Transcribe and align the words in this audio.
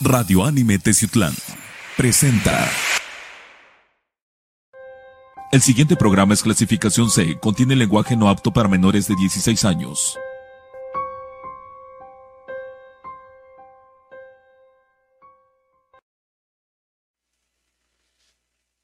Radio 0.00 0.44
Anime 0.44 0.78
Teciutlán 0.78 1.32
presenta. 1.96 2.70
El 5.50 5.60
siguiente 5.60 5.96
programa 5.96 6.34
es 6.34 6.42
clasificación 6.44 7.10
C, 7.10 7.36
contiene 7.40 7.74
lenguaje 7.74 8.16
no 8.16 8.28
apto 8.28 8.52
para 8.52 8.68
menores 8.68 9.08
de 9.08 9.16
16 9.16 9.64
años. 9.64 10.16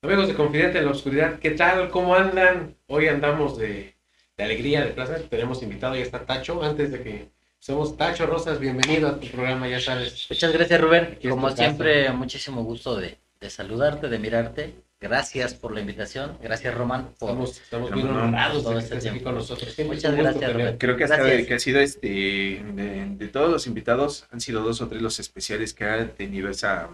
Amigos 0.02 0.26
de 0.26 0.34
Confidente 0.34 0.78
en 0.78 0.86
la 0.86 0.90
Oscuridad, 0.90 1.38
¿qué 1.38 1.52
tal? 1.52 1.90
¿Cómo 1.90 2.16
andan? 2.16 2.76
Hoy 2.88 3.06
andamos 3.06 3.56
de, 3.56 3.96
de 4.36 4.44
alegría, 4.44 4.84
de 4.84 4.90
placer. 4.90 5.28
Tenemos 5.28 5.62
invitado, 5.62 5.94
ya 5.94 6.02
está 6.02 6.26
Tacho. 6.26 6.60
Antes 6.60 6.90
de 6.90 7.02
que 7.04 7.33
somos 7.64 7.96
Tacho 7.96 8.26
Rosas, 8.26 8.60
bienvenido 8.60 9.08
a 9.08 9.18
tu 9.18 9.26
programa, 9.28 9.66
ya 9.66 9.80
sabes. 9.80 10.26
Muchas 10.28 10.52
gracias, 10.52 10.78
Rubén. 10.80 11.04
Aquí 11.16 11.28
Como 11.30 11.48
siempre, 11.50 12.10
muchísimo 12.12 12.62
gusto 12.62 12.94
de, 12.96 13.16
de 13.40 13.48
saludarte, 13.48 14.08
de 14.10 14.18
mirarte. 14.18 14.74
Gracias 15.00 15.54
por 15.54 15.72
la 15.72 15.80
invitación. 15.80 16.36
Gracias, 16.42 16.74
Román, 16.74 17.14
por 17.18 17.30
Estamos, 17.30 17.56
estamos 17.60 17.90
no, 17.90 18.22
honrados 18.24 18.68
de 18.68 18.78
este 18.78 18.98
tiempo. 18.98 19.24
con 19.24 19.34
nosotros. 19.36 19.74
Muchas 19.86 20.14
gracias, 20.14 20.52
Rubén. 20.52 20.76
Creo 20.76 20.96
que 20.98 21.04
hasta 21.04 21.16
Gracias. 21.16 21.38
de, 21.38 21.46
que 21.46 21.54
ha 21.54 21.58
sido 21.58 21.80
este 21.80 22.08
de, 22.08 23.06
de 23.16 23.28
todos 23.28 23.50
los 23.50 23.66
invitados 23.66 24.26
han 24.30 24.40
sido 24.42 24.60
dos 24.62 24.82
o 24.82 24.88
tres 24.88 25.00
los 25.00 25.18
especiales 25.18 25.72
que 25.72 25.84
han 25.84 26.10
tenido 26.10 26.50
esa 26.50 26.90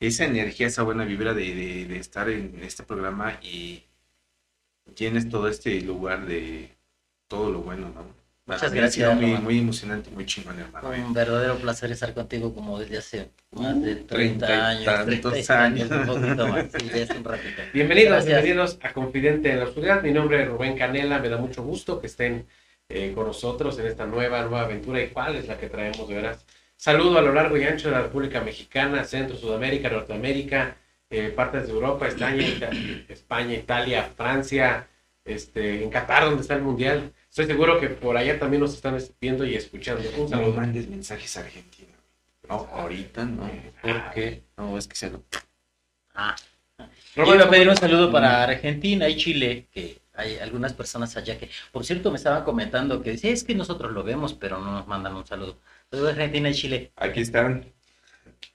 esa 0.00 0.24
energía, 0.24 0.66
esa 0.66 0.82
buena 0.82 1.04
vibra 1.04 1.32
de, 1.32 1.54
de- 1.54 1.84
de 1.86 1.96
estar 1.98 2.28
en 2.28 2.60
este 2.64 2.82
programa 2.82 3.38
y 3.40 3.84
llenes 4.96 5.28
todo 5.28 5.46
este 5.46 5.80
lugar 5.80 6.26
de 6.26 6.70
todo 7.28 7.52
lo 7.52 7.60
bueno, 7.60 7.88
¿no? 7.94 8.21
Muchas 8.56 8.72
ha 8.72 8.74
gracias, 8.74 8.94
sido 8.94 9.14
muy, 9.14 9.40
muy 9.40 9.58
emocionante, 9.58 10.10
muy 10.10 10.26
chingón, 10.26 10.58
hermano. 10.58 10.90
Un 10.90 11.12
verdadero 11.12 11.56
placer 11.56 11.90
estar 11.92 12.12
contigo 12.14 12.54
como 12.54 12.78
desde 12.78 12.98
hace 12.98 13.30
más 13.52 13.80
de 13.82 13.96
30 13.96 14.06
Treinta 14.14 14.48
y 14.48 14.52
años. 14.76 14.84
tantos 14.84 15.32
30 15.32 15.62
años. 15.64 15.90
Un 15.90 16.06
poquito 16.06 16.48
más. 16.48 16.66
Sí, 16.78 16.88
ya 16.88 16.96
es 17.02 17.10
un 17.10 17.24
ratito. 17.24 17.62
Bienvenidos, 17.72 18.10
Gracias. 18.12 18.42
bienvenidos 18.42 18.78
a 18.82 18.92
Confidente 18.92 19.50
en 19.50 19.58
la 19.60 19.64
Oscuridad. 19.64 20.02
Mi 20.02 20.12
nombre 20.12 20.42
es 20.42 20.48
Rubén 20.48 20.76
Canela. 20.76 21.18
Me 21.18 21.28
da 21.28 21.36
mucho 21.38 21.62
gusto 21.62 22.00
que 22.00 22.06
estén 22.06 22.46
eh, 22.88 23.12
con 23.14 23.26
nosotros 23.26 23.78
en 23.78 23.86
esta 23.86 24.06
nueva, 24.06 24.40
nueva 24.42 24.62
aventura. 24.62 25.00
¿Y 25.02 25.08
cuál 25.08 25.36
es 25.36 25.48
la 25.48 25.56
que 25.58 25.68
traemos 25.68 26.08
de 26.08 26.14
veras? 26.16 26.44
Saludo 26.76 27.18
a 27.18 27.22
lo 27.22 27.32
largo 27.32 27.56
y 27.56 27.64
ancho 27.64 27.88
de 27.88 27.94
la 27.94 28.02
República 28.02 28.40
Mexicana, 28.40 29.04
Centro, 29.04 29.36
Sudamérica, 29.36 29.88
Norteamérica, 29.88 30.76
eh, 31.08 31.28
partes 31.34 31.66
de 31.68 31.72
Europa, 31.72 32.08
España, 32.08 32.42
Ita- 32.42 32.70
España, 33.08 33.54
Italia, 33.54 34.10
Francia, 34.16 34.88
este, 35.24 35.84
en 35.84 35.90
Qatar, 35.90 36.24
donde 36.24 36.42
está 36.42 36.54
el 36.54 36.62
Mundial. 36.62 37.12
Estoy 37.32 37.46
seguro 37.46 37.80
que 37.80 37.88
por 37.88 38.14
allá 38.14 38.38
también 38.38 38.60
nos 38.60 38.74
están 38.74 38.98
viendo 39.18 39.46
y 39.46 39.54
escuchando. 39.54 40.02
Un 40.18 40.24
No 40.24 40.28
saludo. 40.28 40.52
mandes 40.52 40.86
mensajes 40.86 41.34
a 41.38 41.40
Argentina. 41.40 41.88
No, 42.46 42.68
ahorita 42.70 43.24
no. 43.24 43.50
¿Por 43.80 44.10
qué? 44.10 44.42
No, 44.58 44.76
es 44.76 44.86
que 44.86 44.94
se 44.96 45.08
lo... 45.08 45.22
Ah. 46.14 46.36
Yo 47.16 47.34
iba 47.34 47.44
a 47.44 47.48
pedir 47.48 47.70
un 47.70 47.76
saludo 47.76 48.12
para 48.12 48.42
Argentina 48.42 49.08
y 49.08 49.16
Chile, 49.16 49.66
que 49.72 49.96
hay 50.12 50.36
algunas 50.40 50.74
personas 50.74 51.16
allá 51.16 51.38
que, 51.38 51.48
por 51.72 51.86
cierto, 51.86 52.10
me 52.10 52.18
estaban 52.18 52.44
comentando 52.44 53.02
que 53.02 53.16
sí, 53.16 53.30
es 53.30 53.44
que 53.44 53.54
nosotros 53.54 53.92
lo 53.92 54.02
vemos, 54.02 54.34
pero 54.34 54.58
no 54.58 54.70
nos 54.70 54.86
mandan 54.86 55.16
un 55.16 55.26
saludo. 55.26 55.56
Saludos 55.90 56.10
a 56.10 56.12
Argentina 56.12 56.50
y 56.50 56.54
Chile. 56.54 56.92
Aquí 56.96 57.22
están. 57.22 57.64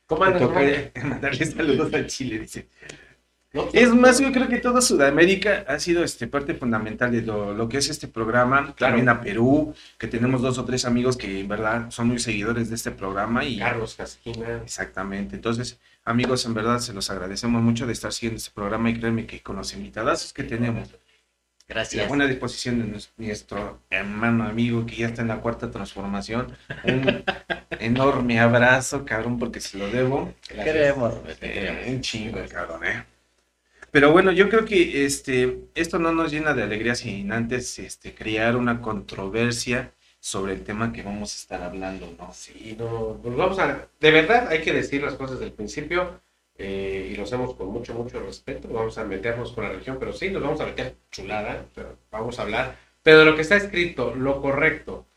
¿Cómo 0.06 0.24
andas, 0.24 0.44
mandarle 1.04 1.46
saludos 1.48 1.92
a 1.96 2.06
Chile, 2.06 2.38
dice. 2.42 2.68
Es 3.74 3.94
más, 3.94 4.20
yo 4.20 4.32
creo 4.32 4.48
que 4.48 4.58
toda 4.58 4.82
Sudamérica 4.82 5.66
ha 5.68 5.80
sido 5.80 6.04
este, 6.04 6.28
parte 6.28 6.54
fundamental 6.54 7.12
de 7.12 7.22
lo, 7.22 7.54
lo 7.54 7.68
que 7.70 7.78
es 7.78 7.90
este 7.90 8.08
programa. 8.08 8.74
Claro. 8.76 8.94
También 8.96 9.10
a 9.10 9.22
Perú, 9.22 9.74
que 9.98 10.08
tenemos 10.08 10.42
dos 10.42 10.58
o 10.58 10.66
tres 10.66 10.86
amigos 10.86 11.18
que 11.18 11.40
en 11.42 11.48
verdad 11.48 11.90
son 11.92 12.08
muy 12.08 12.20
seguidores 12.20 12.70
de 12.70 12.76
este 12.76 12.92
programa. 12.92 13.44
y 13.46 13.60
Carlos 13.60 13.96
Casquina. 13.96 14.62
Exactamente. 14.64 15.36
Entonces, 15.36 15.80
amigos, 16.06 16.46
en 16.46 16.54
verdad 16.54 16.80
se 16.80 16.94
los 16.94 17.10
agradecemos 17.10 17.62
mucho 17.62 17.86
de 17.86 17.94
estar 17.94 18.12
siguiendo 18.14 18.38
este 18.38 18.52
programa 18.52 18.90
y 18.90 19.00
créanme 19.00 19.26
que 19.26 19.42
con 19.42 19.56
los 19.56 19.74
invitados 19.74 20.32
que 20.34 20.44
tenemos, 20.44 20.90
la 20.92 20.98
Gracias. 21.76 22.08
buena 22.08 22.26
disposición 22.28 22.80
de 22.80 22.86
nues- 22.98 23.10
nuestro 23.18 23.82
hermano 23.90 24.46
amigo 24.46 24.86
que 24.86 24.96
ya 24.96 25.08
está 25.08 25.22
en 25.22 25.28
la 25.28 25.42
cuarta 25.42 25.70
transformación, 25.70 26.56
un 26.86 27.24
enorme 27.80 28.40
abrazo, 28.40 29.04
cabrón, 29.06 29.38
porque 29.38 29.60
se 29.60 29.78
lo 29.78 29.90
debo. 29.90 30.34
Queremos, 30.48 31.14
Eh, 31.28 31.36
queremos. 31.40 31.88
un 31.88 32.02
chingo, 32.02 32.40
cabrón, 32.50 32.86
eh. 32.86 33.04
Pero 33.98 34.12
bueno, 34.12 34.32
yo 34.32 34.48
creo 34.48 34.64
que 34.64 35.06
este, 35.06 35.58
esto 35.74 35.98
no 35.98 36.12
nos 36.12 36.32
llena 36.32 36.54
de 36.54 36.62
alegría 36.62 36.94
sin 36.94 37.32
antes 37.32 37.80
este, 37.80 38.14
crear 38.14 38.56
una 38.56 38.80
controversia 38.80 39.92
sobre 40.20 40.54
el 40.54 40.64
tema 40.64 40.94
que 40.94 41.02
vamos 41.02 41.34
a 41.34 41.38
estar 41.38 41.64
hablando, 41.64 42.14
¿no? 42.20 42.32
Sí, 42.32 42.76
no, 42.78 43.20
pues 43.24 43.36
vamos 43.36 43.58
a, 43.58 43.88
de 44.00 44.12
verdad 44.12 44.50
hay 44.50 44.62
que 44.62 44.72
decir 44.72 45.02
las 45.02 45.16
cosas 45.16 45.40
del 45.40 45.52
principio 45.52 46.22
eh, 46.60 47.10
y 47.12 47.16
lo 47.16 47.24
hacemos 47.24 47.56
con 47.56 47.70
mucho, 47.70 47.96
mucho 47.96 48.20
respeto. 48.20 48.68
Vamos 48.68 49.00
a 49.00 49.04
meternos 49.04 49.52
con 49.54 49.64
la 49.64 49.72
religión, 49.72 49.98
pero 50.00 50.14
sí, 50.14 50.30
nos 50.30 50.44
vamos 50.44 50.62
a 50.62 50.68
meter 50.68 50.94
chulada, 51.10 51.66
pero 51.74 51.98
vamos 52.12 52.38
a 52.38 52.44
hablar. 52.44 52.78
Pero 53.02 53.18
de 53.18 53.26
lo 53.26 53.36
que 53.36 53.42
está 53.42 53.56
escrito, 53.56 54.14
lo 54.14 54.44
correcto, 54.44 55.08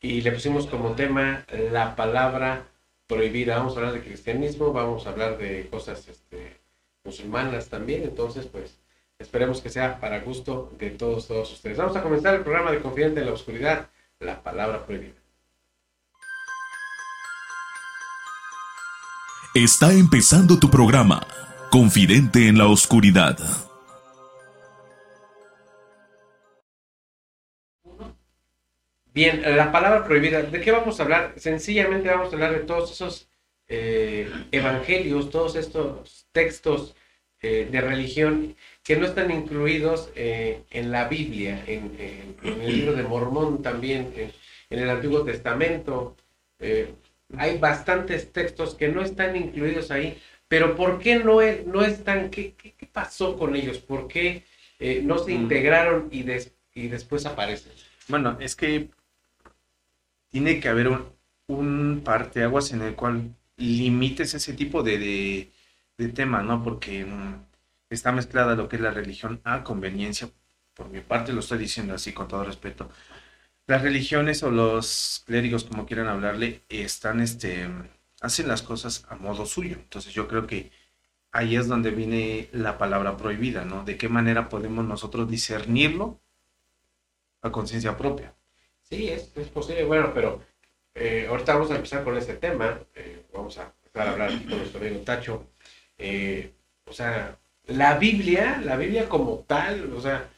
y 0.00 0.22
le 0.22 0.32
pusimos 0.32 0.66
como 0.66 0.94
tema 0.94 1.44
la 1.72 1.94
palabra 1.94 2.68
prohibida. 3.06 3.58
Vamos 3.58 3.74
a 3.74 3.80
hablar 3.80 3.92
de 3.92 4.00
cristianismo, 4.00 4.72
vamos 4.72 5.06
a 5.06 5.10
hablar 5.10 5.36
de 5.36 5.68
cosas 5.68 6.08
este, 6.08 6.59
musulmanas 7.04 7.68
también, 7.68 8.02
entonces 8.02 8.46
pues 8.46 8.78
esperemos 9.18 9.60
que 9.60 9.70
sea 9.70 10.00
para 10.00 10.20
gusto 10.20 10.72
de 10.78 10.90
todos, 10.90 11.28
todos 11.28 11.52
ustedes. 11.52 11.76
Vamos 11.78 11.96
a 11.96 12.02
comenzar 12.02 12.34
el 12.34 12.42
programa 12.42 12.70
de 12.72 12.80
Confidente 12.80 13.20
en 13.20 13.26
la 13.26 13.32
Oscuridad, 13.32 13.88
la 14.18 14.42
palabra 14.42 14.84
prohibida. 14.84 15.14
Está 19.54 19.92
empezando 19.92 20.58
tu 20.58 20.70
programa, 20.70 21.26
Confidente 21.70 22.48
en 22.48 22.58
la 22.58 22.66
Oscuridad. 22.66 23.38
Bien, 29.12 29.42
la 29.56 29.72
palabra 29.72 30.04
prohibida, 30.04 30.42
¿de 30.42 30.60
qué 30.60 30.70
vamos 30.70 31.00
a 31.00 31.02
hablar? 31.02 31.34
Sencillamente 31.36 32.08
vamos 32.08 32.32
a 32.32 32.36
hablar 32.36 32.52
de 32.52 32.60
todos 32.60 32.92
esos 32.92 33.29
eh, 33.70 34.28
evangelios, 34.52 35.30
todos 35.30 35.56
estos 35.56 36.26
textos 36.32 36.94
eh, 37.40 37.66
de 37.70 37.80
religión 37.80 38.54
que 38.84 38.96
no 38.96 39.06
están 39.06 39.30
incluidos 39.30 40.10
eh, 40.14 40.62
en 40.70 40.90
la 40.90 41.08
Biblia, 41.08 41.64
en, 41.66 41.96
en- 41.98 42.36
en 42.42 42.60
el 42.60 42.72
libro 42.76 42.92
de 42.94 43.02
Mormón 43.04 43.62
también, 43.62 44.12
en, 44.16 44.30
en 44.70 44.78
el 44.78 44.90
Antiguo 44.90 45.22
Testamento. 45.24 46.16
Hay 47.38 47.58
bastantes 47.58 48.32
textos 48.32 48.74
que 48.74 48.88
no 48.88 49.02
están 49.02 49.36
incluidos 49.36 49.90
ahí, 49.90 50.18
pero 50.48 50.74
¿por 50.74 50.98
qué 50.98 51.16
no, 51.20 51.40
es- 51.40 51.64
no 51.66 51.82
están? 51.82 52.28
¿Qué, 52.30 52.54
qué, 52.54 52.72
qué 52.72 52.86
pasó 52.86 53.38
con 53.38 53.54
ellos? 53.54 53.78
¿Por 53.78 54.08
qué 54.08 54.42
no 55.04 55.18
se 55.18 55.30
Mm. 55.32 55.42
integraron 55.42 56.08
y, 56.10 56.22
des- 56.24 56.52
y 56.74 56.88
después 56.88 57.24
aparecen? 57.26 57.72
Bueno, 58.08 58.36
es 58.40 58.56
que 58.56 58.88
tiene 60.30 60.60
que 60.60 60.68
haber 60.68 60.88
un, 60.88 61.04
un 61.46 62.02
parteaguas 62.04 62.72
en 62.72 62.82
el 62.82 62.94
cual 62.94 63.34
limites 63.60 64.34
ese 64.34 64.54
tipo 64.54 64.82
de, 64.82 64.98
de, 64.98 65.52
de 65.98 66.08
tema, 66.08 66.42
¿no? 66.42 66.62
Porque 66.62 67.04
mm, 67.04 67.44
está 67.90 68.12
mezclada 68.12 68.54
lo 68.56 68.68
que 68.68 68.76
es 68.76 68.82
la 68.82 68.90
religión 68.92 69.40
a 69.44 69.64
conveniencia. 69.64 70.30
Por 70.74 70.88
mi 70.88 71.00
parte 71.00 71.32
lo 71.32 71.40
estoy 71.40 71.58
diciendo 71.58 71.94
así 71.94 72.12
con 72.12 72.28
todo 72.28 72.44
respeto. 72.44 72.90
Las 73.66 73.82
religiones 73.82 74.42
o 74.42 74.50
los 74.50 75.22
clérigos, 75.26 75.64
como 75.64 75.86
quieran 75.86 76.08
hablarle, 76.08 76.62
están, 76.68 77.20
este, 77.20 77.68
hacen 78.20 78.48
las 78.48 78.62
cosas 78.62 79.06
a 79.08 79.16
modo 79.16 79.46
suyo. 79.46 79.76
Entonces 79.76 80.12
yo 80.12 80.28
creo 80.28 80.46
que 80.46 80.72
ahí 81.32 81.56
es 81.56 81.68
donde 81.68 81.90
viene 81.90 82.48
la 82.52 82.78
palabra 82.78 83.16
prohibida, 83.16 83.64
¿no? 83.64 83.84
De 83.84 83.96
qué 83.98 84.08
manera 84.08 84.48
podemos 84.48 84.84
nosotros 84.86 85.30
discernirlo 85.30 86.20
a 87.42 87.50
conciencia 87.52 87.96
propia. 87.96 88.34
Sí, 88.82 89.08
es, 89.08 89.32
es 89.36 89.48
posible. 89.48 89.84
Bueno, 89.84 90.12
pero 90.14 90.42
eh, 90.94 91.26
ahorita 91.28 91.54
vamos 91.54 91.70
a 91.70 91.76
empezar 91.76 92.04
con 92.04 92.16
este 92.16 92.34
tema. 92.34 92.80
eh, 92.94 93.22
vamos 93.32 93.58
a 93.58 93.72
empezar 93.84 94.08
a 94.08 94.12
hablar 94.12 94.30
aquí 94.32 94.44
con 94.44 94.58
nuestro 94.58 94.80
amigo 94.80 95.00
Tacho. 95.00 95.46
Eh, 95.98 96.52
o 96.86 96.92
sea, 96.92 97.38
la 97.66 97.96
Biblia, 97.98 98.60
la 98.64 98.76
Biblia 98.76 99.08
como 99.08 99.40
tal, 99.46 99.92
o 99.94 100.00
sea, 100.00 100.28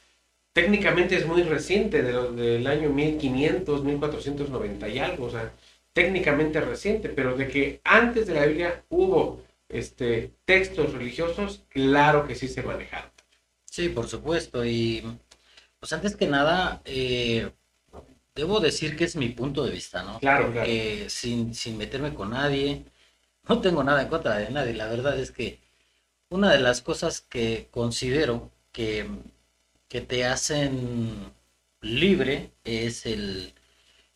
técnicamente 0.53 1.17
es 1.17 1.27
muy 1.27 1.43
reciente, 1.43 2.03
de 2.03 2.13
lo- 2.13 2.33
del 2.33 2.67
año 2.67 2.91
1500, 2.91 3.85
1490 3.85 4.89
y 4.89 4.99
algo, 4.99 5.27
o 5.27 5.31
sea, 5.31 5.53
técnicamente 5.93 6.61
reciente, 6.61 7.09
pero 7.09 7.37
de 7.37 7.49
que 7.49 7.81
antes 7.85 8.27
de 8.27 8.35
la 8.35 8.47
Biblia 8.47 8.85
hubo 8.91 9.43
este, 9.69 10.33
textos 10.45 10.93
religiosos, 10.93 11.65
claro 11.69 12.27
que 12.27 12.35
sí 12.35 12.49
se 12.49 12.63
manejaron. 12.63 13.11
Sí, 13.65 13.89
por 13.89 14.07
supuesto. 14.09 14.65
Y 14.65 15.03
pues 15.81 15.93
antes 15.93 16.17
que 16.17 16.27
nada, 16.27 16.83
debo 18.35 18.61
decir 18.61 18.97
que 18.97 19.05
es 19.05 19.17
mi 19.17 19.29
punto 19.31 19.65
de 19.65 19.73
vista, 19.73 20.03
¿no? 20.03 20.21
Claro, 20.21 20.47
Porque 20.47 21.09
sin, 21.11 21.55
sin 21.55 21.77
meterme 21.79 22.15
con 22.15 22.31
nadie, 22.31 22.85
no 23.49 23.61
tengo 23.63 23.85
nada 23.85 24.03
en 24.03 24.09
contra 24.09 24.39
de 24.39 24.51
nadie. 24.51 24.75
La 24.75 24.89
verdad 24.89 25.19
es 25.21 25.33
que 25.33 25.61
una 26.31 26.53
de 26.53 26.61
las 26.61 26.83
cosas 26.83 27.21
que 27.23 27.69
considero 27.73 28.53
que, 28.73 29.09
que 29.89 30.01
te 30.01 30.25
hacen 30.27 31.33
libre 31.81 32.53
es 32.65 33.07
el, 33.07 33.55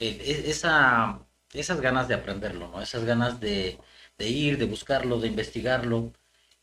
el- 0.01 0.21
e- 0.23 0.51
esa, 0.51 1.21
esas 1.55 1.81
ganas 1.83 2.09
de 2.09 2.15
aprenderlo, 2.17 2.69
¿no? 2.71 2.83
Esas 2.83 3.05
ganas 3.07 3.41
de, 3.41 3.79
de 4.19 4.29
ir, 4.31 4.59
de 4.59 4.67
buscarlo, 4.67 5.21
de 5.21 5.29
investigarlo. 5.29 6.13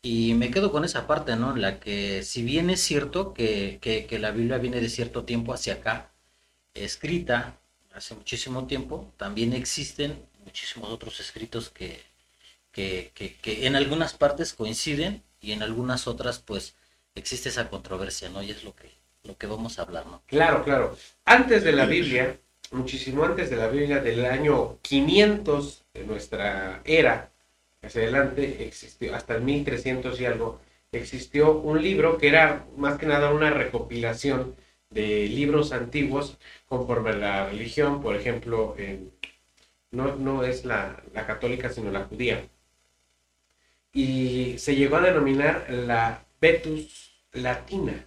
Y 0.02 0.34
me 0.34 0.52
quedo 0.52 0.72
con 0.72 0.84
esa 0.86 1.06
parte, 1.08 1.36
¿no? 1.36 1.54
En 1.54 1.62
la 1.62 1.80
que 1.80 2.24
si 2.24 2.44
bien 2.44 2.70
es 2.70 2.82
cierto 2.82 3.34
que, 3.34 3.80
que, 3.82 4.06
la 4.20 4.32
Biblia 4.32 4.58
viene 4.58 4.80
de 4.80 4.90
cierto 4.90 5.24
tiempo 5.26 5.54
hacia 5.54 5.76
acá, 5.76 6.13
escrita 6.74 7.56
hace 7.94 8.14
muchísimo 8.14 8.66
tiempo, 8.66 9.12
también 9.16 9.52
existen 9.52 10.18
muchísimos 10.44 10.90
otros 10.90 11.20
escritos 11.20 11.70
que, 11.70 12.00
que, 12.72 13.12
que, 13.14 13.66
en 13.66 13.76
algunas 13.76 14.14
partes 14.14 14.52
coinciden 14.52 15.22
y 15.40 15.52
en 15.52 15.62
algunas 15.62 16.06
otras 16.06 16.40
pues 16.40 16.74
existe 17.14 17.48
esa 17.48 17.70
controversia, 17.70 18.28
¿no? 18.28 18.42
Y 18.42 18.50
es 18.50 18.64
lo 18.64 18.74
que, 18.74 18.90
lo 19.22 19.36
que 19.38 19.46
vamos 19.46 19.78
a 19.78 19.82
hablar, 19.82 20.06
¿no? 20.06 20.22
Claro, 20.26 20.64
claro. 20.64 20.96
Antes 21.24 21.62
de 21.62 21.72
la 21.72 21.86
Biblia, 21.86 22.36
muchísimo 22.72 23.24
antes 23.24 23.50
de 23.50 23.56
la 23.56 23.68
Biblia, 23.68 24.00
del 24.00 24.24
año 24.26 24.78
500 24.82 25.84
de 25.94 26.04
nuestra 26.04 26.82
era, 26.84 27.30
hacia 27.82 28.02
adelante, 28.02 28.66
existió, 28.66 29.14
hasta 29.14 29.36
el 29.36 29.42
1300 29.42 30.20
y 30.20 30.26
algo, 30.26 30.60
existió 30.90 31.52
un 31.52 31.80
libro 31.80 32.18
que 32.18 32.28
era 32.28 32.66
más 32.76 32.98
que 32.98 33.06
nada 33.06 33.30
una 33.32 33.50
recopilación 33.50 34.56
de 34.90 35.28
libros 35.28 35.72
antiguos 35.72 36.38
conforme 36.66 37.10
a 37.10 37.16
la 37.16 37.48
religión, 37.48 38.02
por 38.02 38.16
ejemplo, 38.16 38.76
no, 39.90 40.16
no, 40.16 40.44
es 40.44 40.64
la, 40.64 41.02
la, 41.12 41.26
católica, 41.26 41.70
sino 41.70 41.90
la 41.90 42.04
judía. 42.04 42.48
Y 43.92 44.56
se 44.58 44.74
llegó 44.76 44.96
a 44.96 45.00
denominar 45.00 45.66
la 45.70 46.24
Vetus 46.40 47.14
Latina. 47.32 48.06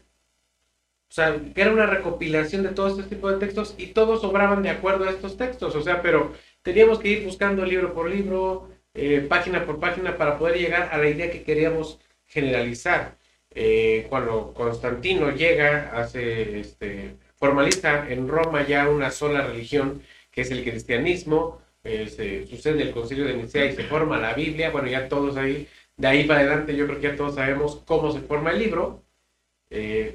O 1.10 1.14
sea, 1.14 1.40
que 1.56 1.62
era 1.62 1.72
una 1.72 1.86
recopilación 1.86 2.64
de 2.64 2.70
todo 2.70 2.90
este 2.90 3.04
tipo 3.04 3.32
de 3.32 3.40
textos 3.40 3.76
y 3.78 3.88
todos 3.88 4.24
obraban 4.24 4.62
de 4.62 4.70
acuerdo 4.70 5.06
a 5.06 5.12
estos 5.12 5.38
textos. 5.38 5.74
O 5.76 5.82
sea, 5.82 6.02
pero 6.02 6.34
teníamos 6.62 7.00
que 7.00 7.10
ir 7.10 7.26
buscando 7.26 7.66
libro 7.66 7.94
por 7.94 8.10
libro, 8.10 8.70
eh, 8.94 9.26
página 9.28 9.66
por 9.66 9.80
página 9.80 10.18
para 10.18 10.38
poder 10.38 10.58
llegar 10.58 10.90
a 10.92 10.98
la 10.98 11.10
idea 11.10 11.32
que 11.32 11.44
queríamos 11.44 12.00
generalizar. 12.26 13.17
Eh, 13.60 14.06
cuando 14.08 14.54
Constantino 14.54 15.32
llega, 15.32 15.90
hace, 16.00 16.60
este, 16.60 17.16
formaliza 17.38 18.08
en 18.08 18.28
Roma 18.28 18.68
ya 18.68 18.88
una 18.88 19.10
sola 19.10 19.48
religión, 19.48 20.04
que 20.30 20.42
es 20.42 20.52
el 20.52 20.64
cristianismo, 20.64 21.60
eh, 21.84 22.46
sucede 22.48 22.84
el 22.84 22.92
concilio 22.92 23.26
de 23.26 23.36
Nicea 23.36 23.66
y 23.66 23.76
se 23.76 23.86
forma 23.86 24.20
la 24.20 24.36
Biblia, 24.36 24.70
bueno, 24.70 24.88
ya 24.88 25.10
todos 25.10 25.38
ahí, 25.38 25.68
de 25.96 26.08
ahí 26.08 26.26
para 26.26 26.42
adelante 26.42 26.76
yo 26.76 26.86
creo 26.86 27.00
que 27.00 27.08
ya 27.08 27.16
todos 27.16 27.34
sabemos 27.34 27.82
cómo 27.88 28.12
se 28.12 28.20
forma 28.20 28.52
el 28.52 28.60
libro, 28.60 29.04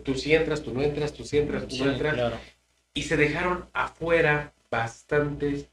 tú 0.04 0.14
sí 0.14 0.32
entras, 0.32 0.62
tú 0.62 0.72
no 0.72 0.80
entras, 0.80 1.12
tú 1.12 1.24
sí 1.24 1.38
entras, 1.38 1.66
tú 1.66 1.84
no 1.84 1.90
entras, 1.90 2.34
y 2.94 3.02
se 3.02 3.16
dejaron 3.16 3.68
afuera 3.72 4.52
bastantes 4.70 5.66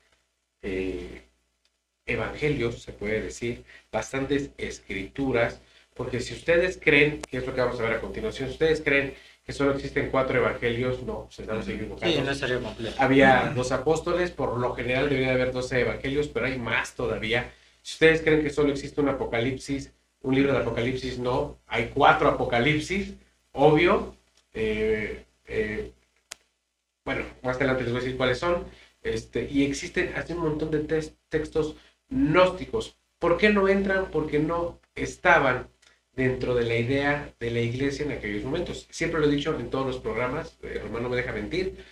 evangelios, 2.08 2.82
se 2.82 2.94
puede 2.94 3.22
decir, 3.22 3.64
bastantes 3.92 4.50
escrituras, 4.58 5.62
porque 6.00 6.22
si 6.22 6.34
ustedes 6.34 6.80
creen, 6.82 7.22
que 7.30 7.40
es 7.40 7.46
lo 7.46 7.54
que 7.54 7.60
vamos 7.60 7.78
a 7.78 7.84
ver 7.84 7.92
a 7.92 8.00
continuación, 8.00 8.48
si 8.48 8.54
ustedes 8.54 8.80
creen 8.80 9.16
que 9.46 9.52
solo 9.52 9.74
existen 9.74 10.10
cuatro 10.10 10.38
evangelios, 10.38 11.04
no, 11.04 11.28
se 11.30 11.42
están 11.42 11.60
equivocando. 11.62 12.16
Sí, 12.16 12.24
no 12.26 12.34
sería 12.34 12.60
completo. 12.62 12.96
Había 12.98 13.52
dos 13.54 13.74
apóstoles, 13.74 14.32
por 14.32 14.58
lo 14.58 14.74
general 14.76 15.10
debería 15.10 15.34
haber 15.34 15.52
doce 15.52 15.82
evangelios, 15.82 16.30
pero 16.30 16.46
hay 16.46 16.58
más 16.58 16.96
todavía. 16.96 17.52
Si 17.82 17.96
ustedes 17.96 18.22
creen 18.22 18.42
que 18.42 18.50
solo 18.50 18.72
existe 18.72 19.02
un 19.02 19.10
apocalipsis, 19.10 19.92
un 20.22 20.36
libro 20.36 20.54
de 20.54 20.60
apocalipsis, 20.60 21.20
no, 21.20 21.60
hay 21.68 21.92
cuatro 21.94 22.30
apocalipsis, 22.30 23.16
obvio. 23.52 24.16
Eh, 24.54 25.26
eh, 25.48 25.92
bueno, 27.04 27.26
más 27.44 27.58
adelante 27.58 27.84
les 27.84 27.92
voy 27.92 28.00
a 28.00 28.04
decir 28.04 28.18
cuáles 28.18 28.40
son. 28.40 28.64
Este, 29.04 29.50
y 29.52 29.66
existen 29.66 30.14
así 30.16 30.32
un 30.32 30.44
montón 30.44 30.72
de 30.72 31.12
textos 31.28 31.76
gnósticos. 32.08 32.96
¿Por 33.20 33.36
qué 33.38 33.50
no 33.50 33.68
entran? 33.68 34.10
Porque 34.12 34.40
no 34.40 34.80
estaban 34.96 35.68
dentro 36.20 36.54
de 36.54 36.66
la 36.66 36.76
idea 36.76 37.34
de 37.40 37.50
la 37.50 37.62
iglesia 37.62 38.06
en 38.06 38.12
aquellos 38.12 38.44
momentos. 38.44 38.88
Siempre 38.92 39.20
lo 39.20 39.28
he 39.28 39.32
dicho 39.32 39.58
en 39.58 39.70
todos 39.70 39.88
los 39.88 39.98
programas, 39.98 40.60
eh, 40.62 40.80
Romano 40.84 41.04
no 41.04 41.10
me 41.10 41.16
deja 41.16 41.32
mentir, 41.32 41.84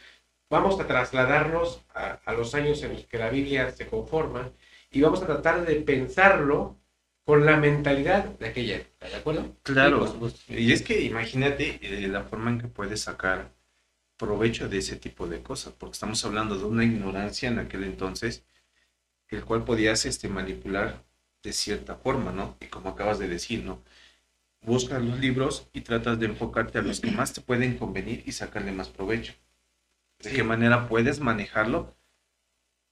vamos 0.49 0.79
a 0.79 0.85
trasladarnos 0.85 1.81
a, 1.95 2.33
los 2.33 2.53
años 2.53 2.83
en 2.83 2.93
los 2.93 3.05
que 3.05 3.17
la 3.17 3.29
Biblia 3.29 3.71
se 3.71 3.87
conforma 3.87 4.51
y 4.91 5.01
vamos 5.01 5.21
a 5.21 5.25
tratar 5.25 5.65
de 5.65 5.75
pensarlo 5.77 6.77
con 7.25 7.45
la 7.45 7.57
mentalidad 7.57 8.25
de 8.25 8.47
aquella 8.47 8.75
época, 8.77 9.09
¿de 9.09 9.15
acuerdo? 9.15 9.55
Claro, 9.63 10.31
y 10.47 10.71
es 10.71 10.81
que 10.81 11.01
imagínate 11.01 11.79
eh, 11.81 12.07
la 12.07 12.23
forma 12.23 12.51
en 12.51 12.59
que 12.59 12.67
puedes 12.67 13.01
sacar 13.01 13.51
provecho 14.17 14.67
de 14.69 14.77
ese 14.79 14.95
tipo 14.95 15.27
de 15.27 15.41
cosas, 15.41 15.73
porque 15.77 15.93
estamos 15.93 16.23
hablando 16.25 16.57
de 16.57 16.65
una 16.65 16.83
ignorancia 16.83 17.49
en 17.49 17.59
aquel 17.59 17.83
entonces 17.83 18.43
el 19.29 19.43
cual 19.43 19.65
podías 19.65 20.05
este, 20.05 20.29
manipular 20.29 21.03
de 21.43 21.53
cierta 21.53 21.95
forma, 21.95 22.31
¿no? 22.31 22.57
Y 22.61 22.67
como 22.67 22.89
acabas 22.89 23.19
de 23.19 23.27
decir, 23.27 23.63
¿no? 23.63 23.83
Buscas 24.61 25.01
los 25.01 25.19
libros 25.19 25.67
y 25.73 25.81
tratas 25.81 26.19
de 26.19 26.25
enfocarte 26.25 26.79
a 26.79 26.81
los 26.81 26.99
que 26.99 27.11
más 27.11 27.33
te 27.33 27.41
pueden 27.41 27.77
convenir 27.77 28.23
y 28.25 28.31
sacarle 28.31 28.71
más 28.71 28.89
provecho. 28.89 29.33
¿De 30.19 30.31
qué 30.31 30.43
manera 30.43 30.87
puedes 30.87 31.19
manejarlo 31.19 31.95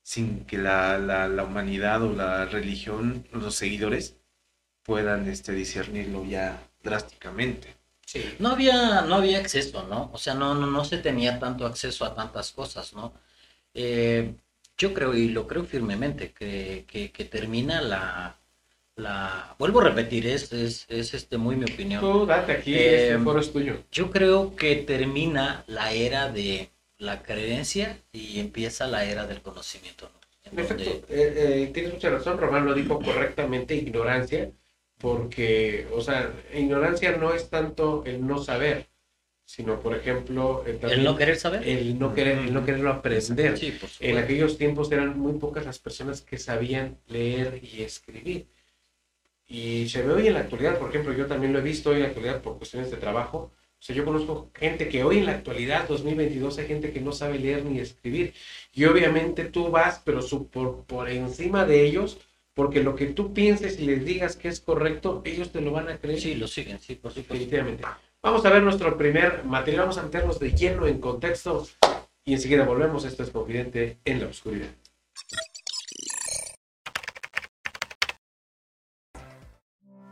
sin 0.04 0.46
que 0.46 0.58
la, 0.58 1.00
la, 1.00 1.44
humanidad 1.44 2.04
o 2.04 2.14
la 2.14 2.46
religión, 2.46 3.28
los 3.32 3.56
seguidores, 3.56 4.18
puedan 4.84 5.28
este, 5.28 5.52
discernirlo 5.52 6.24
ya 6.24 6.62
drásticamente? 6.84 7.76
Sí. 8.06 8.24
No 8.38 8.50
había, 8.50 9.02
no 9.02 9.16
había 9.16 9.40
acceso, 9.40 9.88
¿no? 9.88 10.12
O 10.14 10.18
sea, 10.18 10.36
no, 10.36 10.54
no, 10.54 10.68
no 10.68 10.86
se 10.86 11.00
tenía 11.00 11.40
tanto 11.40 11.66
acceso 11.66 12.06
a 12.06 12.14
tantas 12.14 12.52
cosas, 12.52 12.94
¿no? 12.94 13.14
Eh, 13.74 14.36
yo 14.78 14.94
creo, 14.94 15.14
y 15.14 15.30
lo 15.30 15.48
creo 15.48 15.64
firmemente, 15.66 16.32
que, 16.32 16.86
que, 16.88 17.26
termina 17.26 17.82
la, 17.82 18.38
la... 18.96 19.56
Vuelvo 19.58 19.82
a 19.82 19.86
repetir, 19.86 20.28
es, 20.28 20.52
es, 20.54 20.86
es 20.90 21.14
este, 21.14 21.38
muy 21.38 21.56
mi 21.56 21.64
opinión. 21.64 22.02
Tú 22.02 22.26
date 22.26 22.54
aquí, 22.54 22.74
este 22.74 23.10
em, 23.10 23.24
foro 23.24 23.40
es 23.40 23.52
tuyo. 23.52 23.78
Yo 23.92 24.12
creo 24.12 24.56
que 24.56 24.76
termina 24.78 25.64
la 25.68 25.92
era 25.92 26.32
de 26.32 26.70
la 26.98 27.24
creencia 27.24 28.00
y 28.12 28.40
empieza 28.40 28.88
la 28.88 29.06
era 29.06 29.28
del 29.28 29.42
conocimiento. 29.42 30.10
En 30.44 30.60
efecto, 30.60 30.90
eh, 30.90 31.04
eh, 31.10 31.72
tienes 31.74 31.94
mucha 31.94 32.10
razón, 32.10 32.38
Román 32.38 32.66
lo 32.66 32.74
dijo 32.74 33.00
correctamente, 33.00 33.76
ignorancia, 33.76 34.52
porque, 35.00 35.88
o 35.92 36.02
sea, 36.02 36.32
ignorancia 36.54 37.18
no 37.18 37.34
es 37.34 37.50
tanto 37.50 38.04
el 38.06 38.26
no 38.26 38.38
saber, 38.38 38.88
sino 39.44 39.80
por 39.80 39.96
ejemplo 39.96 40.64
el 40.66 41.04
no 41.04 41.16
querer 41.16 41.36
saber 41.36 41.68
el 41.68 42.00
no 42.00 42.16
querer 42.16 42.40
el 42.40 42.52
no 42.54 42.66
quererlo 42.66 42.90
aprender 42.90 43.56
en 44.00 44.18
aquellos 44.18 44.58
tiempos 44.58 44.92
eran 44.92 45.20
muy 45.20 45.34
pocas 45.34 45.66
las 45.66 45.78
personas 45.78 46.22
que 46.22 46.40
sabían 46.40 46.98
leer 47.08 47.62
y 47.64 47.84
escribir 47.84 48.48
y 49.48 49.88
se 49.90 50.02
ve 50.02 50.14
hoy 50.14 50.28
en 50.28 50.34
la 50.34 50.42
actualidad 50.42 50.80
por 50.80 50.90
ejemplo 50.90 51.14
yo 51.14 51.28
también 51.28 51.54
lo 51.54 51.60
he 51.60 51.64
visto 51.64 51.90
hoy 51.90 51.98
en 51.98 52.04
la 52.04 52.08
actualidad 52.08 52.42
por 52.42 52.58
cuestiones 52.58 52.92
de 52.92 52.98
trabajo 52.98 53.52
o 53.58 53.82
sea 53.86 53.96
yo 53.96 54.06
conozco 54.06 54.50
gente 54.54 54.90
que 54.90 55.04
hoy 55.04 55.20
en 55.20 55.28
la 55.28 55.34
actualidad 55.34 55.88
2022 55.88 56.58
hay 56.58 56.68
gente 56.68 56.92
que 56.92 57.02
no 57.02 57.12
sabe 57.12 57.40
leer 57.40 57.64
ni 57.66 57.80
escribir 57.80 58.34
y 58.74 58.86
obviamente 58.86 59.46
tú 59.46 59.70
vas 59.70 60.02
pero 60.04 60.22
por, 60.52 60.86
por 60.86 61.10
encima 61.10 61.66
de 61.66 61.86
ellos 61.86 62.20
porque 62.56 62.82
lo 62.82 62.96
que 62.96 63.08
tú 63.08 63.34
pienses 63.34 63.80
y 63.80 63.86
les 63.86 64.04
digas 64.06 64.38
que 64.38 64.48
es 64.48 64.62
correcto, 64.62 65.22
ellos 65.26 65.52
te 65.52 65.60
lo 65.60 65.72
van 65.72 65.90
a 65.90 65.98
creer. 65.98 66.22
Sí, 66.22 66.36
lo 66.36 66.48
siguen, 66.48 66.80
sí, 66.80 66.96
por 66.96 67.12
supuesto. 67.12 67.34
Definitivamente. 67.34 67.84
Vamos 68.24 68.46
a 68.46 68.50
ver 68.50 68.64
nuestro 68.64 68.98
primer 68.98 69.44
material, 69.44 69.82
vamos 69.82 69.98
a 69.98 70.04
meternos 70.04 70.40
de 70.40 70.52
lleno 70.52 70.88
en 70.88 71.00
contexto 71.00 71.68
y 72.24 72.34
enseguida 72.34 72.64
volvemos. 72.64 73.04
Esto 73.04 73.24
es 73.24 73.30
Confidente 73.30 74.00
en 74.06 74.22
la 74.22 74.28
Oscuridad. 74.28 74.70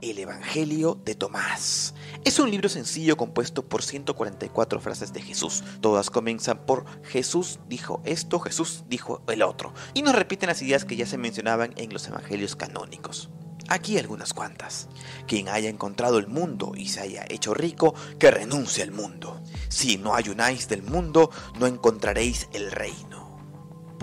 El 0.03 0.19
Evangelio 0.19 0.99
de 1.05 1.15
Tomás. 1.15 1.93
Es 2.25 2.37
un 2.37 2.51
libro 2.51 2.67
sencillo 2.67 3.15
compuesto 3.15 3.63
por 3.63 3.81
144 3.81 4.81
frases 4.81 5.13
de 5.13 5.21
Jesús. 5.21 5.63
Todas 5.79 6.09
comienzan 6.09 6.65
por 6.65 6.83
Jesús 7.05 7.59
dijo 7.69 8.01
esto, 8.03 8.41
Jesús 8.41 8.83
dijo 8.89 9.21
el 9.29 9.41
otro. 9.41 9.73
Y 9.93 10.01
nos 10.01 10.13
repiten 10.13 10.49
las 10.49 10.61
ideas 10.61 10.83
que 10.83 10.97
ya 10.97 11.05
se 11.05 11.17
mencionaban 11.17 11.73
en 11.77 11.93
los 11.93 12.05
Evangelios 12.05 12.57
canónicos. 12.57 13.29
Aquí 13.69 13.97
algunas 13.97 14.33
cuantas. 14.33 14.89
Quien 15.25 15.47
haya 15.47 15.69
encontrado 15.69 16.19
el 16.19 16.27
mundo 16.27 16.73
y 16.75 16.89
se 16.89 16.99
haya 16.99 17.25
hecho 17.29 17.53
rico, 17.53 17.95
que 18.19 18.29
renuncie 18.29 18.83
al 18.83 18.91
mundo. 18.91 19.41
Si 19.69 19.97
no 19.97 20.15
ayunáis 20.15 20.67
del 20.67 20.83
mundo, 20.83 21.31
no 21.57 21.65
encontraréis 21.65 22.49
el 22.51 22.71
reino. 22.71 23.22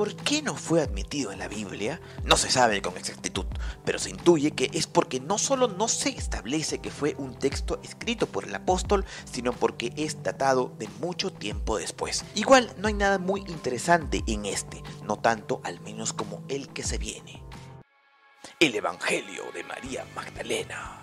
¿Por 0.00 0.16
qué 0.16 0.40
no 0.40 0.54
fue 0.54 0.80
admitido 0.80 1.30
en 1.30 1.40
la 1.40 1.47
Biblia? 1.47 2.00
No 2.25 2.38
se 2.38 2.50
sabe 2.50 2.80
con 2.80 2.97
exactitud, 2.97 3.45
pero 3.85 3.99
se 3.99 4.09
intuye 4.09 4.52
que 4.52 4.71
es 4.73 4.87
porque 4.87 5.21
no 5.21 5.37
solo 5.37 5.69
no 5.69 5.88
se 5.88 6.09
establece 6.09 6.78
que 6.78 6.90
fue 6.90 7.14
un 7.19 7.38
texto 7.38 7.78
escrito 7.83 8.26
por 8.26 8.47
el 8.47 8.54
apóstol, 8.54 9.04
sino 9.30 9.52
porque 9.52 9.92
es 9.99 10.23
datado 10.23 10.73
de 10.78 10.88
mucho 11.02 11.30
tiempo 11.30 11.76
después. 11.76 12.25
Igual 12.35 12.73
no 12.78 12.88
hay 12.88 12.95
nada 12.95 13.19
muy 13.19 13.40
interesante 13.40 14.25
en 14.26 14.47
este, 14.47 14.83
no 15.04 15.19
tanto 15.19 15.61
al 15.64 15.80
menos 15.80 16.14
como 16.14 16.45
el 16.49 16.71
que 16.71 16.83
se 16.83 16.97
viene. 16.97 17.42
El 18.59 18.75
Evangelio 18.75 19.52
de 19.52 19.64
María 19.64 20.07
Magdalena. 20.14 21.00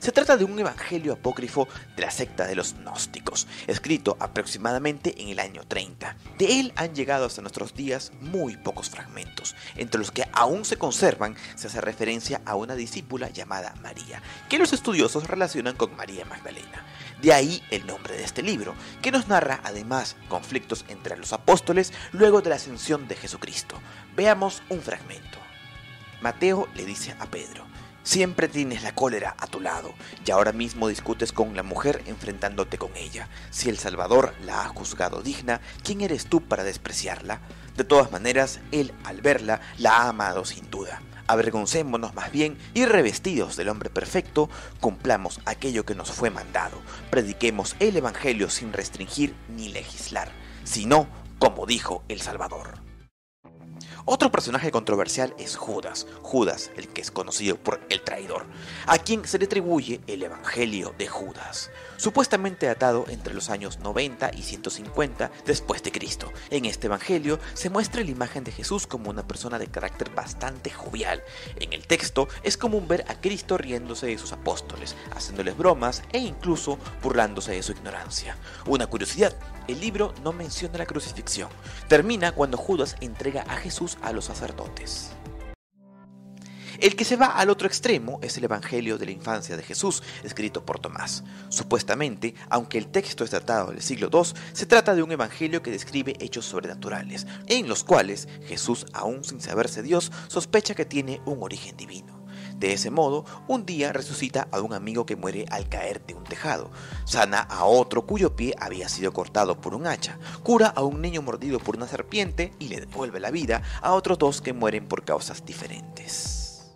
Se 0.00 0.12
trata 0.12 0.38
de 0.38 0.44
un 0.44 0.58
evangelio 0.58 1.12
apócrifo 1.12 1.68
de 1.94 2.00
la 2.00 2.10
secta 2.10 2.46
de 2.46 2.54
los 2.54 2.72
gnósticos, 2.72 3.46
escrito 3.66 4.16
aproximadamente 4.18 5.20
en 5.20 5.28
el 5.28 5.38
año 5.38 5.62
30. 5.68 6.16
De 6.38 6.58
él 6.58 6.72
han 6.76 6.94
llegado 6.94 7.26
hasta 7.26 7.42
nuestros 7.42 7.74
días 7.74 8.10
muy 8.22 8.56
pocos 8.56 8.88
fragmentos. 8.88 9.54
Entre 9.76 9.98
los 9.98 10.10
que 10.10 10.26
aún 10.32 10.64
se 10.64 10.78
conservan 10.78 11.36
se 11.54 11.66
hace 11.66 11.82
referencia 11.82 12.40
a 12.46 12.54
una 12.54 12.76
discípula 12.76 13.28
llamada 13.28 13.74
María, 13.82 14.22
que 14.48 14.56
los 14.56 14.72
estudiosos 14.72 15.26
relacionan 15.26 15.76
con 15.76 15.94
María 15.94 16.24
Magdalena. 16.24 16.86
De 17.20 17.34
ahí 17.34 17.62
el 17.70 17.86
nombre 17.86 18.16
de 18.16 18.24
este 18.24 18.42
libro, 18.42 18.74
que 19.02 19.12
nos 19.12 19.28
narra 19.28 19.60
además 19.64 20.16
conflictos 20.30 20.86
entre 20.88 21.18
los 21.18 21.34
apóstoles 21.34 21.92
luego 22.12 22.40
de 22.40 22.48
la 22.48 22.56
ascensión 22.56 23.06
de 23.06 23.16
Jesucristo. 23.16 23.78
Veamos 24.16 24.62
un 24.70 24.80
fragmento. 24.80 25.38
Mateo 26.22 26.68
le 26.74 26.86
dice 26.86 27.14
a 27.18 27.26
Pedro, 27.26 27.69
Siempre 28.02 28.48
tienes 28.48 28.82
la 28.82 28.94
cólera 28.94 29.36
a 29.38 29.46
tu 29.46 29.60
lado 29.60 29.92
y 30.24 30.30
ahora 30.30 30.52
mismo 30.52 30.88
discutes 30.88 31.32
con 31.32 31.54
la 31.54 31.62
mujer 31.62 32.02
enfrentándote 32.06 32.78
con 32.78 32.90
ella. 32.96 33.28
Si 33.50 33.68
el 33.68 33.78
Salvador 33.78 34.34
la 34.44 34.64
ha 34.64 34.68
juzgado 34.68 35.22
digna, 35.22 35.60
¿quién 35.84 36.00
eres 36.00 36.26
tú 36.26 36.40
para 36.40 36.64
despreciarla? 36.64 37.40
De 37.76 37.84
todas 37.84 38.10
maneras, 38.10 38.60
él 38.72 38.92
al 39.04 39.20
verla 39.20 39.60
la 39.76 39.98
ha 39.98 40.08
amado 40.08 40.46
sin 40.46 40.70
duda. 40.70 41.02
Avergoncémonos 41.26 42.14
más 42.14 42.32
bien 42.32 42.58
y 42.74 42.86
revestidos 42.86 43.56
del 43.56 43.68
hombre 43.68 43.90
perfecto, 43.90 44.48
cumplamos 44.80 45.38
aquello 45.44 45.84
que 45.84 45.94
nos 45.94 46.10
fue 46.10 46.30
mandado. 46.30 46.80
Prediquemos 47.10 47.76
el 47.80 47.96
Evangelio 47.96 48.50
sin 48.50 48.72
restringir 48.72 49.34
ni 49.48 49.68
legislar, 49.68 50.32
sino 50.64 51.06
como 51.38 51.66
dijo 51.66 52.02
el 52.08 52.20
Salvador. 52.20 52.79
Otro 54.06 54.30
personaje 54.30 54.70
controversial 54.70 55.34
es 55.38 55.56
Judas, 55.56 56.06
Judas, 56.22 56.70
el 56.76 56.88
que 56.88 57.02
es 57.02 57.10
conocido 57.10 57.56
por 57.56 57.80
el 57.90 58.00
traidor, 58.00 58.46
a 58.86 58.96
quien 58.98 59.26
se 59.26 59.38
le 59.38 59.44
atribuye 59.44 60.00
el 60.06 60.22
Evangelio 60.22 60.94
de 60.96 61.06
Judas, 61.06 61.70
supuestamente 61.98 62.66
datado 62.66 63.04
entre 63.08 63.34
los 63.34 63.50
años 63.50 63.78
90 63.80 64.30
y 64.34 64.42
150 64.42 65.30
después 65.44 65.82
de 65.82 65.92
Cristo. 65.92 66.32
En 66.48 66.64
este 66.64 66.86
Evangelio 66.86 67.38
se 67.52 67.68
muestra 67.68 68.02
la 68.02 68.10
imagen 68.10 68.42
de 68.42 68.52
Jesús 68.52 68.86
como 68.86 69.10
una 69.10 69.26
persona 69.26 69.58
de 69.58 69.66
carácter 69.66 70.10
bastante 70.14 70.70
jovial. 70.70 71.22
En 71.56 71.74
el 71.74 71.86
texto 71.86 72.26
es 72.42 72.56
común 72.56 72.88
ver 72.88 73.04
a 73.08 73.20
Cristo 73.20 73.58
riéndose 73.58 74.06
de 74.06 74.18
sus 74.18 74.32
apóstoles, 74.32 74.96
haciéndoles 75.14 75.56
bromas 75.56 76.02
e 76.12 76.18
incluso 76.18 76.78
burlándose 77.02 77.52
de 77.52 77.62
su 77.62 77.72
ignorancia. 77.72 78.36
Una 78.66 78.86
curiosidad, 78.86 79.36
el 79.68 79.80
libro 79.80 80.14
no 80.24 80.32
menciona 80.32 80.78
la 80.78 80.86
crucifixión. 80.86 81.48
Termina 81.86 82.32
cuando 82.32 82.56
Judas 82.56 82.96
entrega 83.00 83.42
a 83.42 83.56
Jesús 83.56 83.89
a 84.02 84.12
los 84.12 84.26
sacerdotes. 84.26 85.10
El 86.80 86.96
que 86.96 87.04
se 87.04 87.16
va 87.16 87.26
al 87.26 87.50
otro 87.50 87.66
extremo 87.68 88.18
es 88.22 88.38
el 88.38 88.44
Evangelio 88.44 88.96
de 88.96 89.04
la 89.04 89.10
infancia 89.10 89.54
de 89.54 89.62
Jesús, 89.62 90.02
escrito 90.24 90.64
por 90.64 90.78
Tomás. 90.78 91.24
Supuestamente, 91.50 92.34
aunque 92.48 92.78
el 92.78 92.86
texto 92.86 93.22
es 93.22 93.30
datado 93.30 93.72
del 93.72 93.82
siglo 93.82 94.08
II, 94.10 94.32
se 94.54 94.64
trata 94.64 94.94
de 94.94 95.02
un 95.02 95.12
evangelio 95.12 95.62
que 95.62 95.70
describe 95.70 96.16
hechos 96.20 96.46
sobrenaturales, 96.46 97.26
en 97.48 97.68
los 97.68 97.84
cuales 97.84 98.28
Jesús, 98.46 98.86
aún 98.94 99.24
sin 99.24 99.42
saberse 99.42 99.82
Dios, 99.82 100.10
sospecha 100.28 100.74
que 100.74 100.86
tiene 100.86 101.20
un 101.26 101.42
origen 101.42 101.76
divino. 101.76 102.19
De 102.60 102.74
ese 102.74 102.90
modo, 102.90 103.24
un 103.48 103.64
día 103.64 103.90
resucita 103.90 104.46
a 104.52 104.60
un 104.60 104.74
amigo 104.74 105.06
que 105.06 105.16
muere 105.16 105.46
al 105.48 105.70
caer 105.70 106.04
de 106.04 106.12
un 106.12 106.24
tejado, 106.24 106.70
sana 107.06 107.40
a 107.40 107.64
otro 107.64 108.04
cuyo 108.04 108.36
pie 108.36 108.54
había 108.60 108.90
sido 108.90 109.14
cortado 109.14 109.62
por 109.62 109.74
un 109.74 109.86
hacha, 109.86 110.18
cura 110.42 110.66
a 110.66 110.82
un 110.82 111.00
niño 111.00 111.22
mordido 111.22 111.58
por 111.58 111.76
una 111.76 111.88
serpiente 111.88 112.52
y 112.58 112.68
le 112.68 112.80
devuelve 112.80 113.18
la 113.18 113.30
vida 113.30 113.62
a 113.80 113.92
otros 113.92 114.18
dos 114.18 114.42
que 114.42 114.52
mueren 114.52 114.86
por 114.88 115.06
causas 115.06 115.42
diferentes. 115.46 116.70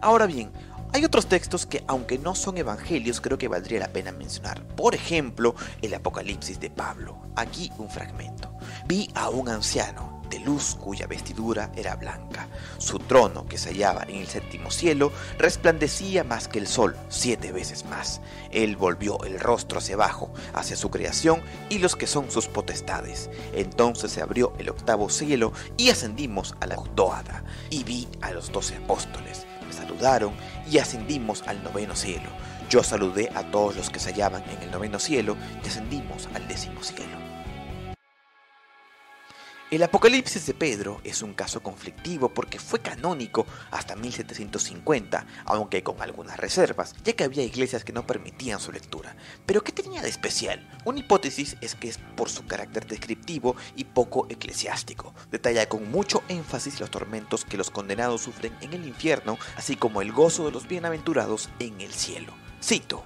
Ahora 0.00 0.26
bien, 0.26 0.52
hay 0.92 1.04
otros 1.04 1.26
textos 1.26 1.66
que, 1.66 1.82
aunque 1.88 2.18
no 2.18 2.36
son 2.36 2.56
evangelios, 2.56 3.20
creo 3.20 3.38
que 3.38 3.48
valdría 3.48 3.80
la 3.80 3.92
pena 3.92 4.12
mencionar. 4.12 4.64
Por 4.76 4.94
ejemplo, 4.94 5.56
el 5.82 5.94
Apocalipsis 5.94 6.60
de 6.60 6.70
Pablo. 6.70 7.20
Aquí 7.34 7.72
un 7.76 7.90
fragmento. 7.90 8.56
Vi 8.86 9.10
a 9.16 9.30
un 9.30 9.48
anciano 9.48 10.19
de 10.30 10.38
luz 10.38 10.76
cuya 10.80 11.06
vestidura 11.06 11.70
era 11.76 11.96
blanca. 11.96 12.48
Su 12.78 12.98
trono, 12.98 13.46
que 13.46 13.58
se 13.58 13.70
hallaba 13.70 14.04
en 14.04 14.16
el 14.16 14.28
séptimo 14.28 14.70
cielo, 14.70 15.12
resplandecía 15.38 16.24
más 16.24 16.48
que 16.48 16.58
el 16.58 16.66
sol, 16.66 16.96
siete 17.08 17.52
veces 17.52 17.84
más. 17.84 18.20
Él 18.50 18.76
volvió 18.76 19.22
el 19.24 19.38
rostro 19.38 19.78
hacia 19.78 19.96
abajo, 19.96 20.32
hacia 20.54 20.76
su 20.76 20.90
creación 20.90 21.42
y 21.68 21.78
los 21.78 21.96
que 21.96 22.06
son 22.06 22.30
sus 22.30 22.48
potestades. 22.48 23.28
Entonces 23.52 24.12
se 24.12 24.22
abrió 24.22 24.54
el 24.58 24.70
octavo 24.70 25.10
cielo 25.10 25.52
y 25.76 25.90
ascendimos 25.90 26.54
a 26.60 26.66
la 26.66 26.76
octoada, 26.76 27.44
y 27.68 27.84
vi 27.84 28.08
a 28.22 28.30
los 28.30 28.52
doce 28.52 28.76
apóstoles. 28.76 29.46
Me 29.66 29.72
saludaron 29.72 30.32
y 30.70 30.78
ascendimos 30.78 31.42
al 31.46 31.62
noveno 31.62 31.94
cielo. 31.94 32.30
Yo 32.70 32.84
saludé 32.84 33.30
a 33.34 33.50
todos 33.50 33.76
los 33.76 33.90
que 33.90 33.98
se 33.98 34.10
hallaban 34.10 34.44
en 34.48 34.62
el 34.62 34.70
noveno 34.70 35.00
cielo 35.00 35.36
y 35.64 35.66
ascendimos 35.66 36.28
al 36.34 36.46
décimo 36.46 36.82
cielo. 36.82 37.29
El 39.70 39.84
Apocalipsis 39.84 40.46
de 40.46 40.54
Pedro 40.54 41.00
es 41.04 41.22
un 41.22 41.32
caso 41.32 41.62
conflictivo 41.62 42.28
porque 42.30 42.58
fue 42.58 42.80
canónico 42.80 43.46
hasta 43.70 43.94
1750, 43.94 45.24
aunque 45.44 45.84
con 45.84 46.02
algunas 46.02 46.38
reservas, 46.38 46.96
ya 47.04 47.12
que 47.12 47.22
había 47.22 47.44
iglesias 47.44 47.84
que 47.84 47.92
no 47.92 48.04
permitían 48.04 48.58
su 48.58 48.72
lectura. 48.72 49.14
Pero 49.46 49.62
¿qué 49.62 49.70
tenía 49.70 50.02
de 50.02 50.08
especial? 50.08 50.68
Una 50.84 50.98
hipótesis 50.98 51.56
es 51.60 51.76
que 51.76 51.88
es 51.88 51.98
por 52.16 52.28
su 52.28 52.46
carácter 52.46 52.84
descriptivo 52.84 53.54
y 53.76 53.84
poco 53.84 54.26
eclesiástico. 54.28 55.14
Detalla 55.30 55.68
con 55.68 55.88
mucho 55.88 56.24
énfasis 56.26 56.80
los 56.80 56.90
tormentos 56.90 57.44
que 57.44 57.56
los 57.56 57.70
condenados 57.70 58.22
sufren 58.22 58.52
en 58.62 58.72
el 58.72 58.88
infierno, 58.88 59.38
así 59.54 59.76
como 59.76 60.02
el 60.02 60.10
gozo 60.10 60.46
de 60.46 60.50
los 60.50 60.66
bienaventurados 60.66 61.48
en 61.60 61.80
el 61.80 61.92
cielo. 61.92 62.32
Cito. 62.60 63.04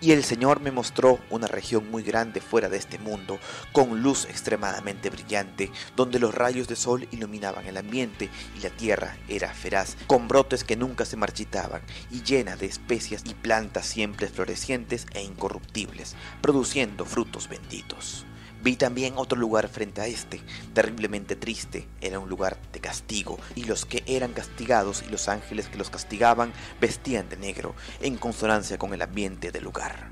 Y 0.00 0.12
el 0.12 0.24
Señor 0.24 0.60
me 0.60 0.70
mostró 0.70 1.18
una 1.30 1.46
región 1.46 1.90
muy 1.90 2.02
grande 2.02 2.42
fuera 2.42 2.68
de 2.68 2.76
este 2.76 2.98
mundo, 2.98 3.38
con 3.72 4.02
luz 4.02 4.26
extremadamente 4.26 5.08
brillante, 5.08 5.72
donde 5.96 6.18
los 6.18 6.34
rayos 6.34 6.68
de 6.68 6.76
sol 6.76 7.08
iluminaban 7.12 7.66
el 7.66 7.78
ambiente 7.78 8.28
y 8.56 8.60
la 8.60 8.70
tierra 8.70 9.16
era 9.26 9.54
feraz, 9.54 9.96
con 10.06 10.28
brotes 10.28 10.64
que 10.64 10.76
nunca 10.76 11.06
se 11.06 11.16
marchitaban 11.16 11.80
y 12.10 12.22
llena 12.22 12.56
de 12.56 12.66
especias 12.66 13.22
y 13.24 13.32
plantas 13.32 13.86
siempre 13.86 14.28
florecientes 14.28 15.06
e 15.14 15.22
incorruptibles, 15.22 16.14
produciendo 16.42 17.06
frutos 17.06 17.48
benditos. 17.48 18.26
Vi 18.62 18.76
también 18.76 19.14
otro 19.16 19.38
lugar 19.38 19.68
frente 19.68 20.00
a 20.00 20.06
este, 20.06 20.40
terriblemente 20.74 21.36
triste, 21.36 21.86
era 22.00 22.18
un 22.18 22.28
lugar 22.28 22.58
de 22.72 22.80
castigo, 22.80 23.38
y 23.54 23.64
los 23.64 23.84
que 23.84 24.02
eran 24.06 24.32
castigados 24.32 25.04
y 25.06 25.10
los 25.10 25.28
ángeles 25.28 25.68
que 25.68 25.78
los 25.78 25.90
castigaban 25.90 26.52
vestían 26.80 27.28
de 27.28 27.36
negro, 27.36 27.74
en 28.00 28.16
consonancia 28.16 28.78
con 28.78 28.92
el 28.94 29.02
ambiente 29.02 29.52
del 29.52 29.64
lugar. 29.64 30.10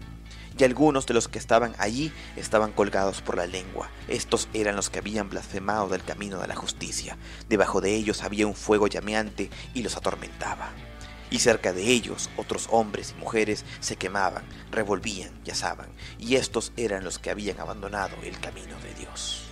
Y 0.57 0.63
algunos 0.63 1.07
de 1.07 1.15
los 1.15 1.27
que 1.27 1.41
estaban 1.41 1.75
allí 1.79 2.13
estaban 2.37 2.71
colgados 2.71 3.23
por 3.23 3.37
la 3.37 3.47
lengua. 3.47 3.91
Estos 4.07 4.49
eran 4.55 4.77
los 4.77 4.89
que 4.89 5.01
habían 5.01 5.29
blasfemado 5.29 5.89
del 5.89 6.05
camino 6.05 6.39
de 6.39 6.47
la 6.47 6.55
justicia. 6.55 7.19
Debajo 7.49 7.81
de 7.81 7.97
ellos 7.97 8.23
había 8.23 8.47
un 8.47 8.55
fuego 8.55 8.87
llameante 8.87 9.51
y 9.75 9.83
los 9.83 9.97
atormentaba 9.97 10.71
y 11.31 11.39
cerca 11.39 11.73
de 11.73 11.83
ellos 11.83 12.31
otros 12.37 12.69
hombres 12.71 13.15
y 13.17 13.21
mujeres 13.21 13.65
se 13.81 13.97
quemaban, 13.97 14.45
revolvían 14.71 15.33
y 15.45 15.51
asaban, 15.51 15.89
y 16.19 16.37
estos 16.37 16.73
eran 16.77 17.05
los 17.05 17.19
que 17.19 17.31
habían 17.31 17.61
abandonado 17.61 18.17
el 18.23 18.39
camino 18.41 18.79
de 18.81 18.95
Dios. 18.95 19.45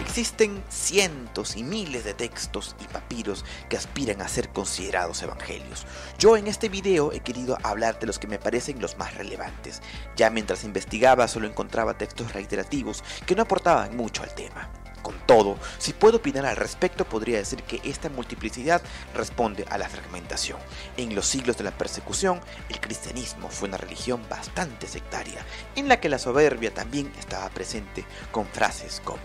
Existen 0.00 0.62
cientos 0.70 1.56
y 1.56 1.62
miles 1.62 2.04
de 2.04 2.14
textos 2.14 2.74
y 2.82 2.84
papiros 2.84 3.44
que 3.68 3.76
aspiran 3.76 4.22
a 4.22 4.28
ser 4.28 4.48
considerados 4.48 5.22
evangelios. 5.22 5.84
Yo 6.18 6.36
en 6.36 6.46
este 6.46 6.68
video 6.68 7.12
he 7.12 7.20
querido 7.20 7.58
hablar 7.62 7.98
de 7.98 8.06
los 8.06 8.18
que 8.18 8.26
me 8.26 8.38
parecen 8.38 8.80
los 8.80 8.96
más 8.96 9.14
relevantes. 9.14 9.82
Ya 10.16 10.30
mientras 10.30 10.64
investigaba 10.64 11.28
solo 11.28 11.46
encontraba 11.46 11.98
textos 11.98 12.32
reiterativos 12.32 13.04
que 13.26 13.34
no 13.34 13.42
aportaban 13.42 13.94
mucho 13.96 14.22
al 14.22 14.34
tema. 14.34 14.70
Con 15.06 15.20
todo, 15.24 15.56
si 15.78 15.92
puedo 15.92 16.16
opinar 16.16 16.46
al 16.46 16.56
respecto, 16.56 17.04
podría 17.04 17.38
decir 17.38 17.62
que 17.62 17.80
esta 17.88 18.08
multiplicidad 18.08 18.82
responde 19.14 19.64
a 19.70 19.78
la 19.78 19.88
fragmentación. 19.88 20.58
En 20.96 21.14
los 21.14 21.28
siglos 21.28 21.56
de 21.56 21.62
la 21.62 21.70
persecución, 21.70 22.40
el 22.68 22.80
cristianismo 22.80 23.48
fue 23.48 23.68
una 23.68 23.76
religión 23.76 24.20
bastante 24.28 24.88
sectaria, 24.88 25.46
en 25.76 25.86
la 25.86 26.00
que 26.00 26.08
la 26.08 26.18
soberbia 26.18 26.74
también 26.74 27.12
estaba 27.20 27.48
presente 27.50 28.04
con 28.32 28.48
frases 28.48 29.00
como 29.04 29.20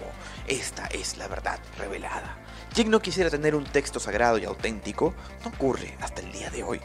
esta 0.45 0.85
es 0.85 1.17
la 1.17 1.27
verdad 1.27 1.57
revelada. 1.79 2.37
Quien 2.75 2.91
no 2.91 3.01
quisiera 3.01 3.31
tener 3.31 3.55
un 3.55 3.63
texto 3.63 3.99
sagrado 3.99 4.37
y 4.37 4.45
auténtico, 4.45 5.15
no 5.43 5.49
ocurre 5.49 5.97
hasta 5.99 6.21
el 6.21 6.31
día 6.31 6.51
de 6.51 6.61
hoy. 6.61 6.79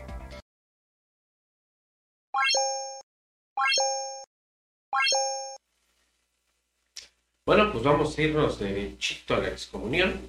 Bueno, 7.46 7.72
pues 7.72 7.84
vamos 7.84 8.18
a 8.18 8.22
irnos 8.22 8.58
de 8.58 8.96
chito 8.98 9.34
a 9.34 9.38
la 9.38 9.48
excomunión. 9.48 10.20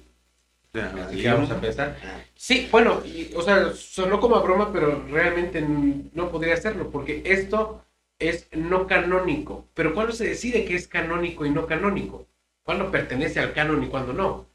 Así 1.06 1.22
que 1.22 1.28
vamos 1.30 1.50
a 1.50 1.54
empezar. 1.54 1.96
Sí, 2.36 2.68
bueno, 2.70 3.02
y, 3.04 3.32
o 3.34 3.42
sea, 3.42 3.72
sonó 3.74 4.20
como 4.20 4.36
a 4.36 4.42
broma, 4.42 4.72
pero 4.72 5.04
realmente 5.08 5.60
no 5.62 6.30
podría 6.30 6.54
hacerlo, 6.54 6.90
porque 6.90 7.22
esto 7.24 7.84
es 8.18 8.48
no 8.52 8.86
canónico. 8.86 9.66
Pero 9.74 9.94
¿cuándo 9.94 10.12
se 10.12 10.26
decide 10.28 10.64
que 10.64 10.76
es 10.76 10.88
canónico 10.88 11.46
y 11.46 11.50
no 11.50 11.66
canónico? 11.66 12.26
¿Cuándo 12.62 12.90
pertenece 12.90 13.40
al 13.40 13.52
canon 13.54 13.82
y 13.84 13.88
cuándo 13.88 14.12
no? 14.12 14.46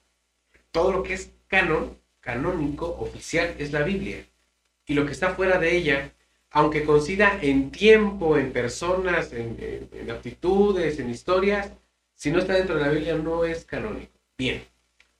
Todo 0.71 0.91
lo 0.91 1.03
que 1.03 1.13
es 1.13 1.31
canon, 1.47 1.97
canónico, 2.21 2.87
oficial, 2.99 3.55
es 3.59 3.71
la 3.71 3.83
Biblia. 3.83 4.25
Y 4.87 4.93
lo 4.95 5.05
que 5.05 5.13
está 5.13 5.35
fuera 5.35 5.59
de 5.59 5.75
ella 5.77 6.13
aunque 6.51 6.85
coincida 6.85 7.39
en 7.41 7.71
tiempo, 7.71 8.37
en 8.37 8.53
personas, 8.53 9.33
en, 9.33 9.57
en- 9.59 9.89
en 9.91 10.11
aptitudes, 10.11 10.99
en 10.99 11.09
historias, 11.09 11.71
si 12.23 12.31
no 12.31 12.39
está 12.39 12.53
dentro 12.53 12.75
de 12.75 12.81
la 12.85 12.89
Biblia 12.89 13.15
no 13.15 13.43
es 13.43 13.65
canónico. 13.65 14.13
Bien, 14.37 14.63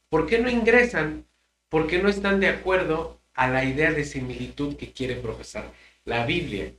¿por 0.08 0.26
qué 0.26 0.40
no 0.40 0.50
ingresan? 0.50 1.26
Porque 1.68 2.02
no 2.02 2.08
están 2.08 2.40
de 2.40 2.48
acuerdo 2.48 3.20
a 3.34 3.50
la 3.50 3.66
idea 3.66 3.92
de 3.92 4.06
similitud 4.06 4.78
que 4.78 4.94
quiere 4.94 5.16
profesar 5.16 5.70
la 6.06 6.26
Biblia. 6.26 6.72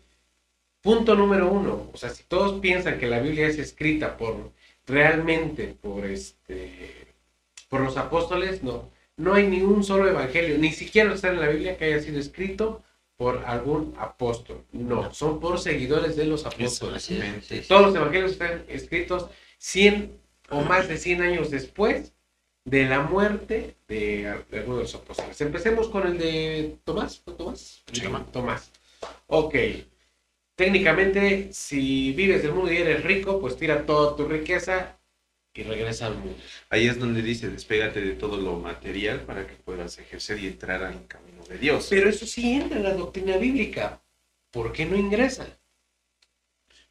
Punto 0.80 1.14
número 1.14 1.52
uno, 1.52 1.90
o 1.92 1.96
sea, 1.98 2.08
si 2.08 2.22
todos 2.22 2.58
piensan 2.60 2.98
que 2.98 3.06
la 3.06 3.20
Biblia 3.20 3.46
es 3.46 3.58
escrita 3.58 4.16
por 4.16 4.50
realmente 4.86 5.76
por 5.78 6.06
este 6.06 7.06
por 7.68 7.82
los 7.82 7.98
apóstoles, 7.98 8.62
no, 8.62 8.90
no 9.18 9.34
hay 9.34 9.46
ni 9.46 9.60
un 9.60 9.84
solo 9.84 10.08
evangelio, 10.08 10.56
ni 10.56 10.72
siquiera 10.72 11.12
está 11.12 11.28
en 11.28 11.40
la 11.40 11.48
Biblia 11.48 11.76
que 11.76 11.84
haya 11.84 12.00
sido 12.00 12.18
escrito 12.18 12.82
por 13.18 13.44
algún 13.44 13.94
apóstol. 13.98 14.64
No, 14.72 15.12
son 15.12 15.38
por 15.38 15.60
seguidores 15.60 16.16
de 16.16 16.24
los 16.24 16.46
apóstoles. 16.46 17.02
Sí, 17.02 17.20
sí. 17.42 17.60
Todos 17.68 17.88
los 17.88 17.94
evangelios 17.94 18.32
están 18.32 18.64
escritos 18.68 19.28
100 19.64 20.20
o 20.50 20.60
más 20.60 20.88
de 20.88 20.98
100 20.98 21.22
años 21.22 21.50
después 21.50 22.12
de 22.66 22.84
la 22.84 23.00
muerte 23.00 23.76
de, 23.88 24.28
algunos 24.52 24.76
de 24.76 24.82
los 24.82 24.94
apóstoles. 24.94 25.40
Empecemos 25.40 25.88
con 25.88 26.06
el 26.06 26.18
de 26.18 26.76
Tomás. 26.84 27.20
¿Fue 27.20 27.32
Tomás? 27.32 27.82
Sí, 27.90 28.02
Tomás. 28.02 28.30
Tomás. 28.30 28.72
Ok. 29.26 29.54
Técnicamente, 30.54 31.48
si 31.52 32.12
vives 32.12 32.42
del 32.42 32.52
mundo 32.52 32.70
y 32.70 32.76
eres 32.76 33.04
rico, 33.04 33.40
pues 33.40 33.56
tira 33.56 33.86
toda 33.86 34.14
tu 34.14 34.28
riqueza 34.28 34.98
y 35.54 35.62
regresa 35.62 36.08
al 36.08 36.18
mundo. 36.18 36.36
Ahí 36.68 36.86
es 36.86 36.98
donde 36.98 37.22
dice, 37.22 37.48
despégate 37.48 38.02
de 38.02 38.12
todo 38.12 38.36
lo 38.36 38.56
material 38.56 39.20
para 39.20 39.46
que 39.46 39.54
puedas 39.54 39.98
ejercer 39.98 40.40
y 40.40 40.46
entrar 40.46 40.82
al 40.84 41.06
camino 41.06 41.42
de 41.48 41.56
Dios. 41.56 41.86
Pero 41.88 42.10
eso 42.10 42.26
sí 42.26 42.52
entra 42.52 42.76
en 42.76 42.84
la 42.84 42.92
doctrina 42.92 43.38
bíblica. 43.38 44.02
¿Por 44.50 44.72
qué 44.72 44.84
no 44.84 44.94
ingresa? 44.94 45.58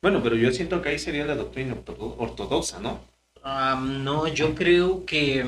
Bueno, 0.03 0.21
pero 0.21 0.35
yo 0.35 0.51
siento 0.51 0.83
que 0.83 0.89
ahí 0.89 0.99
sería 0.99 1.25
la 1.25 1.33
doctrina 1.35 1.73
ortodo- 1.73 2.15
ortodoxa, 2.19 2.79
¿no? 2.79 2.99
Ah, 3.43 3.79
no, 3.79 4.27
yo 4.27 4.55
creo 4.55 5.05
que, 5.05 5.45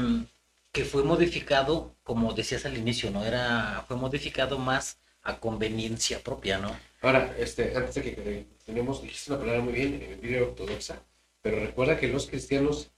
que 0.72 0.86
fue 0.86 1.04
modificado, 1.04 1.96
como 2.04 2.34
decías 2.34 2.66
al 2.66 2.78
inicio, 2.78 3.10
¿no? 3.12 3.26
Era, 3.26 3.84
fue 3.88 3.98
modificado 3.98 4.60
más 4.60 5.00
a 5.24 5.40
conveniencia 5.40 6.22
propia, 6.24 6.60
¿no? 6.60 6.72
Ahora, 7.02 7.36
este, 7.38 7.76
antes 7.78 7.96
de 7.96 8.02
que 8.04 8.46
tenemos, 8.66 9.02
dijiste 9.02 9.32
una 9.32 9.40
palabra 9.40 9.62
muy 9.62 9.74
bien, 9.74 10.02
en 10.02 10.20
Biblia 10.22 10.44
ortodoxa, 10.44 11.02
pero 11.42 11.60
recuerda 11.60 11.98
que 12.00 12.08
los 12.08 12.28
cristianos 12.28 12.92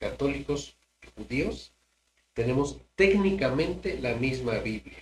católicos 0.00 0.76
judíos 1.16 1.74
tenemos 2.34 2.78
técnicamente 2.96 3.98
la 4.00 4.14
misma 4.16 4.58
Biblia. 4.58 4.98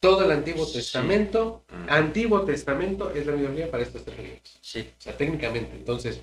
Todo 0.00 0.24
el 0.24 0.30
Antiguo. 0.30 0.66
Testamento. 0.66 1.64
Antiguo 1.88 2.44
Testamento 2.44 3.10
es 3.10 3.26
la 3.26 3.32
Biblia 3.32 3.70
para 3.70 3.82
estos 3.82 4.04
tres 4.04 4.18
libros. 4.18 4.58
Sí. 4.60 4.88
O 4.98 5.00
sea, 5.02 5.16
técnicamente. 5.16 5.76
Entonces, 5.76 6.20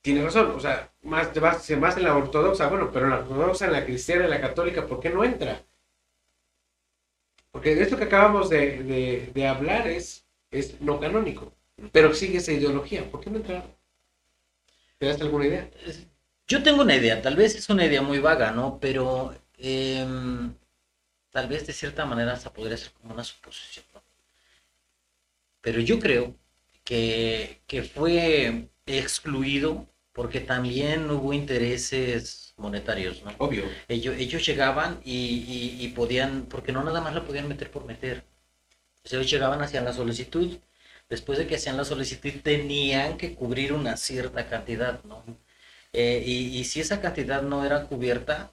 tiene 0.00 0.22
razón. 0.24 0.50
O 0.52 0.60
sea, 0.60 0.92
más, 1.02 1.34
más, 1.40 1.70
más 1.70 1.96
en 1.96 2.02
la 2.04 2.16
ortodoxa, 2.16 2.68
bueno, 2.68 2.90
pero 2.92 3.06
en 3.06 3.10
la 3.12 3.18
ortodoxa, 3.20 3.66
en 3.66 3.72
la 3.72 3.84
cristiana, 3.84 4.24
en 4.24 4.30
la 4.30 4.40
católica, 4.40 4.86
¿por 4.86 5.00
qué 5.00 5.10
no 5.10 5.24
entra? 5.24 5.64
Porque 7.52 7.80
esto 7.80 7.96
que 7.96 8.04
acabamos 8.04 8.50
de, 8.50 8.82
de- 8.82 9.30
de 9.32 9.46
hablar 9.46 9.86
es, 9.86 10.26
es 10.50 10.80
no 10.80 10.98
canónico. 10.98 11.52
Pero 11.92 12.14
sigue 12.14 12.38
esa 12.38 12.52
ideología. 12.52 13.08
¿Por 13.10 13.20
qué 13.20 13.30
no 13.30 13.36
entra? 13.36 13.64
¿Te 14.98 15.06
das 15.06 15.20
alguna 15.20 15.46
idea? 15.46 15.70
Yo 16.46 16.62
tengo 16.62 16.82
una 16.82 16.96
idea, 16.96 17.22
tal 17.22 17.36
vez 17.36 17.54
es 17.54 17.68
una 17.70 17.86
idea 17.86 18.02
muy 18.02 18.18
vaga, 18.18 18.50
¿no? 18.52 18.78
Pero 18.80 19.34
em, 19.58 20.54
tal 21.32 21.48
vez 21.48 21.66
de 21.66 21.72
cierta 21.72 22.06
manera 22.06 22.32
hasta 22.34 22.52
podría 22.52 22.76
ser 22.76 22.92
como 22.92 23.14
una 23.14 23.24
suposición, 23.24 23.84
¿no? 23.94 24.02
Pero 25.60 25.80
yo 25.80 25.98
creo 26.00 26.36
que, 26.84 27.60
que 27.66 27.82
fue 27.82 28.68
excluido 28.86 29.86
porque 30.12 30.40
también 30.40 31.10
hubo 31.10 31.32
intereses 31.32 32.54
monetarios, 32.56 33.22
¿no? 33.22 33.30
Obvio. 33.38 33.64
Ellos, 33.88 34.16
ellos 34.18 34.44
llegaban 34.44 35.00
y, 35.04 35.16
y- 35.16 35.84
y 35.84 35.88
podían, 35.88 36.46
porque 36.46 36.72
no 36.72 36.82
nada 36.84 37.00
más 37.00 37.14
la 37.14 37.24
podían 37.24 37.48
meter 37.48 37.70
por 37.70 37.84
meter. 37.86 38.24
O 39.04 39.08
sea, 39.08 39.18
ellos 39.20 39.30
llegaban, 39.32 39.62
hacían 39.62 39.84
la 39.84 39.92
solicitud. 39.92 40.58
Después 41.10 41.38
de 41.38 41.46
que 41.46 41.56
hacían 41.56 41.76
la 41.78 41.84
solicitud, 41.84 42.32
tenían 42.42 43.18
que 43.18 43.34
cubrir 43.34 43.72
una 43.72 43.96
cierta 43.96 44.48
cantidad, 44.48 45.02
¿no? 45.04 45.24
Eh, 45.92 46.22
y, 46.26 46.58
y 46.58 46.64
si 46.64 46.80
esa 46.80 47.00
cantidad 47.00 47.42
no 47.42 47.64
era 47.64 47.84
cubierta, 47.86 48.52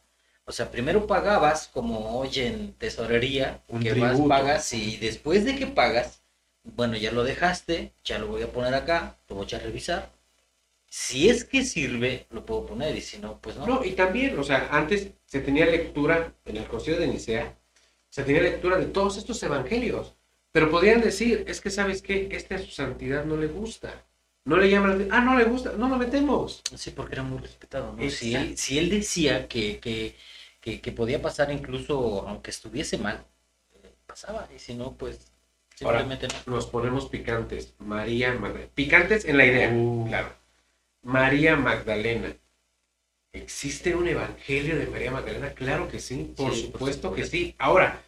o 0.49 0.53
sea, 0.53 0.71
primero 0.71 1.07
pagabas, 1.07 1.69
como 1.69 2.19
hoy 2.19 2.31
en 2.39 2.73
tesorería, 2.73 3.63
Un 3.69 3.83
que 3.83 3.93
vas, 3.93 4.15
tributo. 4.15 4.27
pagas 4.27 4.73
y 4.73 4.97
después 4.97 5.45
de 5.45 5.55
que 5.55 5.67
pagas, 5.67 6.23
bueno, 6.63 6.97
ya 6.97 7.11
lo 7.11 7.23
dejaste, 7.23 7.93
ya 8.03 8.19
lo 8.19 8.27
voy 8.27 8.41
a 8.43 8.51
poner 8.51 8.73
acá, 8.75 9.17
lo 9.29 9.35
voy 9.37 9.47
a 9.53 9.59
revisar. 9.59 10.11
Si 10.89 11.29
es 11.29 11.45
que 11.45 11.63
sirve, 11.63 12.25
lo 12.31 12.45
puedo 12.45 12.65
poner 12.65 12.95
y 12.97 13.01
si 13.01 13.19
no, 13.19 13.39
pues 13.41 13.55
no. 13.57 13.67
No, 13.67 13.85
y 13.85 13.91
también, 13.91 14.37
o 14.39 14.43
sea, 14.43 14.69
antes 14.71 15.11
se 15.25 15.39
tenía 15.41 15.65
lectura 15.67 16.33
en 16.45 16.57
el 16.57 16.67
concilio 16.67 16.99
de 16.99 17.07
Nicea, 17.07 17.55
se 18.09 18.23
tenía 18.23 18.41
lectura 18.41 18.77
de 18.77 18.87
todos 18.87 19.17
estos 19.17 19.41
evangelios, 19.43 20.15
pero 20.51 20.71
podían 20.71 21.01
decir, 21.01 21.45
es 21.47 21.61
que 21.61 21.69
sabes 21.69 22.01
qué, 22.01 22.27
este 22.31 22.55
a 22.55 22.59
su 22.59 22.71
santidad 22.71 23.23
no 23.25 23.37
le 23.37 23.47
gusta, 23.47 24.03
no 24.45 24.57
le 24.57 24.69
llaman, 24.69 25.07
ah, 25.11 25.21
no 25.21 25.37
le 25.37 25.45
gusta, 25.45 25.73
no 25.77 25.89
lo 25.89 25.97
metemos. 25.97 26.63
Sí, 26.75 26.91
porque 26.91 27.13
era 27.15 27.23
muy 27.23 27.39
respetado, 27.39 27.93
¿no? 27.93 28.09
Si 28.09 28.33
él, 28.35 28.57
si 28.57 28.79
él 28.79 28.89
decía 28.89 29.47
que, 29.47 29.79
que, 29.79 30.15
que, 30.61 30.81
que 30.81 30.91
podía 30.91 31.21
pasar 31.21 31.51
incluso 31.51 32.27
aunque 32.27 32.51
estuviese 32.51 32.97
mal, 32.97 33.25
eh, 33.83 33.93
pasaba, 34.05 34.47
y 34.55 34.59
si 34.59 34.73
no, 34.75 34.95
pues 34.97 35.31
Ahora, 35.81 35.99
simplemente 35.99 36.27
no. 36.45 36.55
Nos 36.55 36.67
ponemos 36.67 37.07
picantes, 37.07 37.73
María 37.79 38.33
Magdalena, 38.33 38.71
picantes 38.75 39.25
en 39.25 39.37
la 39.37 39.45
idea, 39.45 39.69
Uh. 39.73 40.05
claro. 40.07 40.33
María 41.03 41.55
Magdalena. 41.55 42.35
¿Existe 43.31 43.95
un 43.95 44.07
evangelio 44.07 44.77
de 44.77 44.87
María 44.87 45.11
Magdalena? 45.11 45.53
Claro 45.53 45.87
que 45.87 45.99
sí, 45.99 46.33
por 46.35 46.53
Sí, 46.53 46.63
por 46.63 46.71
supuesto 46.73 47.13
que 47.13 47.25
sí. 47.25 47.55
Ahora, 47.59 48.01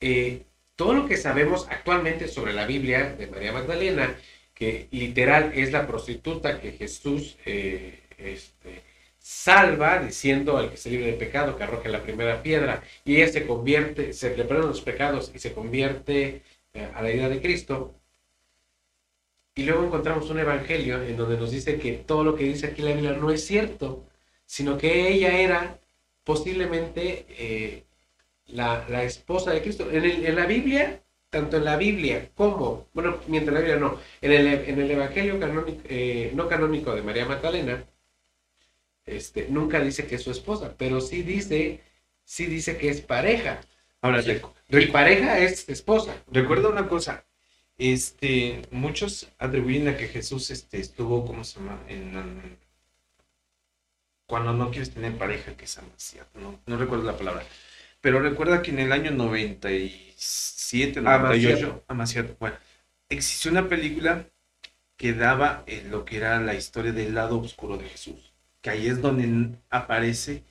eh, 0.00 0.44
todo 0.76 0.94
lo 0.94 1.06
que 1.06 1.16
sabemos 1.16 1.66
actualmente 1.70 2.28
sobre 2.28 2.52
la 2.54 2.66
Biblia 2.66 3.14
de 3.14 3.26
María 3.26 3.52
Magdalena, 3.52 4.16
que 4.54 4.88
literal 4.90 5.52
es 5.54 5.70
la 5.72 5.86
prostituta 5.86 6.60
que 6.60 6.72
Jesús 6.72 7.36
eh, 7.44 8.00
este, 8.18 8.82
salva 9.24 10.00
diciendo 10.00 10.56
al 10.58 10.70
que 10.70 10.76
se 10.76 10.90
libre 10.90 11.06
de 11.06 11.14
pecado 11.14 11.56
que 11.56 11.64
arroje 11.64 11.88
la 11.88 12.02
primera 12.02 12.42
piedra 12.42 12.82
y 13.04 13.16
ella 13.16 13.28
se 13.32 13.46
convierte, 13.46 14.12
se 14.12 14.36
le 14.36 14.44
perdonan 14.44 14.70
los 14.70 14.82
pecados 14.82 15.32
y 15.34 15.38
se 15.38 15.52
convierte 15.54 16.42
eh, 16.74 16.90
a 16.94 17.02
la 17.02 17.10
idea 17.12 17.28
de 17.28 17.40
Cristo. 17.40 17.94
Y 19.56 19.64
luego 19.64 19.84
encontramos 19.84 20.30
un 20.30 20.38
evangelio 20.40 21.02
en 21.02 21.16
donde 21.16 21.36
nos 21.36 21.50
dice 21.52 21.78
que 21.78 21.92
todo 21.92 22.24
lo 22.24 22.34
que 22.34 22.44
dice 22.44 22.66
aquí 22.68 22.82
la 22.82 22.92
Biblia 22.92 23.12
no 23.12 23.30
es 23.30 23.46
cierto, 23.46 24.04
sino 24.46 24.76
que 24.78 25.08
ella 25.08 25.38
era 25.38 25.78
posiblemente 26.24 27.24
eh, 27.28 27.84
la, 28.48 28.86
la 28.88 29.04
esposa 29.04 29.52
de 29.52 29.62
Cristo. 29.62 29.90
En, 29.90 30.04
el- 30.04 30.26
en 30.26 30.36
la 30.36 30.46
Biblia, 30.46 31.02
tanto 31.30 31.56
en 31.58 31.64
la 31.64 31.76
Biblia 31.76 32.30
como, 32.36 32.88
bueno, 32.94 33.18
mientras 33.28 33.50
en 33.50 33.54
la 33.54 33.60
Biblia 33.60 33.80
no, 33.88 34.00
en 34.22 34.32
el, 34.32 34.46
en 34.70 34.80
el 34.80 34.90
evangelio 34.90 35.40
canónico, 35.40 35.82
eh, 35.88 36.32
no 36.34 36.48
canónico 36.48 36.94
de 36.94 37.02
María 37.02 37.26
Magdalena, 37.26 37.84
este, 39.06 39.48
nunca 39.48 39.80
dice 39.80 40.06
que 40.06 40.16
es 40.16 40.22
su 40.22 40.30
esposa, 40.30 40.74
pero 40.78 41.00
sí 41.00 41.22
dice, 41.22 41.80
sí 42.24 42.46
dice 42.46 42.76
que 42.78 42.88
es 42.90 43.00
pareja. 43.00 43.60
Ahora, 44.00 44.22
Sí. 44.22 44.30
rec- 44.30 44.50
Y 44.82 44.86
pareja 44.86 45.38
es 45.38 45.68
esposa. 45.68 46.14
recuerda 46.30 46.68
una 46.68 46.88
cosa. 46.88 47.24
Este, 47.78 48.62
muchos 48.70 49.28
atribuyen 49.38 49.88
a 49.88 49.96
que 49.96 50.08
Jesús 50.08 50.50
este, 50.50 50.78
estuvo, 50.80 51.26
¿cómo 51.26 51.44
se 51.44 51.58
llama? 51.60 51.82
En, 51.88 52.58
cuando 54.26 54.52
no 54.52 54.70
quieres 54.70 54.92
tener 54.92 55.16
pareja, 55.18 55.56
que 55.56 55.64
es 55.66 55.78
amaciado, 55.78 56.28
no, 56.34 56.60
no 56.66 56.76
recuerdo 56.76 57.04
la 57.04 57.16
palabra. 57.16 57.44
Pero 58.00 58.20
recuerda 58.20 58.62
que 58.62 58.70
en 58.70 58.78
el 58.80 58.92
año 58.92 59.10
97, 59.10 61.00
98, 61.00 61.66
Amaciato. 61.66 61.84
amaciado, 61.88 62.36
bueno, 62.40 62.56
existió 63.08 63.50
una 63.50 63.68
película 63.68 64.26
que 64.96 65.12
daba 65.14 65.64
eh, 65.66 65.84
lo 65.90 66.04
que 66.04 66.18
era 66.18 66.40
la 66.40 66.54
historia 66.54 66.92
del 66.92 67.14
lado 67.14 67.38
oscuro 67.40 67.76
de 67.78 67.88
Jesús. 67.88 68.33
Que 68.64 68.70
ahí 68.70 68.88
es 68.88 69.02
donde 69.02 69.58
aparece 69.68 70.42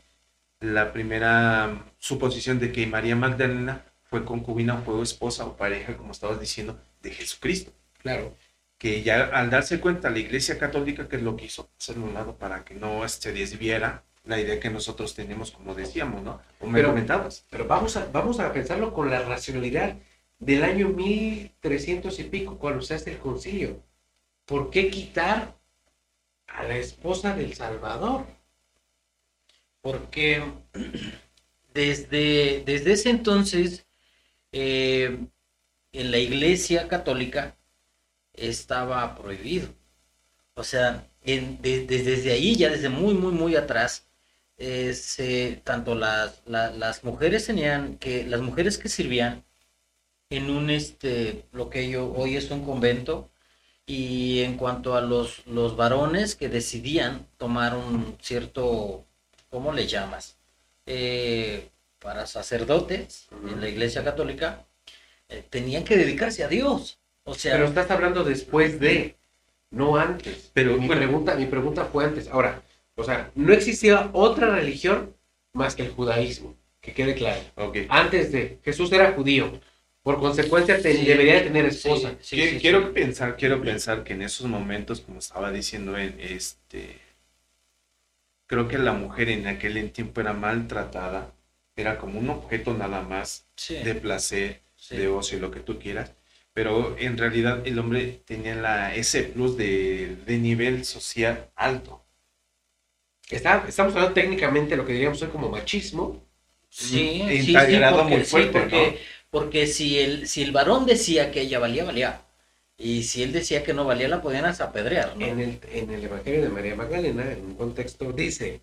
la 0.59 0.93
primera 0.93 1.83
suposición 1.97 2.59
de 2.59 2.71
que 2.71 2.85
María 2.85 3.15
Magdalena 3.15 3.85
fue 4.03 4.23
concubina 4.23 4.75
o 4.75 4.83
fue 4.83 5.01
esposa 5.01 5.45
o 5.45 5.57
pareja, 5.57 5.97
como 5.97 6.11
estabas 6.11 6.39
diciendo, 6.39 6.79
de 7.01 7.09
Jesucristo. 7.09 7.73
Claro. 8.03 8.35
Que 8.77 9.01
ya 9.01 9.23
al 9.33 9.49
darse 9.49 9.79
cuenta 9.79 10.11
la 10.11 10.19
Iglesia 10.19 10.59
Católica 10.59 11.09
que 11.09 11.15
es 11.15 11.23
lo 11.23 11.35
que 11.35 11.45
hizo, 11.45 11.71
hacerlo 11.79 12.05
a 12.05 12.07
un 12.09 12.13
lado 12.13 12.35
para 12.37 12.63
que 12.63 12.75
no 12.75 13.09
se 13.09 13.33
desviara 13.33 14.03
la 14.25 14.39
idea 14.39 14.59
que 14.59 14.69
nosotros 14.69 15.15
tenemos, 15.15 15.49
como 15.49 15.73
decíamos, 15.73 16.21
¿no? 16.21 16.39
O 16.59 16.67
me 16.67 16.73
Pero- 16.81 16.89
comentabas. 16.89 17.47
Pero 17.49 17.65
vamos 17.65 17.97
a, 17.97 18.05
vamos 18.13 18.39
a 18.39 18.53
pensarlo 18.53 18.93
con 18.93 19.09
la 19.09 19.23
racionalidad 19.23 19.97
del 20.37 20.63
año 20.63 20.89
1300 20.89 22.19
y 22.19 22.23
pico, 22.25 22.59
cuando 22.59 22.83
se 22.83 22.93
hace 22.93 23.09
el 23.13 23.17
concilio. 23.17 23.81
¿Por 24.45 24.69
qué 24.69 24.91
quitar 24.91 25.55
a 26.47 26.63
la 26.63 26.77
esposa 26.77 27.35
del 27.35 27.53
Salvador? 27.53 28.25
Porque 29.81 30.41
desde, 31.73 32.63
desde 32.65 32.93
ese 32.93 33.09
entonces, 33.09 33.85
eh, 34.51 35.19
en 35.93 36.11
la 36.11 36.19
iglesia 36.19 36.87
católica 36.89 37.57
estaba 38.33 39.15
prohibido. 39.17 39.69
O 40.55 40.63
sea, 40.63 41.07
en- 41.23 41.61
de- 41.61 41.85
de- 41.87 42.03
desde 42.03 42.33
ahí, 42.33 42.55
ya 42.57 42.69
desde 42.71 42.89
muy, 42.89 43.13
muy, 43.15 43.33
muy 43.33 43.55
atrás, 43.57 44.07
eh, 44.57 44.93
se- 44.93 45.61
tanto 45.65 45.95
las, 45.95 46.41
la- 46.47 46.71
las 46.71 47.03
mujeres 47.03 47.47
tenían 47.47 47.97
que, 47.99 48.25
las 48.25 48.41
mujeres 48.41 48.77
que 48.77 48.89
sirvían 48.89 49.45
en 50.29 50.49
un, 50.49 50.69
este, 50.69 51.45
lo 51.53 51.69
que 51.69 51.89
yo, 51.89 52.11
hoy 52.13 52.35
es 52.37 52.51
un 52.51 52.65
convento, 52.65 53.31
y 53.85 54.41
en 54.41 54.57
cuanto 54.57 54.95
a 54.95 55.01
los, 55.01 55.45
los 55.47 55.75
varones 55.75 56.35
que 56.35 56.49
decidían 56.49 57.27
tomar 57.37 57.75
un 57.75 58.17
cierto, 58.21 59.05
¿cómo 59.49 59.73
le 59.73 59.87
llamas? 59.87 60.37
Eh, 60.85 61.69
para 61.99 62.27
sacerdotes 62.27 63.27
en 63.49 63.61
la 63.61 63.69
iglesia 63.69 64.03
católica, 64.03 64.65
eh, 65.29 65.43
tenían 65.49 65.83
que 65.83 65.97
dedicarse 65.97 66.43
a 66.43 66.47
Dios. 66.47 66.99
O 67.23 67.33
sea, 67.33 67.53
Pero 67.53 67.67
estás 67.67 67.89
hablando 67.89 68.23
después 68.23 68.79
de, 68.79 69.15
no 69.69 69.95
antes. 69.97 70.51
Pero, 70.53 70.77
mi, 70.77 70.87
bueno. 70.87 71.01
pregunta, 71.01 71.35
mi 71.35 71.45
pregunta 71.45 71.85
fue 71.85 72.05
antes. 72.05 72.27
Ahora, 72.27 72.61
o 72.95 73.03
sea, 73.03 73.31
no 73.35 73.53
existía 73.53 74.09
otra 74.13 74.49
religión 74.49 75.15
más 75.53 75.75
que 75.75 75.83
el 75.83 75.91
judaísmo, 75.91 76.55
que 76.81 76.93
quede 76.93 77.15
claro. 77.15 77.41
Antes 77.89 78.31
de, 78.31 78.59
Jesús 78.63 78.91
era 78.91 79.13
judío. 79.13 79.59
Por 80.03 80.19
consecuencia, 80.19 80.81
te- 80.81 80.93
Sí, 80.93 81.05
debería 81.05 81.35
de 81.35 81.41
tener 81.41 81.65
esposa. 81.65 82.11
sí, 82.21 82.41
Qui- 82.41 82.49
sí, 82.49 82.59
quiero 82.61 82.79
sí. 82.81 82.93
pensar, 82.93 83.37
quiero 83.37 83.61
pensar 83.63 84.03
que 84.03 84.13
en 84.13 84.21
esos 84.21 84.47
momentos, 84.47 85.01
como 85.01 85.19
estaba 85.19 85.51
diciendo 85.51 85.97
él, 85.97 86.15
este, 86.19 86.99
creo 88.47 88.67
que 88.69 88.77
la 88.77 88.93
mujer 88.93 89.29
en 89.29 89.47
aquel 89.47 89.91
tiempo 89.91 90.21
era 90.21 90.31
maltratada, 90.33 91.33
era 91.75 91.97
como 91.97 92.19
un 92.19 92.29
objeto 92.29 92.73
nada 92.73 93.01
más 93.01 93.47
Sí, 93.55 93.75
de 93.83 93.95
placer, 93.95 94.61
sí. 94.75 94.95
de 94.95 95.07
ocio, 95.09 95.39
lo 95.39 95.51
que 95.51 95.59
tú 95.59 95.77
quieras, 95.79 96.13
pero 96.53 96.97
en 96.97 97.17
realidad 97.17 97.65
el 97.67 97.79
hombre 97.79 98.21
tenía 98.25 98.55
la, 98.55 98.95
ese 98.95 99.23
plus 99.23 99.57
de, 99.57 100.15
de 100.25 100.37
nivel 100.37 100.85
social 100.85 101.49
alto. 101.55 102.05
Está- 103.29 103.65
estamos 103.67 103.93
hablando 103.95 104.13
técnicamente 104.13 104.71
de 104.71 104.77
lo 104.77 104.85
que 104.85 104.93
diríamos 104.93 105.21
hoy 105.21 105.29
como 105.29 105.49
machismo. 105.49 106.25
Sí, 106.69 107.33
sí, 107.37 107.59
sí, 107.59 107.85
porque, 107.87 108.15
muy 108.15 108.23
sí, 108.23 108.25
fuerte, 108.31 108.51
porque, 108.51 108.99
porque 109.33 109.65
si 109.65 109.97
el, 109.97 110.27
si 110.27 110.43
el 110.43 110.51
varón 110.51 110.85
decía 110.85 111.31
que 111.31 111.41
ella 111.41 111.57
valía, 111.57 111.83
valía. 111.83 112.21
Y 112.77 113.01
si 113.01 113.23
él 113.23 113.31
decía 113.31 113.63
que 113.63 113.73
no 113.73 113.83
valía, 113.83 114.07
la 114.07 114.21
podían 114.21 114.45
hasta 114.45 114.65
apedrear, 114.65 115.17
¿no? 115.17 115.25
En 115.25 115.39
el, 115.39 115.59
en 115.71 115.89
el 115.89 116.03
Evangelio 116.03 116.43
de 116.43 116.49
María 116.49 116.75
Magdalena, 116.75 117.31
en 117.31 117.43
un 117.43 117.55
contexto, 117.55 118.11
dice, 118.11 118.61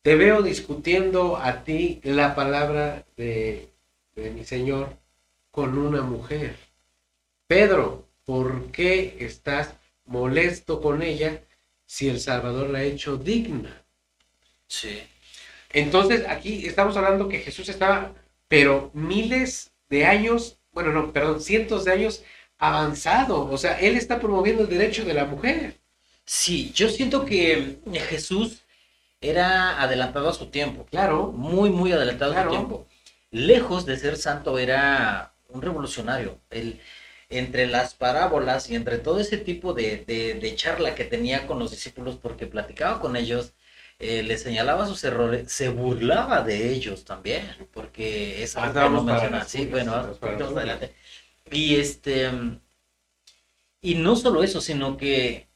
te 0.00 0.16
veo 0.16 0.40
discutiendo 0.40 1.36
a 1.36 1.62
ti 1.62 2.00
la 2.04 2.34
palabra 2.34 3.04
de, 3.18 3.68
de 4.14 4.30
mi 4.30 4.46
Señor 4.46 4.96
con 5.50 5.76
una 5.76 6.00
mujer. 6.00 6.56
Pedro, 7.46 8.08
¿por 8.24 8.70
qué 8.70 9.18
estás 9.20 9.74
molesto 10.06 10.80
con 10.80 11.02
ella 11.02 11.42
si 11.84 12.08
el 12.08 12.18
Salvador 12.18 12.70
la 12.70 12.78
ha 12.78 12.84
hecho 12.84 13.18
digna? 13.18 13.84
Sí. 14.68 15.02
Entonces, 15.68 16.24
aquí 16.26 16.66
estamos 16.66 16.96
hablando 16.96 17.28
que 17.28 17.40
Jesús 17.40 17.68
estaba, 17.68 18.14
pero 18.48 18.90
miles 18.94 19.72
de 19.88 20.04
años, 20.06 20.58
bueno, 20.72 20.92
no, 20.92 21.12
perdón, 21.12 21.40
cientos 21.40 21.84
de 21.84 21.92
años 21.92 22.22
avanzado. 22.58 23.48
O 23.50 23.58
sea, 23.58 23.78
él 23.80 23.96
está 23.96 24.20
promoviendo 24.20 24.62
el 24.62 24.68
derecho 24.68 25.04
de 25.04 25.14
la 25.14 25.24
mujer. 25.24 25.76
Sí, 26.24 26.72
yo 26.74 26.88
siento 26.88 27.24
que 27.24 27.78
Jesús 28.08 28.62
era 29.20 29.80
adelantado 29.80 30.28
a 30.28 30.34
su 30.34 30.46
tiempo. 30.46 30.86
Claro. 30.90 31.32
Muy, 31.32 31.70
muy 31.70 31.92
adelantado 31.92 32.32
a 32.32 32.44
su 32.44 32.50
tiempo. 32.50 32.86
Lejos 33.30 33.86
de 33.86 33.96
ser 33.98 34.16
santo, 34.16 34.58
era 34.58 35.34
un 35.48 35.62
revolucionario. 35.62 36.38
Él, 36.50 36.80
entre 37.28 37.66
las 37.66 37.94
parábolas 37.94 38.70
y 38.70 38.76
entre 38.76 38.98
todo 38.98 39.20
ese 39.20 39.38
tipo 39.38 39.72
de, 39.72 40.04
de- 40.06 40.34
de 40.34 40.54
charla 40.54 40.94
que 40.94 41.04
tenía 41.04 41.46
con 41.46 41.58
los 41.58 41.70
discípulos, 41.72 42.16
porque 42.20 42.46
platicaba 42.46 43.00
con 43.00 43.16
ellos, 43.16 43.52
eh, 43.98 44.22
les 44.22 44.42
señalaba 44.42 44.86
sus 44.86 45.02
errores, 45.04 45.52
se 45.52 45.68
burlaba 45.70 46.42
de 46.42 46.70
ellos 46.72 47.04
también, 47.04 47.68
porque 47.72 48.42
es 48.42 48.56
algo 48.56 48.78
que 48.78 48.88
no 48.90 49.02
menciona. 49.02 49.44
Sí, 49.44 49.66
bueno, 49.66 49.92
vamos 50.20 50.56
adelante. 50.56 50.94
Y 51.50 51.76
este, 51.76 52.30
y 53.80 53.94
no 53.96 54.16
solo 54.16 54.42
eso, 54.42 54.60
sino 54.60 54.96
que 54.96 55.48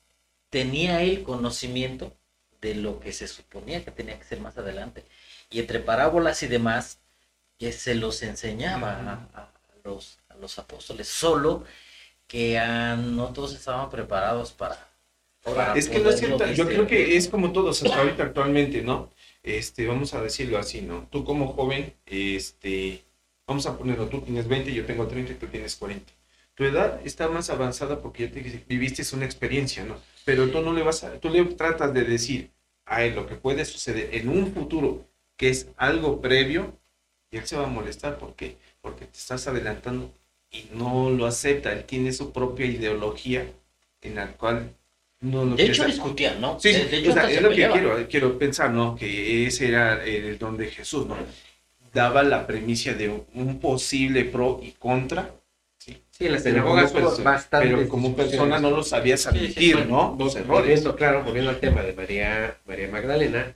tenía 0.50 1.02
el 1.02 1.22
conocimiento 1.22 2.16
de 2.60 2.74
lo 2.76 3.00
que 3.00 3.12
se 3.12 3.28
suponía 3.28 3.84
que 3.84 3.90
tenía 3.92 4.18
que 4.18 4.24
ser 4.24 4.40
más 4.40 4.58
adelante. 4.58 5.04
Y 5.50 5.60
entre 5.60 5.80
parábolas 5.80 6.42
y 6.42 6.48
demás, 6.48 7.00
que 7.58 7.72
se 7.72 7.96
los 7.96 8.22
enseñaba 8.24 8.92
a, 9.34 9.42
a 9.44 9.52
los, 9.84 10.20
a 10.30 10.36
los 10.36 10.58
apóstoles, 10.58 11.08
solo 11.08 11.64
que 12.28 12.58
ah, 12.60 12.96
no 12.96 13.32
todos 13.34 13.54
estaban 13.54 13.90
preparados 13.90 14.52
para... 14.52 14.89
para 15.42 15.74
es 15.74 15.88
que 15.88 16.00
no 16.00 16.10
es 16.10 16.18
cierto, 16.18 16.44
yo 16.52 16.64
discernir. 16.64 16.74
creo 16.74 16.86
que 16.86 17.16
es 17.16 17.28
como 17.28 17.52
todos 17.52 17.82
hasta 17.82 17.98
ahorita 17.98 18.24
actualmente, 18.24 18.82
¿no? 18.82 19.10
Este, 19.42 19.86
vamos 19.86 20.14
a 20.14 20.22
decirlo 20.22 20.58
así, 20.58 20.82
¿no? 20.82 21.08
Tú 21.10 21.24
como 21.24 21.52
joven, 21.52 21.94
este, 22.06 23.04
vamos 23.46 23.66
a 23.66 23.76
ponerlo, 23.78 24.08
tú 24.08 24.20
tienes 24.20 24.48
20, 24.48 24.72
yo 24.72 24.84
tengo 24.84 25.06
30 25.06 25.32
y 25.32 25.36
tú 25.36 25.46
tienes 25.46 25.76
40. 25.76 26.12
Tu 26.54 26.64
edad 26.64 27.00
está 27.04 27.28
más 27.28 27.48
avanzada 27.48 28.00
porque 28.02 28.28
ya 28.28 28.32
te 28.32 28.40
viviste 28.68 29.02
una 29.14 29.24
experiencia, 29.24 29.84
¿no? 29.84 29.96
Pero 30.24 30.50
tú 30.50 30.60
no 30.60 30.72
le 30.72 30.82
vas 30.82 31.04
a, 31.04 31.18
tú 31.18 31.30
le 31.30 31.42
tratas 31.44 31.94
de 31.94 32.04
decir 32.04 32.50
a 32.84 33.02
él 33.04 33.14
lo 33.14 33.26
que 33.26 33.36
puede 33.36 33.64
suceder 33.64 34.14
en 34.14 34.28
un 34.28 34.52
futuro, 34.52 35.06
que 35.36 35.48
es 35.48 35.68
algo 35.76 36.20
previo, 36.20 36.76
y 37.30 37.38
él 37.38 37.46
se 37.46 37.56
va 37.56 37.64
a 37.64 37.68
molestar, 37.68 38.18
¿por 38.18 38.34
qué? 38.34 38.56
Porque 38.82 39.06
te 39.06 39.16
estás 39.16 39.46
adelantando 39.46 40.12
y 40.50 40.66
no 40.74 41.10
lo 41.10 41.26
acepta, 41.26 41.72
él 41.72 41.84
tiene 41.84 42.12
su 42.12 42.32
propia 42.32 42.66
ideología 42.66 43.50
en 44.02 44.16
la 44.16 44.32
cual 44.32 44.74
no 45.20 45.54
De 45.54 45.64
hecho, 45.64 45.84
discutían, 45.84 46.40
¿no? 46.40 46.58
Sí, 46.58 46.72
de, 46.72 46.84
sí, 46.84 46.88
de 46.88 46.96
hecho, 46.98 47.10
o 47.10 47.14
sea, 47.14 47.30
es 47.30 47.42
lo 47.42 47.50
que 47.50 47.54
quiero, 47.56 48.08
quiero 48.08 48.38
pensar, 48.38 48.70
¿no? 48.70 48.96
Que 48.96 49.46
ese 49.46 49.68
era 49.68 50.02
el 50.04 50.38
don 50.38 50.56
de 50.56 50.66
Jesús, 50.68 51.06
¿no? 51.06 51.16
Daba 51.92 52.22
la 52.22 52.46
premisa 52.46 52.94
de 52.94 53.08
un, 53.34 53.58
posible 53.58 54.24
pro 54.24 54.60
y 54.62 54.72
contra, 54.72 55.30
¿sí? 55.78 56.02
Sí, 56.10 56.26
en 56.26 56.32
las 56.32 56.42
Pero 56.42 56.56
sinagogas 56.56 56.92
bastantes 57.24 57.70
pero 57.70 57.88
como 57.88 58.14
persona 58.16 58.58
no 58.58 58.70
lo 58.70 58.82
sabías 58.82 59.26
admitir, 59.26 59.86
¿no? 59.86 60.16
Los 60.18 60.34
Vol- 60.34 60.40
errores. 60.40 60.48
Volviendo, 60.48 60.96
claro, 60.96 61.24
volviendo 61.24 61.50
al 61.50 61.60
tema 61.60 61.82
de 61.82 61.92
María, 61.92 62.56
María 62.66 62.88
Magdalena, 62.88 63.54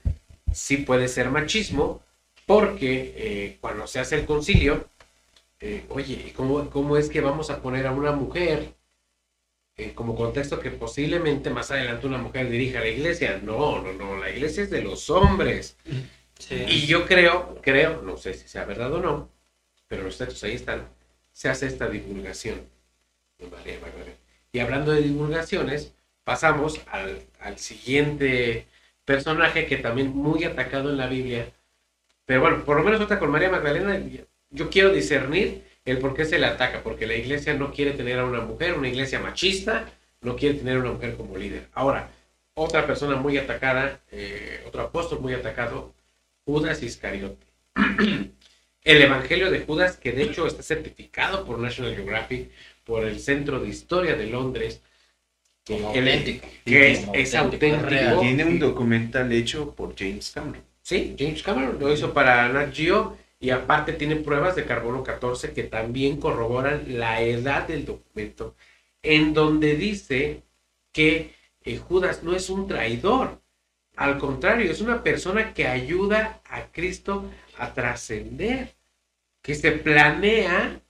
sí 0.51 0.77
puede 0.77 1.07
ser 1.07 1.29
machismo, 1.31 2.01
porque 2.45 3.13
eh, 3.17 3.57
cuando 3.59 3.87
se 3.87 3.99
hace 3.99 4.15
el 4.19 4.25
concilio, 4.25 4.85
eh, 5.59 5.85
oye, 5.89 6.25
¿y 6.27 6.31
¿cómo, 6.31 6.69
¿cómo 6.69 6.97
es 6.97 7.09
que 7.09 7.21
vamos 7.21 7.49
a 7.49 7.61
poner 7.61 7.87
a 7.87 7.91
una 7.91 8.11
mujer 8.11 8.73
eh, 9.77 9.93
como 9.93 10.15
contexto 10.15 10.59
que 10.59 10.71
posiblemente 10.71 11.49
más 11.49 11.71
adelante 11.71 12.07
una 12.07 12.17
mujer 12.17 12.49
dirija 12.49 12.79
la 12.79 12.87
iglesia? 12.87 13.39
No, 13.43 13.81
no, 13.81 13.93
no, 13.93 14.17
la 14.17 14.29
iglesia 14.29 14.63
es 14.63 14.69
de 14.69 14.81
los 14.81 15.09
hombres. 15.09 15.77
Sí. 16.39 16.65
Y 16.67 16.85
yo 16.85 17.05
creo, 17.05 17.59
creo, 17.61 18.01
no 18.01 18.17
sé 18.17 18.33
si 18.33 18.47
sea 18.47 18.65
verdad 18.65 18.93
o 18.93 19.01
no, 19.01 19.29
pero 19.87 20.03
los 20.03 20.17
textos 20.17 20.43
ahí 20.43 20.53
están, 20.53 20.87
se 21.31 21.49
hace 21.49 21.67
esta 21.67 21.87
divulgación 21.87 22.61
de 23.37 23.47
María 23.47 23.79
Magdalena. 23.81 24.17
Y 24.51 24.59
hablando 24.59 24.91
de 24.91 25.01
divulgaciones, 25.01 25.93
pasamos 26.23 26.81
al, 26.87 27.21
al 27.39 27.57
siguiente 27.57 28.67
personaje 29.05 29.67
que 29.67 29.77
también 29.77 30.09
muy 30.15 30.43
atacado 30.43 30.89
en 30.89 30.97
la 30.97 31.07
Biblia. 31.07 31.51
Pero 32.25 32.41
bueno, 32.41 32.65
por 32.65 32.77
lo 32.77 32.83
menos 32.83 32.99
ahorita 32.99 33.19
con 33.19 33.29
María 33.29 33.49
Magdalena, 33.49 34.01
yo 34.49 34.69
quiero 34.69 34.91
discernir 34.91 35.63
el 35.85 35.99
por 35.99 36.15
qué 36.15 36.25
se 36.25 36.39
le 36.39 36.47
ataca, 36.47 36.81
porque 36.83 37.05
la 37.07 37.15
iglesia 37.15 37.53
no 37.53 37.71
quiere 37.71 37.91
tener 37.91 38.19
a 38.19 38.25
una 38.25 38.41
mujer, 38.41 38.73
una 38.73 38.87
iglesia 38.89 39.19
machista, 39.19 39.85
no 40.21 40.35
quiere 40.35 40.55
tener 40.57 40.77
a 40.77 40.79
una 40.79 40.91
mujer 40.93 41.15
como 41.15 41.37
líder. 41.37 41.67
Ahora, 41.73 42.09
otra 42.55 42.85
persona 42.87 43.15
muy 43.17 43.37
atacada, 43.37 43.99
eh, 44.11 44.63
otro 44.67 44.81
apóstol 44.81 45.19
muy 45.19 45.33
atacado, 45.33 45.93
Judas 46.45 46.81
Iscariote. 46.83 47.45
El 48.83 49.01
Evangelio 49.01 49.49
de 49.49 49.61
Judas, 49.61 49.97
que 49.97 50.11
de 50.11 50.23
hecho 50.23 50.45
está 50.45 50.61
certificado 50.61 51.43
por 51.45 51.57
National 51.59 51.95
Geographic, 51.95 52.49
por 52.83 53.03
el 53.03 53.19
Centro 53.19 53.59
de 53.59 53.69
Historia 53.69 54.15
de 54.15 54.27
Londres, 54.27 54.81
que, 55.63 55.73
Como 55.77 55.91
el- 55.95 56.07
auténtico. 56.07 56.47
que 56.63 56.91
es, 56.91 56.99
Como 56.99 57.15
es 57.15 57.33
auténtico, 57.35 57.75
auténtico. 57.77 58.19
Tiene 58.21 58.45
un 58.45 58.59
documental 58.59 59.31
hecho 59.33 59.73
por 59.73 59.95
James 59.97 60.29
Cameron. 60.31 60.61
Sí, 60.83 61.15
James 61.17 61.41
Cameron 61.41 61.79
lo 61.79 61.91
hizo 61.91 62.13
para 62.13 62.47
Nat 62.49 62.71
Geo 62.75 63.17
y 63.45 63.51
aparte 63.51 63.93
tiene 63.93 64.15
pruebas 64.15 64.55
de 64.55 64.65
carbono 64.65 65.03
14 65.03 65.53
que 65.53 65.65
también 65.65 66.19
corroboran 66.19 66.97
la 66.97 67.21
edad 67.21 67.67
del 67.67 67.85
documento, 67.85 68.55
en 69.03 69.35
donde 69.35 69.75
dice 69.75 70.41
que 70.91 71.35
eh, 71.63 71.77
Judas 71.77 72.23
no 72.23 72.35
es 72.35 72.49
un 72.49 72.67
traidor, 72.67 73.39
al 73.95 74.17
contrario, 74.17 74.71
es 74.71 74.81
una 74.81 75.03
persona 75.03 75.53
que 75.53 75.67
ayuda 75.67 76.41
a 76.45 76.71
Cristo 76.71 77.29
a 77.59 77.71
trascender, 77.71 78.73
que 79.43 79.53
se 79.53 79.73
planea, 79.73 80.81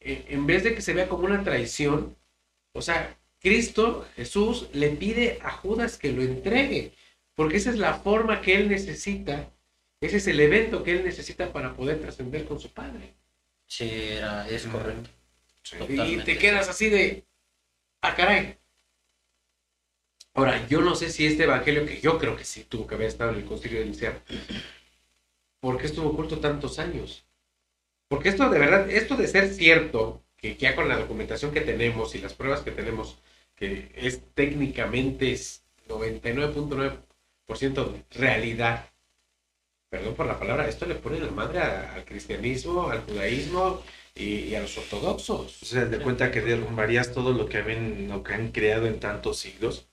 eh, 0.00 0.24
en 0.30 0.46
vez 0.48 0.64
de 0.64 0.74
que 0.74 0.82
se 0.82 0.92
vea 0.92 1.08
como 1.08 1.26
una 1.26 1.44
traición, 1.44 2.16
o 2.72 2.82
sea, 2.82 3.16
Cristo, 3.38 4.04
Jesús, 4.16 4.68
le 4.72 4.88
pide 4.88 5.38
a 5.40 5.52
Judas 5.52 5.98
que 5.98 6.10
lo 6.10 6.22
entregue, 6.22 6.94
porque 7.36 7.58
esa 7.58 7.70
es 7.70 7.78
la 7.78 7.94
forma 7.94 8.40
que 8.40 8.56
él 8.56 8.68
necesita, 8.68 9.53
ese 10.04 10.18
es 10.18 10.26
el 10.26 10.40
evento 10.40 10.82
que 10.82 10.92
él 10.92 11.04
necesita 11.04 11.52
para 11.52 11.74
poder 11.74 12.00
trascender 12.00 12.44
con 12.44 12.60
su 12.60 12.72
Padre. 12.72 13.14
Sí, 13.66 13.90
era, 13.90 14.48
es 14.48 14.66
correcto. 14.66 15.08
Y 15.88 16.18
te 16.18 16.36
quedas 16.36 16.68
así 16.68 16.90
de, 16.90 17.24
ah, 18.02 18.14
caray. 18.14 18.58
Ahora, 20.34 20.66
yo 20.68 20.80
no 20.80 20.94
sé 20.94 21.10
si 21.10 21.26
este 21.26 21.42
evangelio, 21.44 21.86
que 21.86 22.00
yo 22.00 22.18
creo 22.18 22.36
que 22.36 22.44
sí 22.44 22.64
tuvo 22.64 22.86
que 22.86 22.96
haber 22.96 23.08
estado 23.08 23.30
en 23.30 23.38
el 23.38 23.44
concilio 23.44 23.80
de 23.80 23.86
Nicea, 23.86 24.22
¿por 25.60 25.78
qué 25.78 25.86
estuvo 25.86 26.10
oculto 26.10 26.40
tantos 26.40 26.78
años? 26.78 27.24
Porque 28.08 28.28
esto 28.28 28.50
de 28.50 28.58
verdad, 28.58 28.90
esto 28.90 29.16
de 29.16 29.28
ser 29.28 29.54
cierto, 29.54 30.22
que 30.36 30.56
ya 30.56 30.74
con 30.74 30.88
la 30.88 30.98
documentación 30.98 31.52
que 31.52 31.62
tenemos 31.62 32.14
y 32.14 32.18
las 32.18 32.34
pruebas 32.34 32.60
que 32.60 32.72
tenemos, 32.72 33.18
que 33.54 33.90
es 33.94 34.20
técnicamente 34.34 35.32
es 35.32 35.64
99.9% 35.88 37.92
de 37.92 38.04
realidad, 38.10 38.90
perdón 39.94 40.16
por 40.16 40.26
la 40.26 40.40
palabra, 40.40 40.68
esto 40.68 40.86
le 40.86 40.96
pone 40.96 41.20
la 41.20 41.30
madre 41.30 41.60
al 41.60 42.04
cristianismo, 42.04 42.90
al 42.90 43.02
judaísmo 43.02 43.80
y, 44.12 44.24
y 44.50 44.54
a 44.56 44.60
los 44.60 44.76
ortodoxos. 44.76 45.62
O 45.62 45.64
sea, 45.64 45.84
de 45.84 46.00
cuenta 46.00 46.32
que 46.32 46.40
derrumbarías 46.40 47.12
todo 47.12 47.32
lo 47.32 47.46
que, 47.48 47.58
habían, 47.58 48.08
lo 48.08 48.24
que 48.24 48.34
han 48.34 48.50
creado 48.50 48.86
en 48.88 48.98
tantos 48.98 49.38
siglos 49.38 49.86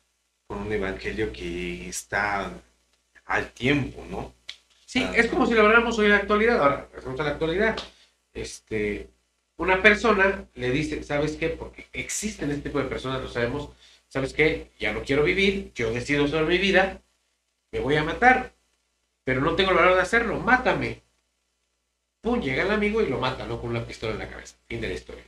con 0.48 0.58
un 0.58 0.74
evangelio 0.74 1.32
que 1.32 1.88
está 1.88 2.52
al 3.26 3.52
tiempo, 3.52 4.04
¿no? 4.10 4.34
Sí, 4.88 5.04
Ah, 5.04 5.14
es 5.16 5.28
como 5.28 5.46
si 5.46 5.54
lo 5.54 5.62
habláramos 5.62 6.00
hoy 6.00 6.06
en 6.06 6.12
la 6.14 6.18
actualidad. 6.18 6.58
Ahora, 6.64 6.90
pasamos 6.90 7.20
a 7.20 7.24
la 7.24 7.30
actualidad. 7.30 7.78
Este, 8.34 9.08
una 9.58 9.84
persona 9.84 10.48
le 10.56 10.72
dice, 10.72 11.04
¿sabes 11.04 11.34
qué? 11.36 11.50
Porque 11.50 11.86
existen 11.94 12.50
este 12.50 12.64
tipo 12.70 12.80
de 12.80 12.90
personas, 12.90 13.22
lo 13.22 13.30
sabemos. 13.30 13.70
¿Sabes 14.08 14.34
qué? 14.34 14.72
Ya 14.80 14.94
no 14.94 15.04
quiero 15.04 15.24
vivir, 15.24 15.72
yo 15.76 15.94
decido 15.94 16.28
sobre 16.28 16.48
mi 16.48 16.58
vida, 16.58 17.02
me 17.72 17.80
voy 17.80 17.96
a 17.96 18.04
matar, 18.04 18.52
pero 19.24 19.42
no 19.42 19.56
tengo 19.56 19.72
el 19.72 19.78
valor 19.78 19.96
de 19.96 20.02
hacerlo, 20.02 20.40
mátame. 20.40 21.02
Pum, 22.22 22.40
llega 22.42 22.64
el 22.64 22.72
amigo 22.72 23.02
y 23.02 23.08
lo 23.08 23.20
mata, 23.20 23.46
¿no? 23.46 23.60
Con 23.60 23.72
una 23.72 23.86
pistola 23.86 24.14
en 24.14 24.20
la 24.20 24.30
cabeza. 24.30 24.56
Fin 24.68 24.82
de 24.82 24.88
la 24.88 24.94
historia. 24.94 25.24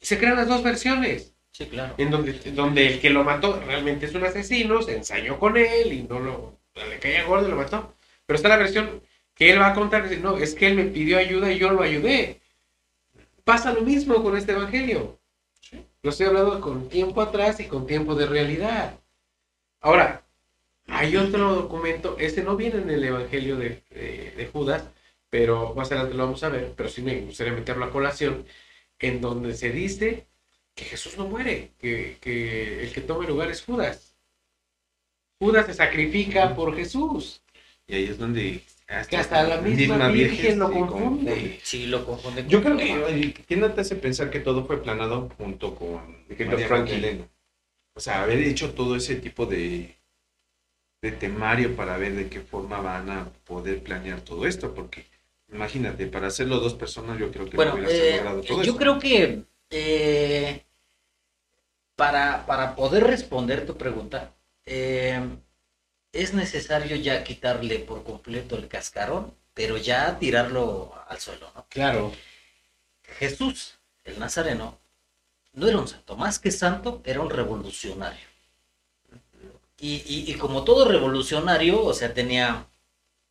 Y 0.00 0.06
se 0.06 0.18
crean 0.18 0.36
las 0.36 0.48
dos 0.48 0.62
versiones 0.62 1.32
Sí, 1.52 1.66
claro. 1.66 1.94
en 1.98 2.10
donde, 2.10 2.32
donde 2.52 2.86
el 2.86 3.00
que 3.00 3.10
lo 3.10 3.24
mató 3.24 3.60
realmente 3.60 4.06
es 4.06 4.14
un 4.14 4.24
asesino, 4.24 4.82
se 4.82 4.96
ensañó 4.96 5.38
con 5.38 5.56
él 5.56 5.92
y 5.92 6.02
no 6.02 6.18
lo 6.18 6.58
le 6.74 6.98
caía 6.98 7.24
gordo 7.24 7.46
y 7.46 7.50
lo 7.50 7.56
mató. 7.56 7.94
Pero 8.26 8.36
está 8.36 8.48
la 8.48 8.56
versión 8.56 9.02
que 9.34 9.50
él 9.50 9.60
va 9.60 9.68
a 9.68 9.74
contar, 9.74 10.10
no, 10.18 10.38
es 10.38 10.54
que 10.54 10.66
él 10.68 10.74
me 10.74 10.84
pidió 10.84 11.18
ayuda 11.18 11.52
y 11.52 11.58
yo 11.58 11.70
lo 11.70 11.82
ayudé. 11.82 12.40
Pasa 13.44 13.72
lo 13.72 13.82
mismo 13.82 14.22
con 14.22 14.36
este 14.36 14.52
evangelio. 14.52 15.18
Lo 16.02 16.10
estoy 16.10 16.26
hablando 16.26 16.60
con 16.60 16.88
tiempo 16.88 17.20
atrás 17.20 17.60
y 17.60 17.66
con 17.66 17.86
tiempo 17.86 18.14
de 18.14 18.26
realidad. 18.26 18.98
Ahora, 19.80 20.21
hay 20.86 21.16
otro 21.16 21.54
documento, 21.54 22.16
este 22.18 22.42
no 22.42 22.56
viene 22.56 22.78
en 22.82 22.90
el 22.90 23.04
evangelio 23.04 23.56
de, 23.56 23.82
de- 23.90 24.32
de 24.36 24.46
Judas, 24.46 24.84
pero 25.30 25.74
más 25.74 25.90
adelante 25.90 26.14
lo 26.16 26.24
vamos 26.24 26.42
a 26.44 26.48
ver, 26.50 26.72
pero 26.76 26.88
sí 26.88 27.02
me 27.02 27.20
gustaría 27.22 27.52
meterlo 27.52 27.84
a 27.84 27.90
colación, 27.90 28.46
en 28.98 29.20
donde 29.20 29.54
se 29.54 29.70
dice 29.70 30.26
que 30.74 30.84
Jesús 30.84 31.16
no 31.18 31.26
muere, 31.26 31.72
que, 31.78 32.18
que 32.20 32.82
el 32.82 32.92
que 32.92 33.00
toma 33.02 33.24
el 33.24 33.30
lugar 33.30 33.50
es 33.50 33.62
Judas. 33.64 34.16
Judas 35.38 35.66
se 35.66 35.74
sacrifica 35.74 36.54
por 36.54 36.74
Jesús. 36.76 37.42
Y 37.86 37.94
ahí 37.96 38.04
es 38.04 38.18
donde 38.18 38.62
Que 39.08 39.16
hasta 39.16 39.42
la 39.42 39.60
misma 39.60 40.08
Virgen 40.08 40.58
lo 40.58 40.70
confunde. 40.70 41.60
Sí, 41.62 41.86
lo 41.86 42.04
confunde. 42.06 42.42
con- 42.42 42.50
Yo 42.50 42.62
creo 42.62 42.76
que, 42.76 43.34
¿qué 43.46 43.56
no 43.56 43.72
te 43.72 43.80
hace 43.80 43.96
pensar 43.96 44.30
que 44.30 44.40
todo 44.40 44.64
fue 44.66 44.82
planado 44.82 45.28
junto 45.36 45.74
con 45.74 46.24
que 46.36 46.44
María. 46.44 46.68
Magdalena? 46.68 47.28
O 47.94 48.00
sea, 48.00 48.22
haber 48.22 48.38
hecho 48.40 48.72
todo 48.74 48.96
ese 48.96 49.16
tipo 49.16 49.46
de, 49.46 49.96
de 51.02 51.12
temario 51.12 51.76
para 51.76 51.96
ver 51.98 52.14
de 52.14 52.28
qué 52.30 52.40
forma 52.40 52.80
van 52.80 53.10
a 53.10 53.28
poder 53.44 53.82
planear 53.82 54.20
todo 54.22 54.46
esto, 54.46 54.74
porque 54.74 55.06
imagínate, 55.52 56.06
para 56.06 56.28
hacerlo 56.28 56.60
dos 56.60 56.74
personas 56.74 57.18
yo 57.18 57.30
creo 57.30 57.46
que 57.50 57.56
Bueno, 57.56 57.76
no 57.76 57.88
eh, 57.88 58.16
logrado 58.16 58.40
todo 58.42 58.58
yo 58.58 58.62
esto. 58.62 58.76
creo 58.78 58.98
que 58.98 59.44
eh, 59.70 60.64
para, 61.96 62.46
para 62.46 62.74
poder 62.74 63.04
responder 63.04 63.66
tu 63.66 63.76
pregunta, 63.76 64.34
eh, 64.66 65.20
es 66.12 66.34
necesario 66.34 66.96
ya 66.96 67.24
quitarle 67.24 67.78
por 67.80 68.04
completo 68.04 68.56
el 68.56 68.68
cascarón, 68.68 69.34
pero 69.54 69.76
ya 69.76 70.18
tirarlo 70.18 70.94
al 71.08 71.20
suelo, 71.20 71.50
¿no? 71.54 71.66
Claro. 71.68 72.12
Jesús, 73.18 73.78
el 74.02 74.18
Nazareno, 74.18 74.80
no 75.54 75.68
era 75.68 75.78
un 75.78 75.88
santo, 75.88 76.16
más 76.16 76.38
que 76.38 76.50
santo, 76.50 77.02
era 77.04 77.20
un 77.22 77.30
revolucionario. 77.30 78.28
Y, 79.82 79.94
y- 80.06 80.32
y 80.32 80.34
como 80.36 80.64
todo 80.64 80.86
revolucionario, 80.88 81.82
o 81.84 81.94
sea, 81.94 82.14
tenía 82.14 82.66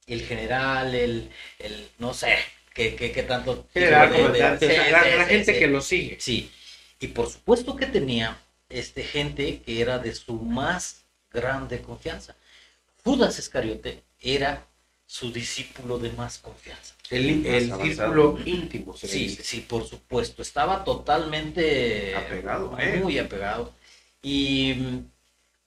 el 0.07 0.21
general, 0.23 0.95
el, 0.95 1.29
el 1.59 1.89
no 1.99 2.13
sé, 2.13 2.35
qué, 2.73 2.95
qué, 2.95 3.11
qué 3.11 3.23
tanto... 3.23 3.67
General, 3.73 4.11
de- 4.11 4.29
de- 4.29 4.59
sea, 4.59 4.91
la, 4.91 5.03
sí, 5.03 5.09
la 5.17 5.25
sí, 5.25 5.29
gente 5.31 5.53
sí. 5.53 5.59
que 5.59 5.67
lo 5.67 5.81
sigue. 5.81 6.17
Sí, 6.19 6.51
y 6.99 7.07
por 7.09 7.29
supuesto 7.29 7.75
que 7.75 7.87
tenía 7.87 8.37
este, 8.69 9.03
gente 9.03 9.61
que 9.65 9.81
era 9.81 9.99
de 9.99 10.13
su 10.15 10.33
más 10.35 11.03
grande 11.31 11.81
confianza. 11.81 12.35
Judas 13.03 13.39
Iscariote 13.39 14.03
era 14.19 14.67
su 15.07 15.31
discípulo 15.31 15.99
de 15.99 16.11
más 16.11 16.37
confianza. 16.39 16.95
El, 17.09 17.45
el 17.45 17.67
Más 17.69 17.81
círculo 17.81 18.39
íntimo, 18.45 18.95
se 18.97 19.07
Sí, 19.07 19.27
dice. 19.29 19.43
sí, 19.43 19.61
por 19.61 19.85
supuesto. 19.87 20.41
Estaba 20.41 20.83
totalmente 20.83 22.13
Apegado 22.15 22.71
muy 23.03 23.17
apegado. 23.19 23.73
Y 24.23 24.75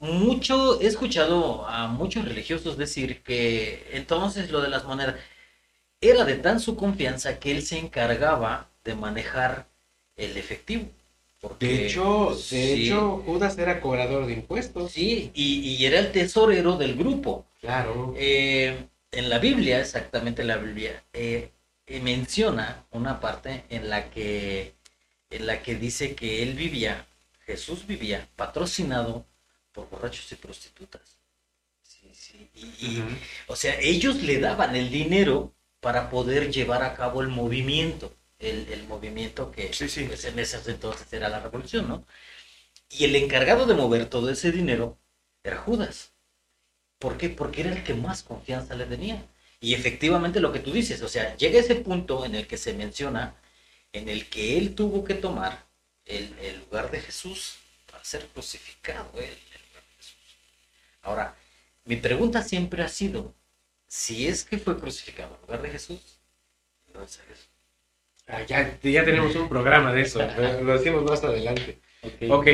mucho, 0.04 0.80
he 0.80 0.86
escuchado 0.86 1.66
a 1.66 1.88
muchos 1.88 2.24
religiosos 2.24 2.76
decir 2.78 3.22
que 3.22 3.88
entonces 3.92 4.50
lo 4.50 4.60
de 4.60 4.68
las 4.68 4.84
monedas 4.84 5.16
era 6.00 6.24
de 6.24 6.36
tan 6.36 6.60
su 6.60 6.76
confianza 6.76 7.38
que 7.40 7.52
él 7.52 7.62
se 7.62 7.78
encargaba 7.78 8.70
de 8.84 8.94
manejar 8.96 9.68
el 10.16 10.36
efectivo. 10.38 10.86
Porque, 11.40 11.66
De 11.66 11.86
hecho, 11.86 12.30
de 12.50 12.74
sí, 12.74 12.86
hecho, 12.86 13.18
Judas 13.26 13.58
era 13.58 13.80
cobrador 13.80 14.26
de 14.26 14.34
impuestos. 14.34 14.92
sí, 14.92 15.30
y, 15.34 15.60
y 15.60 15.86
era 15.86 15.98
el 15.98 16.12
tesorero 16.12 16.76
del 16.76 16.96
grupo. 16.96 17.46
Claro. 17.60 18.14
Eh, 18.14 18.88
en 19.12 19.28
la 19.30 19.38
Biblia, 19.38 19.80
exactamente 19.80 20.42
en 20.42 20.48
la 20.48 20.56
Biblia, 20.58 21.04
eh, 21.12 21.50
eh, 21.86 22.00
menciona 22.00 22.86
una 22.90 23.20
parte 23.20 23.64
en 23.70 23.88
la 23.90 24.10
que 24.10 24.74
en 25.30 25.46
la 25.46 25.62
que 25.62 25.74
dice 25.76 26.14
que 26.14 26.42
él 26.42 26.54
vivía, 26.54 27.06
Jesús 27.46 27.86
vivía 27.86 28.28
patrocinado 28.36 29.26
por 29.74 29.90
borrachos 29.90 30.32
y 30.32 30.36
prostitutas. 30.36 31.18
Sí, 31.82 32.10
sí, 32.14 32.50
y- 32.54 33.02
o 33.48 33.56
sea, 33.56 33.78
ellos 33.80 34.16
le 34.22 34.40
daban 34.40 34.76
el 34.76 34.90
dinero 34.90 35.54
para 35.80 36.10
poder 36.10 36.50
llevar 36.52 36.82
a 36.82 36.94
cabo 36.94 37.20
el 37.22 37.28
movimiento, 37.28 38.14
el, 38.38 38.68
el 38.72 38.86
movimiento 38.88 39.50
que 39.52 39.72
Sí, 39.72 39.88
sí. 39.88 40.04
pues, 40.04 40.24
en 40.24 40.38
ese 40.38 40.58
entonces 40.70 41.12
era 41.12 41.28
la 41.28 41.40
revolución, 41.40 41.88
¿no? 41.88 42.06
Y 42.90 43.04
el 43.04 43.16
encargado 43.16 43.66
de 43.66 43.74
mover 43.74 44.06
todo 44.10 44.30
ese 44.30 44.52
dinero 44.52 44.98
era 45.44 45.58
Judas. 45.58 46.12
¿Por 46.98 47.18
qué? 47.18 47.28
Porque 47.30 47.62
era 47.62 47.72
el 47.72 47.84
que 47.84 47.94
más 47.94 48.22
confianza 48.22 48.74
le 48.74 48.86
tenía. 48.86 49.26
Y 49.60 49.74
efectivamente 49.74 50.40
lo 50.40 50.52
que 50.52 50.60
tú 50.60 50.72
dices, 50.72 51.02
o 51.02 51.08
sea, 51.08 51.36
llega 51.36 51.60
ese 51.60 51.76
punto 51.76 52.24
en 52.24 52.34
el 52.34 52.46
que 52.46 52.56
se 52.58 52.74
menciona, 52.74 53.36
en 53.92 54.08
el 54.08 54.28
que 54.30 54.58
él 54.58 54.74
tuvo 54.74 55.04
que 55.04 55.14
tomar 55.14 55.66
el, 56.04 56.34
el 56.40 56.60
lugar 56.60 56.90
de 56.90 57.00
Jesús 57.00 57.56
para 57.90 58.04
ser 58.04 58.26
crucificado. 58.28 59.10
él, 59.16 59.24
el 59.24 59.62
lugar 59.68 59.84
de 59.88 59.94
Jesús. 59.96 60.38
Ahora, 61.04 61.34
mi 61.84 61.96
pregunta 61.96 62.42
siempre 62.42 62.82
ha 62.82 62.88
sido, 62.88 63.34
si 63.86 64.26
es 64.28 64.44
que 64.44 64.58
fue 64.58 64.78
crucificado 64.78 65.34
en 65.36 65.40
lugar 65.42 65.62
de 65.62 65.70
Jesús, 65.70 66.20
entonces, 66.88 67.22
Ah, 68.26 68.42
ya, 68.42 68.78
ya 68.82 69.04
tenemos 69.04 69.34
un 69.36 69.48
programa 69.50 69.92
de 69.92 70.02
eso. 70.02 70.18
Lo 70.62 70.78
decimos 70.78 71.04
más 71.04 71.22
adelante. 71.22 71.78
Ok. 72.30 72.46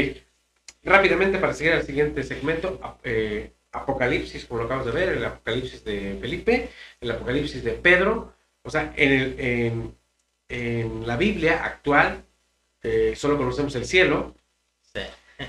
Rápidamente 0.83 1.39
para 1.39 1.55
seguir 1.55 1.73
al 1.75 1.85
siguiente 1.87 2.23
segmento. 2.23 2.81
eh, 3.05 3.53
Apocalipsis, 3.73 4.47
como 4.47 4.59
lo 4.61 4.67
acabamos 4.67 4.93
de 4.93 4.99
ver, 5.01 5.11
el 5.11 5.25
Apocalipsis 5.25 5.85
de 5.85 6.19
Felipe, 6.21 6.71
el 7.01 7.11
Apocalipsis 7.13 7.63
de 7.63 7.73
Pedro. 7.75 8.35
O 8.65 8.71
sea, 8.71 8.93
en, 8.97 9.13
el, 9.13 9.41
en, 9.41 9.97
en 10.49 11.07
la 11.07 11.17
Biblia 11.17 11.65
actual 11.65 12.25
eh, 12.83 13.15
solo 13.17 13.37
conocemos 13.39 13.73
el 13.77 13.85
cielo. 13.87 14.35
Sí. 14.93 15.03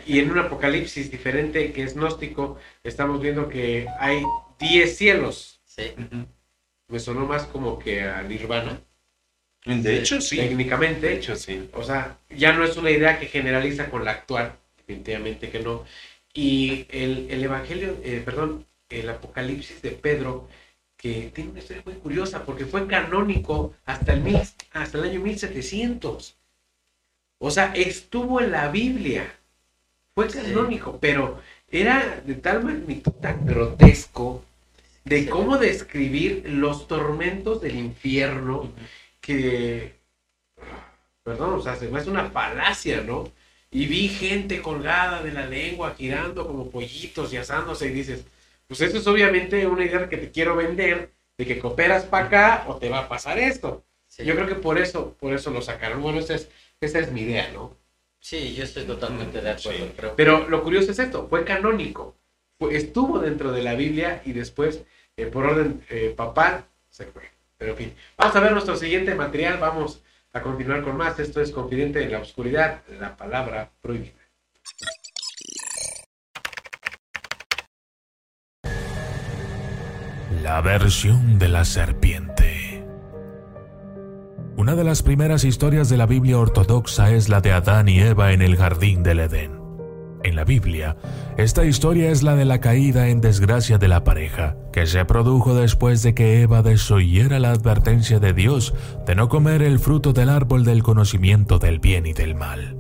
Y 0.06 0.20
en 0.20 0.32
un 0.32 0.40
Apocalipsis 0.40 1.12
diferente 1.12 1.72
que 1.74 1.84
es 1.84 1.96
gnóstico, 1.96 2.58
estamos 2.84 3.22
viendo 3.22 3.50
que 3.50 3.88
hay 4.00 4.24
10 4.60 4.98
cielos. 4.98 5.62
Sí. 5.66 5.94
Me 6.88 7.00
sonó 7.00 7.26
más 7.26 7.44
como 7.44 7.80
que 7.80 8.02
a 8.02 8.22
Nirvana, 8.24 8.82
De 9.66 9.98
hecho, 9.98 10.22
sí. 10.22 10.38
técnicamente. 10.38 11.08
De 11.08 11.16
hecho, 11.16 11.36
sí. 11.36 11.70
O 11.74 11.84
sea, 11.84 12.18
ya 12.30 12.54
no 12.54 12.64
es 12.64 12.78
una 12.78 12.92
idea 12.92 13.20
que 13.20 13.28
generaliza 13.28 13.90
con 13.90 14.06
la 14.06 14.12
actual, 14.12 14.54
definitivamente 14.78 15.50
que 15.50 15.60
no. 15.60 15.86
Y 16.34 16.86
el, 16.90 17.28
el 17.30 17.44
Evangelio, 17.44 17.98
eh, 18.04 18.22
perdón, 18.24 18.66
el 18.90 19.10
Apocalipsis 19.10 19.82
de 19.82 19.92
Pedro, 19.92 20.48
que 20.98 21.32
tiene 21.34 21.52
una 21.52 21.60
historia 21.60 21.84
muy 21.86 21.96
curiosa, 21.96 22.46
porque 22.46 22.66
fue 22.66 22.88
canónico 22.88 23.74
hasta 23.86 24.14
el, 24.14 24.22
mil, 24.22 24.40
hasta 24.72 24.98
el 24.98 25.04
año 25.06 25.20
1700. 25.22 26.38
O 27.40 27.52
sea, 27.52 27.74
estuvo 27.74 28.40
en 28.40 28.52
la 28.52 28.70
Biblia. 28.70 29.34
Fue 30.14 30.28
canónico, 30.28 31.00
pero 31.00 31.40
era 31.70 32.22
de 32.26 32.36
tal 32.36 32.64
magnitud 32.64 33.14
tan 33.14 33.46
grotesco 33.46 34.44
de 35.06 35.28
cómo 35.28 35.58
describir 35.58 36.44
los 36.48 36.88
tormentos 36.88 37.62
del 37.62 37.76
infierno 37.76 38.72
que 39.22 40.02
perdón, 41.24 41.54
o 41.54 41.62
sea, 41.62 41.76
se 41.76 41.88
me 41.88 42.00
hace 42.00 42.10
una 42.10 42.30
falacia, 42.30 43.02
¿no? 43.02 43.32
Y 43.70 43.86
vi 43.86 44.10
gente 44.10 44.62
colgada 44.62 45.24
de 45.24 45.32
la 45.32 45.46
lengua, 45.46 45.96
girando 45.98 46.46
como 46.48 46.70
pollitos 46.70 47.32
y 47.32 47.38
asándose 47.38 47.88
y 47.88 47.92
dices, 47.92 48.26
pues 48.68 48.82
eso 48.82 48.98
es 48.98 49.08
obviamente 49.08 49.66
una 49.68 49.86
idea 49.86 50.10
que 50.10 50.18
te 50.18 50.32
quiero 50.32 50.56
vender, 50.56 51.12
de 51.38 51.46
que 51.46 51.60
cooperas 51.60 52.04
para 52.06 52.26
acá 52.26 52.66
o 52.68 52.76
te 52.78 52.90
va 52.90 53.00
a 53.00 53.10
pasar 53.10 53.40
esto. 53.40 53.84
Sí. 54.08 54.26
Yo 54.26 54.36
creo 54.36 54.48
que 54.48 54.56
por 54.56 54.78
eso, 54.78 55.16
por 55.20 55.34
eso 55.34 55.52
lo 55.52 55.62
sacaron. 55.62 56.02
Bueno, 56.02 56.20
esa 56.20 56.36
es, 56.36 56.50
esa 56.82 57.00
es 57.00 57.12
mi 57.12 57.22
idea, 57.22 57.50
¿no? 57.54 57.78
Sí, 58.22 58.54
yo 58.54 58.64
estoy 58.64 58.84
totalmente 58.86 59.42
de 59.42 59.50
acuerdo. 59.50 59.86
Sí. 59.86 59.94
Creo 59.98 60.16
Pero 60.16 60.48
lo 60.48 60.64
curioso 60.64 60.92
es 60.92 61.00
esto, 61.00 61.28
fue 61.28 61.44
canónico. 61.44 62.16
Fue- 62.60 62.76
estuvo 62.78 63.20
dentro 63.20 63.52
de 63.52 63.64
la 63.64 63.74
Biblia 63.74 64.22
y 64.24 64.32
después, 64.34 64.84
eh, 65.18 65.26
por 65.26 65.46
orden 65.48 65.84
eh, 65.90 66.14
papal, 66.16 66.64
se 66.90 67.06
fue. 67.08 67.24
Pero 67.58 67.72
en 67.72 67.78
fin, 67.78 67.94
vamos 68.18 68.36
a 68.36 68.40
ver 68.40 68.52
nuestro 68.52 68.76
siguiente 68.76 69.16
material, 69.16 69.58
vamos 69.60 70.02
a 70.34 70.42
continuar 70.42 70.84
con 70.84 70.96
más. 70.98 71.20
Esto 71.20 71.42
es 71.42 71.52
Confidente 71.52 72.00
de 72.00 72.10
la 72.10 72.20
Oscuridad, 72.20 72.82
la 73.00 73.18
palabra 73.18 73.72
prohibida. 73.82 74.14
La 80.44 80.62
versión 80.62 81.38
de 81.40 81.48
la 81.50 81.66
serpiente. 81.66 82.51
Una 84.62 84.76
de 84.76 84.84
las 84.84 85.02
primeras 85.02 85.44
historias 85.44 85.90
de 85.90 85.98
la 85.98 86.06
Biblia 86.06 86.38
ortodoxa 86.38 87.10
es 87.10 87.30
la 87.30 87.42
de 87.42 87.52
Adán 87.52 87.90
y 87.90 88.00
Eva 88.00 88.32
en 88.32 88.44
el 88.44 88.58
jardín 88.58 89.02
del 89.02 89.22
Edén. 89.22 89.54
En 90.24 90.36
la 90.36 90.44
Biblia, 90.44 90.98
esta 91.36 91.66
historia 91.66 92.12
es 92.12 92.22
la 92.22 92.36
de 92.36 92.46
la 92.46 92.62
caída 92.62 93.08
en 93.08 93.22
desgracia 93.22 93.80
de 93.80 93.88
la 93.88 94.04
pareja, 94.04 94.56
que 94.72 94.86
se 94.86 95.04
produjo 95.04 95.56
después 95.56 96.04
de 96.04 96.14
que 96.14 96.44
Eva 96.44 96.62
desoyera 96.62 97.40
la 97.40 97.50
advertencia 97.50 98.20
de 98.20 98.34
Dios 98.34 98.76
de 99.08 99.16
no 99.16 99.30
comer 99.30 99.64
el 99.64 99.80
fruto 99.80 100.14
del 100.14 100.30
árbol 100.30 100.64
del 100.64 100.84
conocimiento 100.84 101.58
del 101.58 101.80
bien 101.80 102.06
y 102.06 102.14
del 102.14 102.36
mal. 102.36 102.78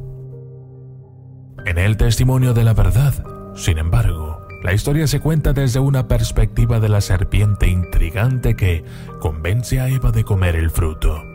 En 1.65 1.80
el 1.80 1.98
testimonio 1.98 2.54
de 2.54 2.63
la 2.63 2.76
verdad, 2.76 3.26
sin 3.56 3.80
embargo, 3.80 4.39
la 4.63 4.76
historia 4.76 5.08
se 5.08 5.20
cuenta 5.20 5.52
desde 5.52 5.80
una 5.80 6.08
perspectiva 6.08 6.80
de 6.80 6.89
la 6.89 7.02
serpiente 7.02 7.67
intrigante 7.70 8.56
que 8.56 8.84
convence 9.20 9.80
a 9.80 9.89
Eva 9.89 10.12
de 10.12 10.24
comer 10.24 10.56
el 10.56 10.70
fruto. 10.70 11.31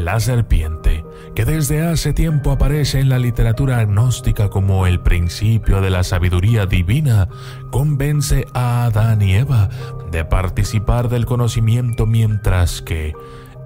La 0.00 0.18
serpiente, 0.18 1.04
que 1.34 1.44
desde 1.44 1.82
hace 1.82 2.14
tiempo 2.14 2.52
aparece 2.52 3.00
en 3.00 3.10
la 3.10 3.18
literatura 3.18 3.80
agnóstica 3.80 4.48
como 4.48 4.86
el 4.86 5.00
principio 5.00 5.82
de 5.82 5.90
la 5.90 6.04
sabiduría 6.04 6.64
divina, 6.64 7.28
convence 7.70 8.46
a 8.54 8.86
Adán 8.86 9.20
y 9.20 9.34
Eva 9.34 9.68
de 10.10 10.24
participar 10.24 11.10
del 11.10 11.26
conocimiento 11.26 12.06
mientras 12.06 12.80
que 12.80 13.12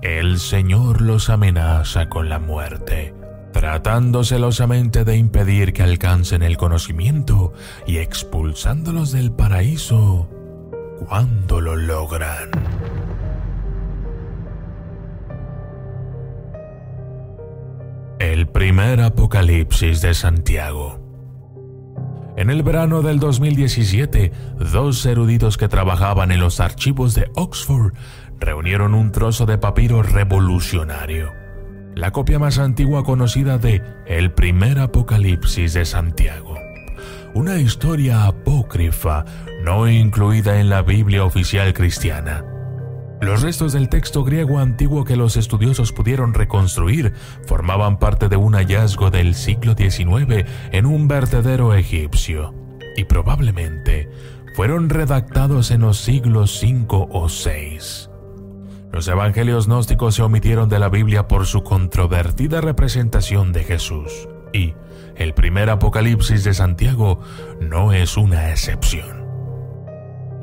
el 0.03 0.41
Señor 0.41 1.03
los 1.03 1.31
amenaza 1.31 2.09
con 2.09 2.29
la 2.29 2.41
muerte 2.41 3.15
tratando 3.53 4.25
celosamente 4.25 5.05
de 5.05 5.17
impedir 5.17 5.73
que 5.73 5.85
alcancen 5.85 6.43
el 6.43 6.57
conocimiento 6.57 7.53
y 7.87 7.99
expulsándolos 7.99 9.13
del 9.13 9.31
paraíso 9.31 10.29
cuando 11.07 11.61
lo 11.61 11.77
logran. 11.77 12.51
El 18.35 18.49
primer 18.49 19.01
apocalipsis 19.01 20.01
de 20.01 20.13
Santiago. 20.13 20.99
En 22.37 22.51
el 22.51 22.65
verano 22.65 23.01
del 23.01 23.21
2017, 23.21 24.33
dos 24.73 25.07
eruditos 25.07 25.57
que 25.57 25.69
trabajaban 25.69 26.33
en 26.33 26.41
los 26.41 26.59
archivos 26.59 27.15
de 27.15 27.31
Oxford 27.37 27.93
reunieron 28.41 28.95
un 28.95 29.13
trozo 29.13 29.47
de 29.47 29.57
papiro 29.57 30.03
revolucionario 30.03 31.31
la 31.95 32.11
copia 32.11 32.41
más 32.41 32.59
antigua 32.59 33.05
conocida 33.05 33.57
de 33.57 33.81
El 34.05 34.33
primer 34.33 34.81
Apocalipsis 34.81 35.75
de 35.75 35.85
Santiago. 35.85 36.57
Una 37.35 37.59
historia 37.59 38.27
apócrifa 38.27 39.25
no 39.63 39.89
incluida 39.89 40.59
en 40.59 40.71
la 40.71 40.83
Biblia 40.83 41.25
oficial 41.25 41.73
cristiana. 41.73 42.45
Los 43.25 43.41
restos 43.41 43.73
del 43.73 43.89
texto 43.89 44.23
griego 44.23 44.59
antiguo 44.59 45.05
que 45.05 45.17
los 45.17 45.39
estudiosos 45.39 45.93
pudieron 45.93 46.35
reconstruir 46.35 47.15
formaban 47.47 47.99
parte 47.99 48.29
de 48.29 48.37
un 48.37 48.53
hallazgo 48.53 49.11
del 49.11 49.35
siglo 49.35 49.75
XIX 49.75 50.45
en 50.73 50.85
un 50.85 51.09
vertedero 51.09 51.73
egipcio 51.75 52.55
y 52.99 53.05
probablemente 53.05 54.11
fueron 54.55 54.91
redactados 54.91 55.71
en 55.71 55.81
los 55.81 56.01
siglos 56.01 56.63
V 56.63 56.87
o 56.91 57.27
VI. 57.27 57.79
Los 58.93 59.09
evangelios 59.09 59.69
gnósticos 59.69 60.17
se 60.17 60.23
omitieron 60.23 60.69
de 60.69 60.79
la 60.79 60.91
Biblia 60.91 61.27
por 61.27 61.47
su 61.47 61.65
controvertida 61.65 62.61
representación 62.61 63.53
de 63.53 63.65
Jesús, 63.65 64.29
y 64.53 64.75
el 65.17 65.33
primer 65.33 65.71
Apocalipsis 65.71 66.45
de 66.45 66.53
Santiago 66.53 67.21
no 67.59 67.95
es 67.95 68.19
una 68.19 68.51
excepción. 68.51 69.24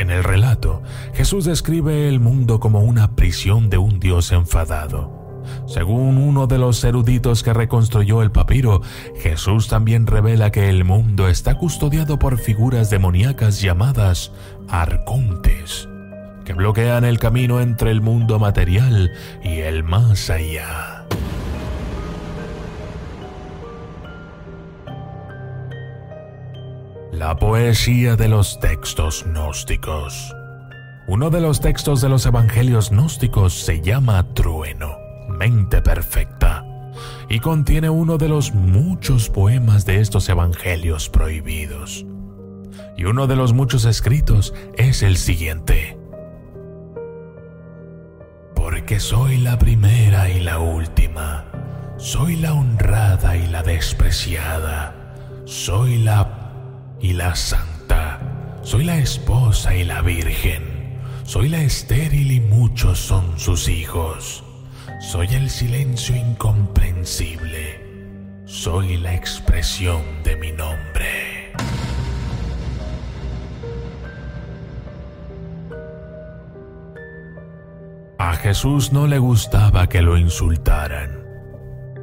En 0.02 0.10
el 0.10 0.24
relato, 0.24 0.82
Jesús 1.14 1.46
describe 1.46 2.10
el 2.10 2.20
mundo 2.20 2.60
como 2.60 2.80
una 2.80 3.16
prisión 3.16 3.70
de 3.70 3.78
un 3.78 4.00
Dios 4.00 4.32
enfadado. 4.32 5.44
Según 5.68 6.18
uno 6.18 6.48
de 6.48 6.58
los 6.58 6.84
eruditos 6.84 7.44
que 7.44 7.54
reconstruyó 7.54 8.24
el 8.24 8.32
papiro, 8.32 8.82
Jesús 9.18 9.68
también 9.68 10.08
revela 10.08 10.50
que 10.52 10.70
el 10.70 10.86
mundo 10.86 11.28
está 11.28 11.54
custodiado 11.60 12.18
por 12.18 12.40
figuras 12.40 12.90
demoníacas 12.90 13.62
llamadas 13.62 14.32
arcontes 14.68 15.88
que 16.46 16.54
bloquean 16.54 17.06
el 17.06 17.20
camino 17.20 17.62
entre 17.62 17.92
el 17.92 18.02
mundo 18.02 18.40
material 18.40 19.12
y 19.44 19.60
el 19.60 19.84
más 19.84 20.32
allá. 20.32 21.01
La 27.22 27.36
poesía 27.36 28.16
de 28.16 28.28
los 28.28 28.60
textos 28.60 29.26
gnósticos. 29.28 30.36
Uno 31.06 31.30
de 31.30 31.40
los 31.40 31.62
textos 31.62 32.02
de 32.02 32.10
los 32.10 32.26
evangelios 32.26 32.90
gnósticos 32.90 33.54
se 33.54 33.80
llama 33.80 34.34
Trueno, 34.34 34.98
mente 35.30 35.84
perfecta, 35.84 36.66
y 37.30 37.38
contiene 37.40 37.92
uno 37.92 38.18
de 38.18 38.28
los 38.28 38.56
muchos 38.56 39.30
poemas 39.30 39.86
de 39.86 40.00
estos 40.00 40.30
evangelios 40.30 41.10
prohibidos. 41.10 42.08
Y 42.98 43.04
uno 43.04 43.28
de 43.28 43.36
los 43.36 43.54
muchos 43.54 43.86
escritos 43.86 44.56
es 44.76 45.04
el 45.04 45.16
siguiente 45.16 46.00
porque 48.56 49.00
soy 49.00 49.38
la 49.38 49.60
primera 49.60 50.28
y 50.28 50.40
la 50.40 50.58
última, 50.58 51.46
soy 51.98 52.38
la 52.38 52.54
honrada 52.54 53.38
y 53.38 53.46
la 53.46 53.62
despreciada, 53.62 55.14
soy 55.46 56.00
la 56.00 56.41
y 57.02 57.14
la 57.14 57.36
santa, 57.36 58.20
soy 58.62 58.84
la 58.84 58.98
esposa 58.98 59.76
y 59.76 59.84
la 59.84 60.02
virgen, 60.02 61.00
soy 61.24 61.50
la 61.50 61.62
estéril 61.62 62.32
y 62.32 62.40
muchos 62.40 63.00
son 63.00 63.40
sus 63.40 63.68
hijos, 63.68 64.44
soy 65.00 65.28
el 65.32 65.50
silencio 65.50 66.16
incomprensible, 66.16 68.44
soy 68.46 68.98
la 68.98 69.16
expresión 69.16 70.02
de 70.24 70.36
mi 70.36 70.52
nombre. 70.52 71.54
A 78.20 78.36
Jesús 78.36 78.94
no 78.94 79.08
le 79.08 79.18
gustaba 79.18 79.88
que 79.88 80.04
lo 80.04 80.18
insultaran. 80.18 81.21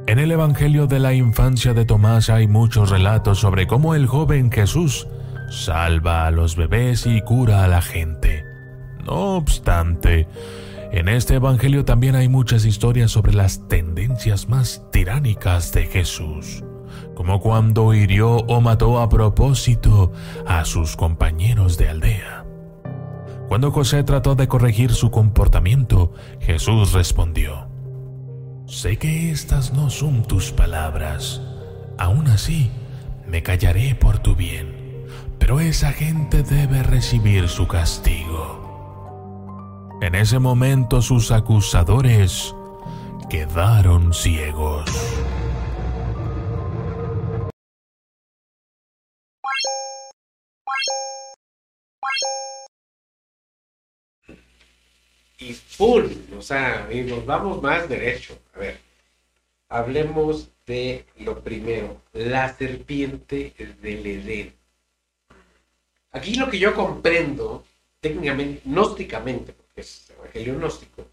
En 0.09 0.17
el 0.17 0.31
Evangelio 0.31 0.87
de 0.87 0.97
la 0.97 1.13
infancia 1.13 1.75
de 1.75 1.85
Tomás 1.85 2.31
hay 2.31 2.47
muchos 2.47 2.89
relatos 2.89 3.37
sobre 3.37 3.67
cómo 3.67 3.93
el 3.93 4.07
joven 4.07 4.51
Jesús 4.51 5.07
salva 5.51 6.25
a 6.25 6.31
los 6.31 6.55
bebés 6.55 7.05
y 7.05 7.21
cura 7.21 7.63
a 7.63 7.67
la 7.67 7.83
gente. 7.83 8.43
No 9.05 9.35
obstante, 9.35 10.27
en 10.91 11.09
este 11.09 11.35
Evangelio 11.35 11.85
también 11.85 12.15
hay 12.15 12.27
muchas 12.27 12.65
historias 12.65 13.11
sobre 13.11 13.35
las 13.35 13.67
tendencias 13.67 14.49
más 14.49 14.83
tiránicas 14.91 15.73
de 15.73 15.85
Jesús, 15.85 16.63
como 17.13 17.39
cuando 17.39 17.93
hirió 17.93 18.37
o 18.37 18.61
mató 18.61 19.01
a 19.01 19.09
propósito 19.09 20.11
a 20.47 20.65
sus 20.65 20.95
compañeros 20.95 21.77
de 21.77 21.87
aldea. 21.87 22.45
Cuando 23.47 23.69
José 23.69 24.01
trató 24.03 24.33
de 24.33 24.47
corregir 24.47 24.91
su 24.91 25.11
comportamiento, 25.11 26.13
Jesús 26.39 26.93
respondió, 26.93 27.68
Sé 28.69 28.97
que 28.97 29.31
estas 29.31 29.73
no 29.73 29.89
son 29.89 30.21
tus 30.21 30.51
palabras, 30.51 31.41
aún 31.97 32.27
así 32.27 32.69
me 33.25 33.41
callaré 33.41 33.95
por 33.95 34.19
tu 34.19 34.35
bien, 34.35 35.07
pero 35.39 35.59
esa 35.59 35.91
gente 35.91 36.43
debe 36.43 36.83
recibir 36.83 37.49
su 37.49 37.67
castigo. 37.67 38.59
En 40.03 40.13
ese 40.13 40.37
momento 40.37 41.01
sus 41.01 41.31
acusadores 41.31 42.53
quedaron 43.27 44.13
ciegos. 44.13 44.85
Y 55.39 55.53
full, 55.53 56.05
o 56.37 56.41
sea, 56.41 56.89
y 56.91 57.01
nos 57.01 57.25
vamos 57.25 57.61
más 57.61 57.87
derecho. 57.87 58.37
A 58.53 58.59
ver, 58.59 58.79
hablemos 59.69 60.49
de 60.67 61.05
lo 61.17 61.41
primero, 61.41 62.01
la 62.13 62.55
serpiente 62.55 63.53
del 63.81 64.05
Edén. 64.05 64.53
Aquí 66.11 66.35
lo 66.35 66.49
que 66.49 66.59
yo 66.59 66.75
comprendo, 66.75 67.65
técnicamente, 68.01 68.61
gnósticamente, 68.65 69.53
porque 69.53 69.81
es 69.81 70.09
evangelio 70.09 70.55
gnóstico, 70.57 71.05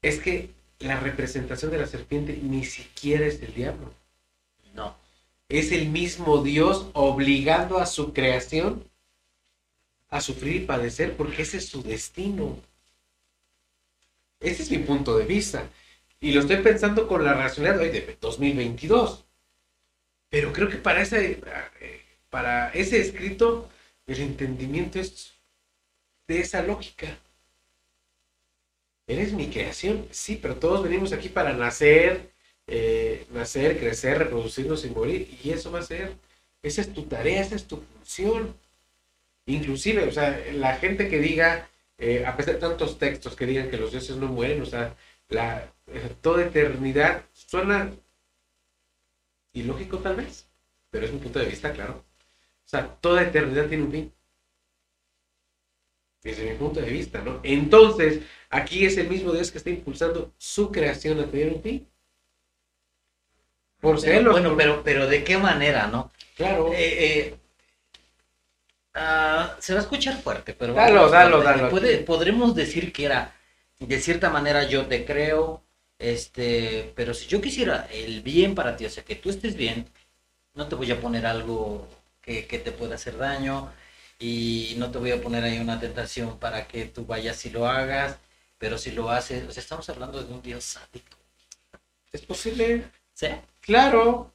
es 0.00 0.18
que 0.18 0.50
la 0.80 0.98
representación 0.98 1.70
de 1.70 1.78
la 1.78 1.86
serpiente 1.86 2.36
ni 2.42 2.64
siquiera 2.64 3.24
es 3.26 3.40
el 3.40 3.54
diablo. 3.54 3.92
No. 4.74 4.96
Es 5.48 5.70
el 5.70 5.88
mismo 5.88 6.42
Dios 6.42 6.86
obligando 6.92 7.78
a 7.78 7.86
su 7.86 8.12
creación 8.12 8.84
a 10.12 10.20
sufrir 10.20 10.56
y 10.56 10.66
padecer 10.66 11.16
porque 11.16 11.40
ese 11.40 11.56
es 11.56 11.68
su 11.68 11.82
destino. 11.82 12.60
Ese 14.40 14.62
es 14.62 14.70
mi 14.70 14.78
punto 14.78 15.16
de 15.16 15.24
vista. 15.24 15.70
Y 16.20 16.32
lo 16.32 16.40
estoy 16.40 16.58
pensando 16.58 17.08
con 17.08 17.24
la 17.24 17.32
racionalidad 17.32 17.80
hoy 17.80 17.88
de 17.88 18.18
2022. 18.20 19.24
Pero 20.28 20.52
creo 20.52 20.68
que 20.68 20.76
para 20.76 21.00
ese, 21.00 21.40
para 22.28 22.68
ese 22.74 23.00
escrito 23.00 23.70
el 24.06 24.20
entendimiento 24.20 25.00
es 25.00 25.32
de 26.28 26.40
esa 26.40 26.62
lógica. 26.62 27.18
Eres 29.06 29.32
mi 29.32 29.48
creación, 29.48 30.06
sí, 30.10 30.38
pero 30.40 30.56
todos 30.56 30.82
venimos 30.82 31.14
aquí 31.14 31.30
para 31.30 31.54
nacer, 31.54 32.32
eh, 32.66 33.26
nacer, 33.30 33.78
crecer, 33.78 34.18
reproducirnos 34.18 34.84
y 34.84 34.90
morir. 34.90 35.38
Y 35.42 35.50
eso 35.50 35.72
va 35.72 35.78
a 35.78 35.82
ser, 35.82 36.12
esa 36.62 36.82
es 36.82 36.92
tu 36.92 37.04
tarea, 37.04 37.40
esa 37.40 37.56
es 37.56 37.66
tu 37.66 37.78
función. 37.78 38.54
Inclusive, 39.46 40.04
o 40.04 40.12
sea, 40.12 40.38
la 40.52 40.76
gente 40.76 41.08
que 41.08 41.18
diga, 41.18 41.68
eh, 41.98 42.24
a 42.24 42.36
pesar 42.36 42.54
de 42.54 42.60
tantos 42.60 42.98
textos 42.98 43.34
que 43.34 43.46
digan 43.46 43.70
que 43.70 43.76
los 43.76 43.90
dioses 43.90 44.16
no 44.16 44.28
mueren, 44.28 44.62
o 44.62 44.66
sea, 44.66 44.96
la, 45.28 45.72
eh, 45.88 46.14
toda 46.20 46.44
eternidad 46.44 47.24
suena 47.32 47.92
ilógico 49.52 49.98
tal 49.98 50.16
vez, 50.16 50.48
pero 50.90 51.06
es 51.06 51.12
mi 51.12 51.18
punto 51.18 51.38
de 51.38 51.46
vista, 51.46 51.72
claro. 51.72 52.04
O 52.64 52.68
sea, 52.68 52.86
toda 52.96 53.22
eternidad 53.22 53.66
tiene 53.66 53.84
un 53.84 53.92
fin. 53.92 54.12
Desde 56.22 56.50
mi 56.50 56.56
punto 56.56 56.80
de 56.80 56.90
vista, 56.90 57.20
¿no? 57.20 57.40
Entonces, 57.42 58.22
aquí 58.48 58.86
es 58.86 58.96
el 58.96 59.08
mismo 59.08 59.32
Dios 59.32 59.50
que 59.50 59.58
está 59.58 59.70
impulsando 59.70 60.32
su 60.38 60.70
creación 60.70 61.18
a 61.18 61.26
tener 61.26 61.52
un 61.52 61.62
fin. 61.62 61.88
Por 63.80 64.00
ser 64.00 64.22
Bueno, 64.24 64.56
pero, 64.56 64.82
pero 64.84 65.08
¿de 65.08 65.24
qué 65.24 65.36
manera, 65.36 65.88
no? 65.88 66.12
Claro. 66.36 66.72
Eh, 66.72 67.18
eh, 67.18 67.34
ah, 68.94 69.56
se 69.58 69.74
va 69.74 69.80
a 69.80 69.82
escuchar 69.82 70.20
fuerte, 70.20 70.54
pero... 70.54 70.74
Dalo, 70.74 71.08
dalo, 71.08 71.42
dalo. 71.42 71.70
podremos 72.04 72.54
decir 72.54 72.92
que 72.92 73.06
era, 73.06 73.34
de 73.78 74.00
cierta 74.00 74.30
manera, 74.30 74.64
yo 74.64 74.86
te 74.86 75.04
creo, 75.04 75.62
este, 75.98 76.92
pero 76.94 77.14
si 77.14 77.26
yo 77.26 77.40
quisiera 77.40 77.88
el 77.92 78.22
bien 78.22 78.54
para 78.54 78.76
ti, 78.76 78.86
o 78.86 78.90
sea, 78.90 79.04
que 79.04 79.16
tú 79.16 79.30
estés 79.30 79.56
bien, 79.56 79.88
no 80.54 80.68
te 80.68 80.74
voy 80.74 80.90
a 80.90 81.00
poner 81.00 81.26
algo 81.26 81.88
que, 82.20 82.46
que 82.46 82.58
te 82.58 82.72
pueda 82.72 82.96
hacer 82.96 83.18
daño, 83.18 83.72
y 84.22 84.74
no 84.78 84.90
te 84.92 84.98
voy 84.98 85.10
a 85.10 85.20
poner 85.20 85.42
ahí 85.42 85.58
una 85.58 85.80
tentación 85.80 86.38
para 86.38 86.68
que 86.68 86.84
tú 86.84 87.04
vayas 87.04 87.44
y 87.44 87.50
lo 87.50 87.66
hagas, 87.66 88.18
pero 88.56 88.78
si 88.78 88.92
lo 88.92 89.10
haces, 89.10 89.48
o 89.48 89.52
sea, 89.52 89.60
estamos 89.60 89.88
hablando 89.88 90.22
de 90.22 90.32
un 90.32 90.40
Dios 90.40 90.62
sádico. 90.62 91.16
¿Es 92.12 92.20
posible? 92.20 92.84
Sí. 93.14 93.26
Claro. 93.60 94.30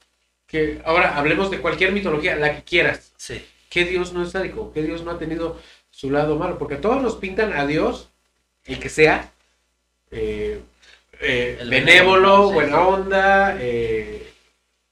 Que 0.46 0.82
ahora 0.84 1.18
hablemos 1.18 1.50
de 1.50 1.62
cualquier 1.62 1.94
mitología, 1.94 2.36
la 2.36 2.54
que 2.54 2.64
quieras. 2.64 3.14
Sí. 3.16 3.46
¿Qué 3.70 3.86
Dios 3.86 4.14
no 4.14 4.24
es 4.24 4.32
sádico? 4.32 4.72
¿Qué 4.74 4.84
Dios 4.84 5.04
no 5.04 5.12
ha 5.12 5.20
tenido 5.20 5.60
su 5.90 6.12
lado 6.12 6.38
malo? 6.38 6.58
Porque 6.58 6.76
todos 6.76 7.02
nos 7.02 7.16
pintan 7.16 7.54
a 7.54 7.66
Dios, 7.66 8.10
el 8.66 8.80
que 8.80 8.90
sea, 8.90 9.32
eh, 10.12 10.62
eh, 11.20 11.66
benévolo, 11.70 12.52
buena 12.52 12.88
onda, 12.88 13.58
eh, 13.60 14.32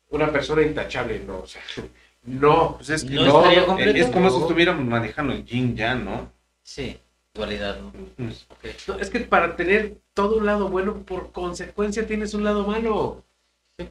una 0.10 0.32
persona 0.32 0.62
intachable, 0.62 1.20
no, 1.20 1.40
o 1.40 1.48
sea, 1.48 1.62
no, 2.24 2.76
pues 2.78 2.90
es 2.90 3.04
que 3.04 3.16
no, 3.16 3.50
es 3.50 4.08
como 4.08 4.30
si 4.30 4.38
estuviéramos 4.42 4.86
manejando 4.86 5.34
el 5.34 5.46
yin 5.46 5.76
ya, 5.76 5.96
¿no? 5.96 6.32
Sí, 6.64 6.98
dualidad. 7.34 7.80
¿no? 7.80 7.92
¿no? 8.18 9.00
es 9.00 9.10
que 9.10 9.20
para 9.22 9.56
tener 9.56 9.98
todo 10.14 10.38
un 10.38 10.46
lado 10.46 10.70
bueno, 10.70 11.04
por 11.04 11.32
consecuencia 11.32 12.08
tienes 12.08 12.34
un 12.34 12.44
lado 12.44 12.66
malo. 12.66 13.24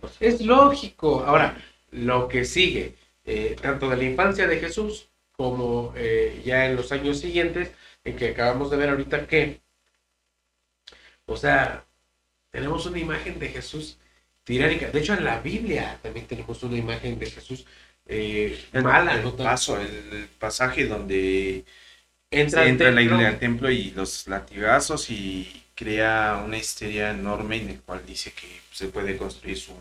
Pues. 0.00 0.16
Es 0.18 0.40
lógico. 0.40 1.24
Ahora, 1.26 1.58
lo 1.90 2.26
que 2.26 2.44
sigue, 2.44 2.96
eh, 3.24 3.56
tanto 3.60 3.88
de 3.88 3.96
la 3.96 4.04
infancia 4.04 4.46
de 4.46 4.58
Jesús 4.58 5.08
como 5.32 5.92
eh, 5.96 6.42
ya 6.44 6.66
en 6.66 6.76
los 6.76 6.92
años 6.92 7.18
siguientes, 7.18 7.72
en 8.04 8.16
que 8.16 8.28
acabamos 8.28 8.70
de 8.70 8.76
ver 8.76 8.90
ahorita 8.90 9.26
que, 9.26 9.60
o 11.26 11.36
sea, 11.36 11.84
tenemos 12.50 12.86
una 12.86 12.98
imagen 12.98 13.38
de 13.38 13.48
Jesús 13.48 13.98
tiránica. 14.44 14.90
De 14.90 15.00
hecho, 15.00 15.14
en 15.14 15.24
la 15.24 15.40
Biblia 15.40 15.98
también 16.02 16.26
tenemos 16.26 16.62
una 16.62 16.76
imagen 16.76 17.18
de 17.18 17.26
Jesús 17.30 17.66
eh, 18.06 18.58
el, 18.72 18.82
mala. 18.82 19.20
El, 19.20 19.32
paso, 19.32 19.80
el, 19.80 20.28
pasaje 20.38 20.86
donde 20.86 21.64
entra, 22.30 22.66
entra 22.66 22.88
en 22.88 22.94
la 22.94 23.02
iglesia 23.02 23.30
del 23.30 23.38
templo 23.38 23.70
y 23.70 23.90
los 23.92 24.28
latigazos 24.28 25.10
y 25.10 25.64
crea 25.74 26.42
una 26.44 26.58
histeria 26.58 27.10
enorme 27.10 27.56
en 27.56 27.70
el 27.70 27.80
cual 27.80 28.04
dice 28.06 28.32
que 28.32 28.60
se 28.70 28.88
puede 28.88 29.16
construir 29.16 29.56
su, 29.56 29.72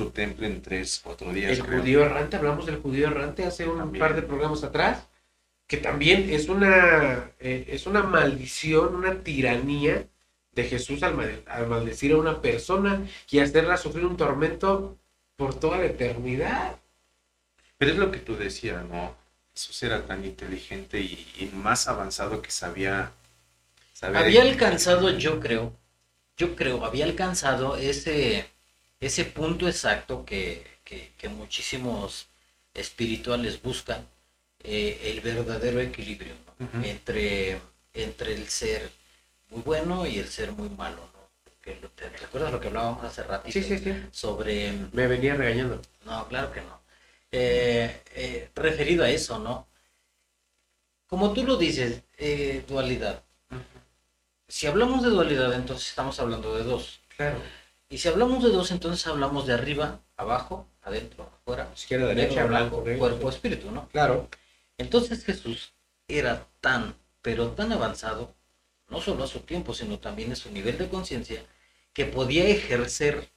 su 0.00 0.10
templo 0.10 0.46
en 0.46 0.62
tres, 0.62 1.00
cuatro 1.04 1.30
días. 1.30 1.52
El 1.52 1.62
judío 1.62 2.02
errante, 2.02 2.36
hablamos 2.36 2.64
del 2.64 2.80
judío 2.80 3.08
errante 3.08 3.44
hace 3.44 3.66
un 3.68 3.92
par 3.98 4.14
de 4.14 4.22
programas 4.22 4.64
atrás, 4.64 5.06
que 5.66 5.76
también 5.76 6.30
es 6.30 6.48
una, 6.48 7.32
eh, 7.38 7.66
es 7.68 7.86
una 7.86 8.02
maldición, 8.02 8.94
una 8.94 9.22
tiranía 9.22 10.06
de 10.52 10.64
Jesús 10.64 11.02
al, 11.02 11.44
al 11.46 11.66
maldecir 11.66 12.12
a 12.12 12.16
una 12.16 12.40
persona 12.40 13.06
y 13.30 13.40
hacerla 13.40 13.76
sufrir 13.76 14.06
un 14.06 14.16
tormento 14.16 14.96
por 15.36 15.54
toda 15.54 15.76
la 15.76 15.84
eternidad. 15.84 16.76
Pero 17.76 17.92
es 17.92 17.98
lo 17.98 18.10
que 18.10 18.20
tú 18.20 18.36
decías, 18.36 18.82
¿no? 18.86 19.14
Jesús 19.52 19.82
era 19.82 20.06
tan 20.06 20.24
inteligente 20.24 20.98
y, 21.00 21.50
más 21.52 21.88
avanzado 21.88 22.40
que 22.40 22.50
sabía... 22.50 23.12
había 24.00 24.42
alcanzado, 24.42 25.10
yo 25.18 25.40
creo, 25.40 25.76
yo 26.38 26.56
creo, 26.56 26.86
había 26.86 27.04
alcanzado 27.04 27.76
ese, 27.76 28.48
ese 29.00 29.24
punto 29.24 29.66
exacto 29.66 30.24
que, 30.24 30.68
muchísimos 31.30 32.28
espirituales 32.74 33.60
buscan, 33.62 34.06
eh, 34.62 35.00
el 35.04 35.20
verdadero 35.20 35.80
equilibrio 35.80 36.34
entre, 36.82 37.58
entre 37.94 38.34
el 38.34 38.48
ser 38.48 38.90
muy 39.48 39.62
bueno 39.62 40.06
y 40.06 40.18
el 40.18 40.28
ser 40.28 40.52
muy 40.52 40.68
malo. 40.68 41.10
¿no? 41.14 41.88
¿Te 41.94 42.08
recuerdas 42.08 42.52
lo 42.52 42.60
que 42.60 42.68
hablábamos 42.68 43.04
hace 43.04 43.22
ratito? 43.22 43.52
Sí, 43.52 43.62
sí, 43.62 43.78
sí. 43.78 43.94
Sobre... 44.12 44.72
Me 44.92 45.06
venía 45.06 45.34
regañando. 45.34 45.80
No, 46.04 46.26
claro 46.28 46.52
que 46.52 46.60
no. 46.60 46.80
Eh, 47.32 48.02
eh, 48.14 48.50
referido 48.54 49.04
a 49.04 49.10
eso, 49.10 49.38
¿no? 49.38 49.68
Como 51.06 51.32
tú 51.32 51.44
lo 51.44 51.56
dices, 51.56 52.02
eh, 52.18 52.64
dualidad. 52.68 53.22
Si 54.48 54.66
hablamos 54.66 55.02
de 55.02 55.10
dualidad, 55.10 55.52
entonces 55.54 55.88
estamos 55.88 56.18
hablando 56.18 56.56
de 56.56 56.64
dos. 56.64 57.00
Claro. 57.16 57.40
Y 57.92 57.98
si 57.98 58.08
hablamos 58.08 58.42
de 58.42 58.50
dos, 58.50 58.70
entonces 58.70 59.04
hablamos 59.08 59.48
de 59.48 59.54
arriba, 59.54 59.98
abajo, 60.16 60.68
adentro, 60.82 61.28
afuera. 61.40 61.68
Izquierda, 61.74 62.06
derecha, 62.06 62.44
blanco, 62.44 62.84
cuerpo, 62.96 63.28
espíritu, 63.28 63.72
¿no? 63.72 63.88
Claro. 63.88 64.28
Entonces 64.78 65.24
Jesús 65.24 65.72
era 66.06 66.46
tan, 66.60 66.94
pero 67.20 67.50
tan 67.50 67.72
avanzado, 67.72 68.32
no 68.88 69.00
solo 69.00 69.24
a 69.24 69.26
su 69.26 69.40
tiempo, 69.40 69.74
sino 69.74 69.98
también 69.98 70.30
a 70.30 70.36
su 70.36 70.52
nivel 70.52 70.78
de 70.78 70.88
conciencia, 70.88 71.42
que 71.92 72.04
podía 72.06 72.46
ejercer 72.46 73.28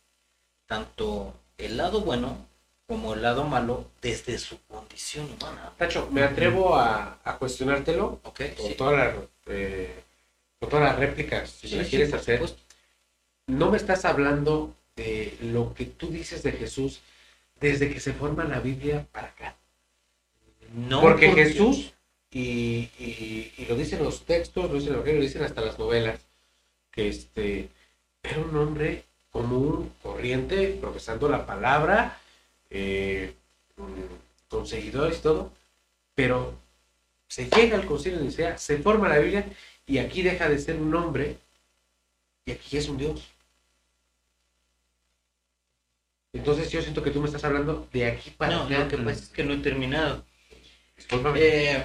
tanto 0.67 1.33
el 1.57 1.77
lado 1.77 2.01
bueno 2.01 2.47
como 2.87 3.15
el 3.15 3.23
lado 3.23 3.45
malo 3.45 3.89
desde 4.03 4.37
su 4.37 4.61
condición 4.65 5.25
humana. 5.25 5.73
Tacho, 5.77 6.09
me 6.11 6.21
atrevo 6.21 6.75
a, 6.75 7.17
cuestionártelo 7.39 8.19
okay, 8.23 8.51
con, 8.51 8.73
todas 8.75 8.93
las, 8.93 9.15
eh, 9.47 10.03
con 10.59 10.69
todas 10.69 10.85
las 10.85 10.99
réplicas, 10.99 11.49
si 11.49 11.75
me 11.75 11.87
quieres 11.87 12.13
hacer. 12.13 12.43
No 13.47 13.71
me 13.71 13.77
estás 13.77 14.05
hablando 14.05 14.75
de 14.95 15.37
lo 15.41 15.73
que 15.73 15.85
tú 15.85 16.09
dices 16.09 16.43
de 16.43 16.51
Jesús 16.53 17.01
desde 17.59 17.91
que 17.91 17.99
se 17.99 18.13
forma 18.13 18.43
la 18.43 18.59
Biblia 18.59 19.05
para 19.11 19.27
acá. 19.27 19.55
No, 20.73 21.01
porque, 21.01 21.31
Jesús, 21.31 21.93
y, 22.31 22.89
y, 22.99 23.65
lo 23.69 23.75
dicen 23.75 24.03
los 24.03 24.25
textos, 24.25 24.69
lo 24.71 24.79
dicen, 24.79 24.93
lo 24.93 25.03
dicen 25.03 25.43
hasta 25.43 25.61
las 25.61 25.77
novelas, 25.77 26.19
que 26.91 27.07
este 27.07 27.69
era 28.23 28.39
un 28.39 28.55
hombre 28.55 29.03
común, 29.31 29.91
corriente, 30.01 30.77
profesando 30.79 31.27
la 31.29 31.45
palabra, 31.45 32.19
eh, 32.69 33.33
con 34.47 34.67
seguidores 34.67 35.17
y 35.17 35.21
todo, 35.21 35.51
pero 36.15 36.53
se 37.27 37.49
llega 37.49 37.77
al 37.77 37.85
concilio 37.85 38.19
de 38.19 38.25
Nicea, 38.25 38.57
se 38.57 38.77
forma 38.77 39.09
la 39.09 39.17
Biblia 39.17 39.45
y 39.87 39.97
aquí 39.97 40.21
deja 40.21 40.47
de 40.47 40.59
ser 40.59 40.75
un 40.75 40.93
hombre 40.93 41.37
y 42.45 42.51
aquí 42.51 42.77
es 42.77 42.87
un 42.87 42.97
Dios. 42.97 43.32
Entonces 46.33 46.69
yo 46.71 46.81
siento 46.81 47.03
que 47.03 47.11
tú 47.11 47.19
me 47.21 47.27
estás 47.27 47.43
hablando 47.45 47.87
de 47.93 48.05
aquí 48.07 48.31
para 48.31 48.55
no, 48.57 48.69
Lo 48.69 48.87
que 48.87 48.97
pasa 48.97 49.11
es 49.23 49.29
que 49.29 49.43
no 49.43 49.53
he 49.53 49.57
terminado. 49.57 50.25
Eh, 51.35 51.83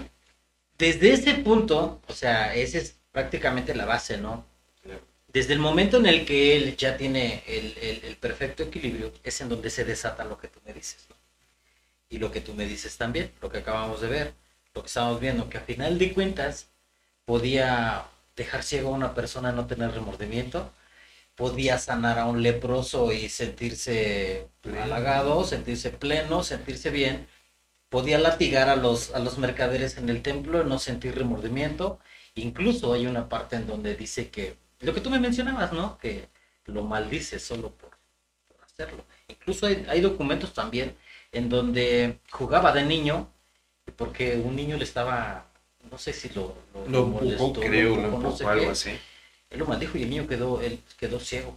desde 0.78 1.12
ese 1.14 1.34
punto, 1.36 2.00
o 2.08 2.12
sea, 2.14 2.54
esa 2.54 2.78
es 2.78 2.98
prácticamente 3.12 3.74
la 3.74 3.86
base, 3.86 4.18
¿no? 4.18 4.46
Desde 5.28 5.54
el 5.54 5.60
momento 5.60 5.98
en 5.98 6.06
el 6.06 6.26
que 6.26 6.56
él 6.56 6.76
ya 6.76 6.96
tiene 6.96 7.44
el, 7.46 7.76
el- 7.80 8.04
el 8.04 8.16
perfecto 8.16 8.64
equilibrio, 8.64 9.12
es 9.24 9.40
en 9.40 9.48
donde 9.50 9.70
se 9.70 9.84
desata 9.84 10.24
lo 10.24 10.38
que 10.38 10.48
tú 10.48 10.60
me 10.66 10.72
dices. 10.74 11.06
¿no? 11.10 11.16
Y 12.10 12.18
lo 12.18 12.30
que 12.32 12.40
tú 12.40 12.54
me 12.54 12.66
dices 12.66 12.96
también, 12.98 13.32
lo 13.42 13.50
que 13.50 13.58
acabamos 13.58 14.00
de 14.00 14.08
ver, 14.08 14.34
lo 14.74 14.82
que 14.82 14.88
estamos 14.88 15.20
viendo, 15.20 15.48
que 15.50 15.58
a 15.58 15.62
final 15.62 15.98
de 15.98 16.12
cuentas 16.14 16.68
podía 17.26 18.06
dejar 18.36 18.62
ciego 18.64 18.90
a 18.90 18.92
una 18.98 19.14
persona, 19.14 19.52
no 19.52 19.66
tener 19.66 19.92
remordimiento, 19.92 20.72
podía 21.38 21.78
sanar 21.78 22.18
a 22.18 22.26
un 22.26 22.42
leproso 22.42 23.12
y 23.12 23.28
sentirse 23.28 24.48
halagado, 24.82 25.44
sentirse 25.44 25.90
pleno, 25.90 26.42
sentirse 26.42 26.90
bien, 26.90 27.28
podía 27.90 28.18
latigar 28.18 28.68
a 28.68 28.74
los, 28.76 29.14
a 29.14 29.20
los 29.20 29.38
mercaderes 29.38 29.98
en 29.98 30.08
el 30.08 30.20
templo, 30.22 30.64
no 30.64 30.80
sentir 30.80 31.14
remordimiento, 31.14 32.00
incluso 32.34 32.92
hay 32.92 33.06
una 33.06 33.28
parte 33.28 33.54
en 33.56 33.68
donde 33.68 33.94
dice 33.94 34.30
que, 34.30 34.56
lo 34.80 34.92
que 34.94 35.00
tú 35.00 35.10
me 35.10 35.20
mencionabas, 35.20 35.72
¿no? 35.72 35.96
Que 35.98 36.28
lo 36.66 36.82
maldice 36.82 37.38
solo 37.38 37.70
por, 37.70 37.90
por 38.48 38.64
hacerlo. 38.64 39.04
Incluso 39.28 39.66
hay, 39.66 39.86
hay 39.88 40.00
documentos 40.00 40.52
también 40.54 40.96
en 41.30 41.48
donde 41.48 42.18
jugaba 42.32 42.72
de 42.72 42.84
niño, 42.84 43.32
porque 43.96 44.36
un 44.36 44.56
niño 44.56 44.76
le 44.76 44.84
estaba, 44.84 45.46
no 45.90 45.98
sé 45.98 46.12
si 46.12 46.30
lo, 46.30 46.56
Lo 46.88 47.06
molestó, 47.06 47.60
empujó, 47.60 47.60
creo, 47.60 47.96
lo 47.96 48.16
no 48.18 48.32
sé 48.32 48.44
algo 48.44 48.66
qué. 48.66 48.72
así. 48.72 49.00
Él 49.50 49.58
lo 49.60 49.66
maldijo 49.66 49.98
y 49.98 50.02
el 50.02 50.10
niño 50.10 50.26
quedó, 50.26 50.60
él 50.60 50.80
quedó 50.98 51.20
ciego. 51.20 51.56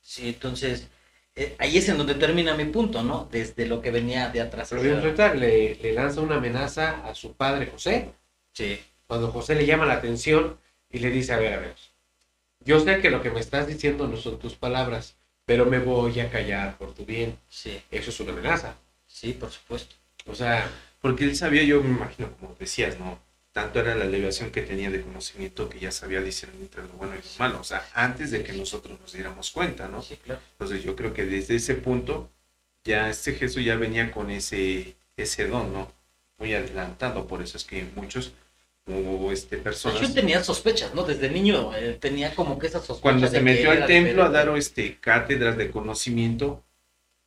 Sí, 0.00 0.28
entonces, 0.30 0.88
eh, 1.36 1.54
ahí 1.58 1.76
es 1.78 1.88
en 1.88 1.98
donde 1.98 2.14
termina 2.14 2.54
mi 2.56 2.64
punto, 2.66 3.02
¿no? 3.02 3.28
Desde 3.30 3.66
lo 3.66 3.80
que 3.80 3.90
venía 3.90 4.28
de 4.28 4.40
atrás. 4.40 4.68
Pero 4.70 4.82
bien, 4.82 4.96
ahorita 4.96 5.34
le, 5.34 5.74
le 5.76 5.92
lanza 5.92 6.20
una 6.20 6.36
amenaza 6.36 7.06
a 7.06 7.14
su 7.14 7.34
padre 7.34 7.66
José. 7.66 8.10
Sí, 8.52 8.80
Cuando 9.06 9.30
José 9.30 9.54
le 9.54 9.66
llama 9.66 9.86
la 9.86 9.94
atención 9.94 10.58
y 10.90 10.98
le 11.00 11.10
dice, 11.10 11.32
a 11.34 11.38
ver, 11.38 11.52
a 11.54 11.58
ver, 11.60 11.74
yo 12.64 12.80
sé 12.80 13.00
que 13.00 13.10
lo 13.10 13.22
que 13.22 13.30
me 13.30 13.40
estás 13.40 13.66
diciendo 13.66 14.08
no 14.08 14.16
son 14.16 14.38
tus 14.38 14.54
palabras, 14.54 15.16
pero 15.46 15.66
me 15.66 15.78
voy 15.78 16.20
a 16.20 16.30
callar 16.30 16.78
por 16.78 16.94
tu 16.94 17.04
bien. 17.04 17.38
sí, 17.48 17.82
Eso 17.90 18.10
es 18.10 18.20
una 18.20 18.32
amenaza. 18.32 18.76
sí, 19.06 19.32
por 19.32 19.50
supuesto. 19.50 19.94
O 20.26 20.34
sea, 20.34 20.70
Porque 21.00 21.24
él 21.24 21.36
sabía, 21.36 21.62
yo 21.64 21.82
me 21.82 21.90
imagino, 21.90 22.32
como 22.40 22.54
decías, 22.58 22.98
¿no? 22.98 23.18
Tanto 23.58 23.80
era 23.80 23.96
la 23.96 24.04
elevación 24.04 24.50
que 24.52 24.62
tenía 24.62 24.88
de 24.88 25.02
conocimiento 25.02 25.68
que 25.68 25.80
ya 25.80 25.90
sabía 25.90 26.20
discernir 26.20 26.62
entre 26.62 26.82
lo 26.82 26.90
bueno 26.90 27.14
y 27.14 27.18
lo 27.18 27.38
malo. 27.40 27.60
O 27.60 27.64
sea, 27.64 27.84
antes 27.92 28.30
de 28.30 28.44
que 28.44 28.52
nosotros 28.52 28.96
nos 29.00 29.12
diéramos 29.12 29.50
cuenta, 29.50 29.88
¿no? 29.88 30.00
Sí, 30.00 30.16
claro. 30.24 30.40
Entonces 30.52 30.84
yo 30.84 30.94
creo 30.94 31.12
que 31.12 31.24
desde 31.24 31.56
ese 31.56 31.74
punto 31.74 32.30
ya 32.84 33.10
este 33.10 33.32
Jesús 33.32 33.64
ya 33.64 33.74
venía 33.74 34.12
con 34.12 34.30
ese, 34.30 34.94
ese 35.16 35.48
don, 35.48 35.72
¿no? 35.72 35.90
Muy 36.38 36.54
adelantado. 36.54 37.26
Por 37.26 37.42
eso 37.42 37.56
es 37.56 37.64
que 37.64 37.84
muchos, 37.96 38.32
o 38.86 39.32
este, 39.32 39.56
personas... 39.58 40.00
Yo 40.00 40.14
tenía 40.14 40.44
sospechas, 40.44 40.94
¿no? 40.94 41.02
Desde 41.02 41.28
niño 41.28 41.74
eh, 41.76 41.98
tenía 42.00 42.32
como 42.36 42.60
que 42.60 42.68
esas 42.68 42.84
sospechas. 42.84 43.02
cuando 43.02 43.26
se 43.26 43.40
metió 43.40 43.72
al 43.72 43.86
templo 43.86 44.22
a 44.22 44.28
dar 44.28 44.56
este, 44.56 44.98
cátedras 45.00 45.56
de 45.56 45.68
conocimiento 45.72 46.62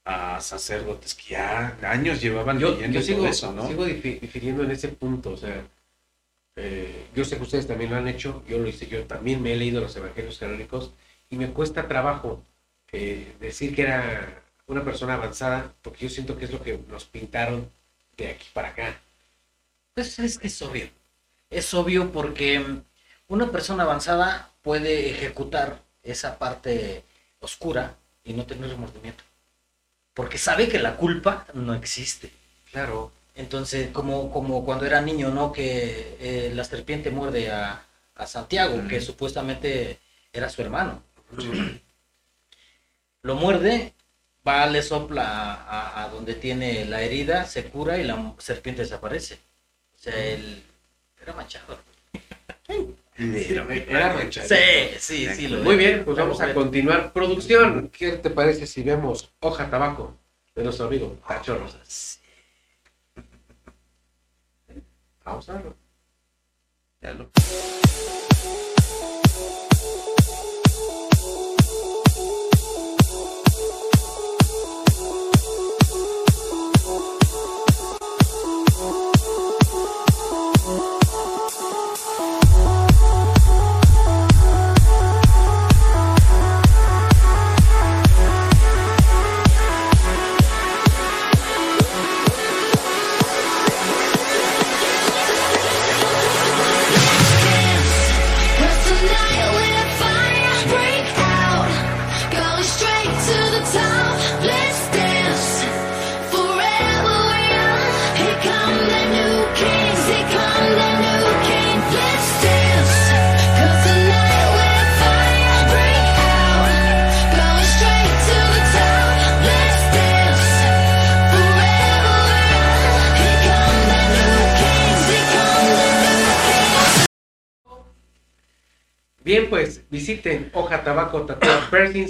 a 0.06 0.40
sacerdotes 0.40 1.14
que 1.14 1.34
ya 1.34 1.78
años 1.84 2.22
llevaban 2.22 2.58
yo, 2.58 2.80
yo 2.80 3.02
sigo, 3.02 3.20
todo 3.20 3.28
eso, 3.28 3.52
¿no? 3.52 3.68
sigo 3.68 3.86
difi- 3.86 4.20
difiriendo 4.20 4.64
en 4.64 4.72
ese 4.72 4.88
punto. 4.88 5.32
O 5.32 5.38
sea, 5.38 5.62
eh, 6.56 7.08
yo 7.16 7.24
sé 7.26 7.38
que 7.38 7.44
ustedes 7.44 7.68
también 7.68 7.92
lo 7.92 7.98
han 7.98 8.08
hecho, 8.08 8.44
yo 8.48 8.58
lo 8.58 8.68
hice, 8.68 8.88
yo 8.88 9.04
también 9.06 9.42
me 9.42 9.54
he 9.54 9.56
leído 9.56 9.82
los 9.82 9.96
evangelios 9.96 10.38
canónicos 10.38 10.92
y 11.30 11.38
me 11.38 11.52
cuesta 11.52 11.88
trabajo 11.88 12.44
eh, 12.92 13.34
decir 13.40 13.76
que 13.76 13.84
era 13.84 14.44
una 14.68 14.84
persona 14.84 15.14
avanzada, 15.16 15.74
porque 15.82 16.06
yo 16.06 16.10
siento 16.10 16.38
que 16.38 16.46
es 16.46 16.52
lo 16.52 16.62
que 16.62 16.80
nos 16.90 17.06
pintaron 17.06 17.70
de 18.18 18.30
aquí 18.30 18.48
para 18.54 18.70
acá. 18.70 19.00
Pues 19.94 20.20
es 20.20 20.40
es 20.42 20.62
obvio. 20.62 20.90
Es 21.50 21.74
obvio 21.74 22.12
porque 22.12 22.64
una 23.28 23.52
persona 23.52 23.84
avanzada 23.84 24.52
puede 24.62 25.10
ejecutar 25.10 25.82
esa 26.04 26.38
parte 26.38 27.04
oscura 27.40 27.96
y 28.24 28.34
no 28.34 28.46
tener 28.46 28.70
remordimiento. 28.70 29.24
Porque 30.14 30.38
sabe 30.38 30.68
que 30.68 30.80
la 30.80 30.98
culpa 30.98 31.48
no 31.54 31.74
existe. 31.74 32.32
Claro. 32.72 33.12
Entonces, 33.42 33.90
como, 33.92 34.32
como 34.32 34.64
cuando 34.66 34.86
era 34.86 35.02
niño, 35.02 35.30
¿no? 35.32 35.52
Que 35.52 36.18
eh, 36.20 36.52
la 36.56 36.64
serpiente 36.64 37.12
muerde 37.12 37.52
a, 37.52 37.86
a 38.16 38.28
Santiago, 38.28 38.76
que 38.88 39.02
supuestamente 39.02 40.00
era 40.34 40.50
su 40.50 40.62
hermano. 40.62 41.04
Lo 43.24 43.36
muerde, 43.36 43.94
va, 44.48 44.66
le 44.68 44.82
sopla 44.84 45.24
a, 45.24 45.54
a- 45.78 46.04
a 46.04 46.10
donde 46.10 46.36
tiene 46.36 46.86
la 46.86 47.02
herida, 47.02 47.46
se 47.46 47.66
cura 47.66 47.98
y 47.98 48.04
la 48.04 48.36
serpiente 48.40 48.84
desaparece. 48.84 49.40
O 49.96 49.98
sea, 50.00 50.16
él 50.18 50.64
era 51.22 51.34
manchado. 51.34 51.80
Era 53.18 54.14
manchado. 54.14 54.48
Sí, 54.48 54.56
sí, 55.00 55.30
sí. 55.36 55.48
lo 55.48 55.58
Muy 55.60 55.76
era. 55.76 55.78
bien, 55.84 56.06
pues 56.06 56.18
vamos 56.18 56.42
a 56.42 56.54
continuar. 56.54 57.14
Producción, 57.14 57.90
¿qué 57.90 58.14
te 58.14 58.30
parece 58.30 58.66
si 58.68 58.82
vemos 58.84 59.32
hoja 59.40 59.70
tabaco 59.70 60.18
de 60.56 60.64
nuestro 60.64 60.88
amigo 60.88 61.18
Tacho 61.28 61.58
Rosas? 61.58 62.20
Vamos 65.32 65.48
a 65.48 65.54
verlo. 65.54 65.76
Ya 67.02 67.14
lo- 67.14 67.32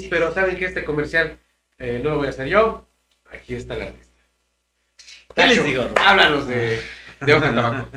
Pero 0.10 0.34
saben 0.34 0.58
que 0.58 0.66
este 0.66 0.84
comercial 0.86 1.38
eh, 1.78 2.00
no 2.04 2.12
lo 2.12 2.18
voy 2.18 2.28
a 2.28 2.32
hacer 2.32 2.48
yo. 2.48 2.88
Aquí 3.32 3.56
está 3.56 3.76
el 3.76 3.82
artista. 3.84 4.12
¿Qué 5.36 5.48
les 5.48 5.64
digo? 5.64 5.90
Háblanos 5.96 6.48
de, 6.48 6.82
de 7.22 7.34
Hoja 7.34 7.54
Tabaco. 7.56 7.90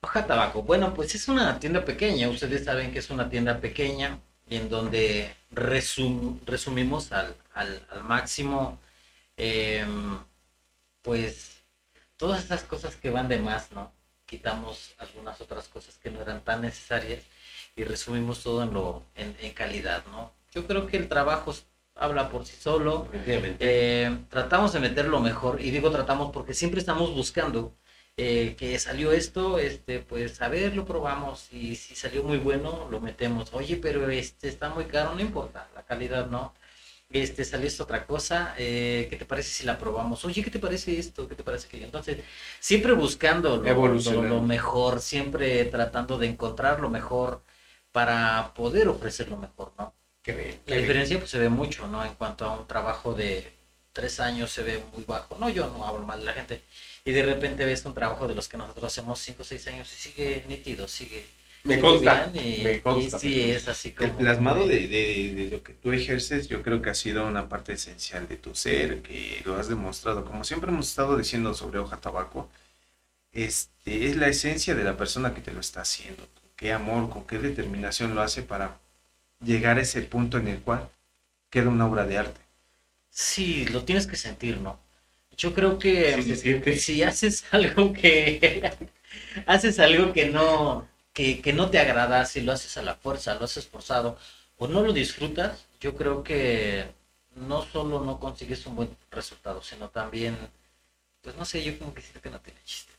Hoja 0.00 0.26
Tabaco. 0.26 0.62
Bueno, 0.62 0.92
pues 0.94 1.14
es 1.14 1.28
una 1.28 1.58
tienda 1.60 1.84
pequeña. 1.84 2.28
Ustedes 2.28 2.64
saben 2.64 2.92
que 2.92 2.98
es 2.98 3.10
una 3.10 3.30
tienda 3.30 3.60
pequeña 3.60 4.18
en 4.50 4.68
donde 4.68 5.32
resum- 5.52 6.40
resumimos 6.44 7.12
al, 7.12 7.34
al- 7.54 7.86
al 7.90 8.04
máximo, 8.04 8.78
em, 9.36 10.18
pues, 11.02 11.62
todas 12.16 12.44
esas 12.44 12.62
cosas 12.64 12.96
que 12.96 13.10
van 13.10 13.28
de 13.28 13.38
más, 13.38 13.70
¿no? 13.72 13.92
Quitamos 14.26 14.94
algunas 14.98 15.40
otras 15.40 15.68
cosas 15.68 15.96
que 16.02 16.10
no 16.10 16.20
eran 16.20 16.40
tan 16.42 16.62
necesarias 16.62 17.20
y 17.76 17.84
resumimos 17.84 18.42
todo 18.42 18.62
en, 18.64 18.72
lo, 18.74 19.02
en, 19.14 19.36
en 19.40 19.52
calidad, 19.52 20.04
¿no? 20.06 20.32
Yo 20.54 20.66
creo 20.66 20.86
que 20.86 20.96
el 20.96 21.08
trabajo 21.08 21.54
habla 21.94 22.28
por 22.30 22.46
sí 22.46 22.56
solo. 22.60 23.08
Eh, 23.26 24.18
tratamos 24.30 24.72
de 24.72 24.80
meter 24.80 25.06
lo 25.06 25.20
mejor, 25.20 25.60
y 25.60 25.70
digo 25.70 25.90
tratamos 25.90 26.30
porque 26.32 26.54
siempre 26.54 26.80
estamos 26.80 27.12
buscando 27.14 27.74
eh, 28.16 28.54
que 28.56 28.78
salió 28.78 29.12
esto, 29.12 29.58
este, 29.58 30.00
pues 30.00 30.40
a 30.42 30.48
ver, 30.48 30.74
lo 30.76 30.84
probamos, 30.84 31.48
y 31.52 31.74
si 31.76 31.94
salió 31.96 32.22
muy 32.22 32.38
bueno, 32.38 32.88
lo 32.90 33.00
metemos. 33.00 33.52
Oye, 33.52 33.76
pero 33.76 34.08
este 34.10 34.48
está 34.48 34.68
muy 34.70 34.84
caro, 34.86 35.14
no 35.14 35.20
importa, 35.20 35.68
la 35.74 35.82
calidad 35.84 36.26
no. 36.28 36.54
Este, 37.10 37.44
salió 37.44 37.66
esta 37.68 37.84
otra 37.84 38.06
cosa, 38.06 38.54
eh, 38.58 39.06
¿qué 39.10 39.16
te 39.16 39.24
parece 39.26 39.50
si 39.50 39.64
la 39.66 39.78
probamos? 39.78 40.24
Oye, 40.24 40.42
¿qué 40.42 40.50
te 40.50 40.58
parece 40.58 40.98
esto? 40.98 41.28
¿Qué 41.28 41.34
te 41.36 41.44
parece 41.44 41.68
que 41.68 41.82
Entonces, 41.84 42.18
siempre 42.60 42.92
buscando 42.92 43.56
lo, 43.58 43.68
Evolucionar. 43.70 44.24
lo- 44.30 44.36
lo 44.36 44.42
mejor, 44.42 45.00
siempre 45.00 45.64
tratando 45.66 46.18
de 46.18 46.26
encontrar 46.28 46.80
lo 46.80 46.90
mejor 46.90 47.42
para 47.92 48.52
poder 48.54 48.88
ofrecer 48.88 49.28
lo 49.28 49.36
mejor, 49.36 49.72
¿no? 49.78 49.94
Qué 50.24 50.32
bien, 50.32 50.60
qué 50.66 50.74
La 50.74 50.76
bien. 50.76 50.82
diferencia 50.82 51.18
pues 51.18 51.30
se 51.30 51.38
ve 51.38 51.48
mucho, 51.48 51.86
¿no? 51.86 52.04
En 52.04 52.14
cuanto 52.14 52.44
a 52.46 52.58
un 52.58 52.66
trabajo 52.66 53.14
de 53.14 53.52
tres 53.92 54.20
años 54.20 54.50
se 54.50 54.62
ve 54.62 54.82
muy 54.92 55.04
bajo. 55.04 55.36
No, 55.38 55.48
yo 55.48 55.68
no 55.68 55.86
hablo 55.86 56.04
mal 56.06 56.20
de 56.20 56.26
la 56.26 56.32
gente. 56.32 56.62
Y 57.04 57.12
de 57.12 57.22
repente 57.24 57.64
ves 57.64 57.84
un 57.84 57.94
trabajo 57.94 58.26
de 58.26 58.34
los 58.34 58.48
que 58.48 58.56
nosotros 58.56 58.84
hacemos 58.86 59.20
cinco 59.20 59.42
o 59.42 59.44
seis 59.44 59.66
años 59.68 59.92
y 59.92 59.96
sigue 59.96 60.44
nítido, 60.48 60.88
sigue 60.88 61.26
Me 61.64 61.80
consta, 61.80 62.30
y, 62.34 62.62
me 62.64 62.80
consta. 62.82 63.16
y 63.16 63.20
sí, 63.20 63.50
es 63.50 63.68
así 63.68 63.92
como... 63.92 64.08
El 64.08 64.16
plasmado 64.16 64.66
de, 64.66 64.88
de- 64.88 65.34
de 65.34 65.50
lo 65.50 65.62
que 65.62 65.72
tú 65.74 65.92
ejerces, 65.92 66.48
yo 66.48 66.62
creo 66.62 66.82
que 66.82 66.90
ha 66.90 66.94
sido 66.94 67.26
una 67.26 67.48
parte 67.48 67.72
esencial 67.74 68.26
de 68.28 68.36
tu 68.36 68.54
ser, 68.54 69.02
que 69.02 69.40
lo 69.44 69.56
has 69.56 69.68
demostrado. 69.68 70.24
Como 70.24 70.44
siempre 70.44 70.70
hemos 70.70 70.88
estado 70.88 71.16
diciendo 71.16 71.54
sobre 71.54 71.78
hoja 71.78 72.00
tabaco, 72.00 72.50
este, 73.32 74.06
es 74.08 74.16
la 74.16 74.28
esencia 74.28 74.74
de 74.74 74.84
la 74.84 74.96
persona 74.96 75.34
que 75.34 75.42
te 75.42 75.52
lo 75.52 75.60
está 75.60 75.82
haciendo. 75.82 76.26
Con 76.34 76.50
qué 76.56 76.72
amor, 76.72 77.10
con 77.10 77.26
qué 77.26 77.38
determinación 77.38 78.14
lo 78.14 78.22
hace 78.22 78.42
para 78.42 78.80
llegar 79.40 79.78
a 79.78 79.82
ese 79.82 80.02
punto 80.02 80.38
en 80.38 80.48
el 80.48 80.60
cual 80.60 80.90
queda 81.50 81.68
una 81.70 81.86
obra 81.86 82.04
de 82.06 82.18
arte. 82.18 82.40
Sí, 83.10 83.66
lo 83.66 83.84
tienes 83.84 84.06
que 84.06 84.16
sentir, 84.16 84.58
¿no? 84.60 84.80
Yo 85.36 85.54
creo 85.54 85.78
que 85.78 86.22
Sí 86.22 86.76
si 86.78 87.02
haces 87.02 87.44
algo 87.52 87.92
que 87.92 88.72
haces 89.46 89.78
algo 89.80 90.12
que 90.12 90.26
no 90.30 90.88
que, 91.12 91.40
que 91.42 91.52
no 91.52 91.70
te 91.70 91.78
agrada, 91.78 92.24
si 92.26 92.40
lo 92.42 92.52
haces 92.52 92.76
a 92.76 92.82
la 92.82 92.96
fuerza, 92.96 93.34
lo 93.36 93.44
haces 93.46 93.66
forzado 93.68 94.18
o 94.58 94.68
no 94.68 94.82
lo 94.82 94.92
disfrutas, 94.92 95.66
yo 95.80 95.96
creo 95.96 96.22
que 96.24 96.86
no 97.36 97.62
solo 97.62 98.00
no 98.04 98.18
consigues 98.20 98.66
un 98.66 98.76
buen 98.76 98.96
resultado, 99.10 99.62
sino 99.62 99.90
también 99.90 100.36
pues 101.22 101.36
no 101.36 101.44
sé, 101.46 101.64
yo 101.64 101.78
como 101.78 101.94
que 101.94 102.02
siento 102.02 102.22
que 102.22 102.30
no 102.30 102.40
tiene 102.40 102.60
chiste. 102.64 102.93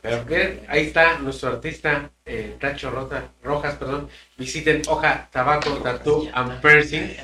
Pero 0.00 0.24
ahí 0.68 0.86
está 0.86 1.18
nuestro 1.18 1.50
artista 1.50 2.10
eh, 2.24 2.56
Tacho 2.60 2.90
Rota, 2.90 3.30
Rojas, 3.42 3.74
perdón. 3.74 4.08
Visiten 4.36 4.82
Hoja 4.88 5.28
Tabaco 5.32 5.70
Tattoo 5.78 6.28
and 6.32 6.60
Piercing. 6.60 7.16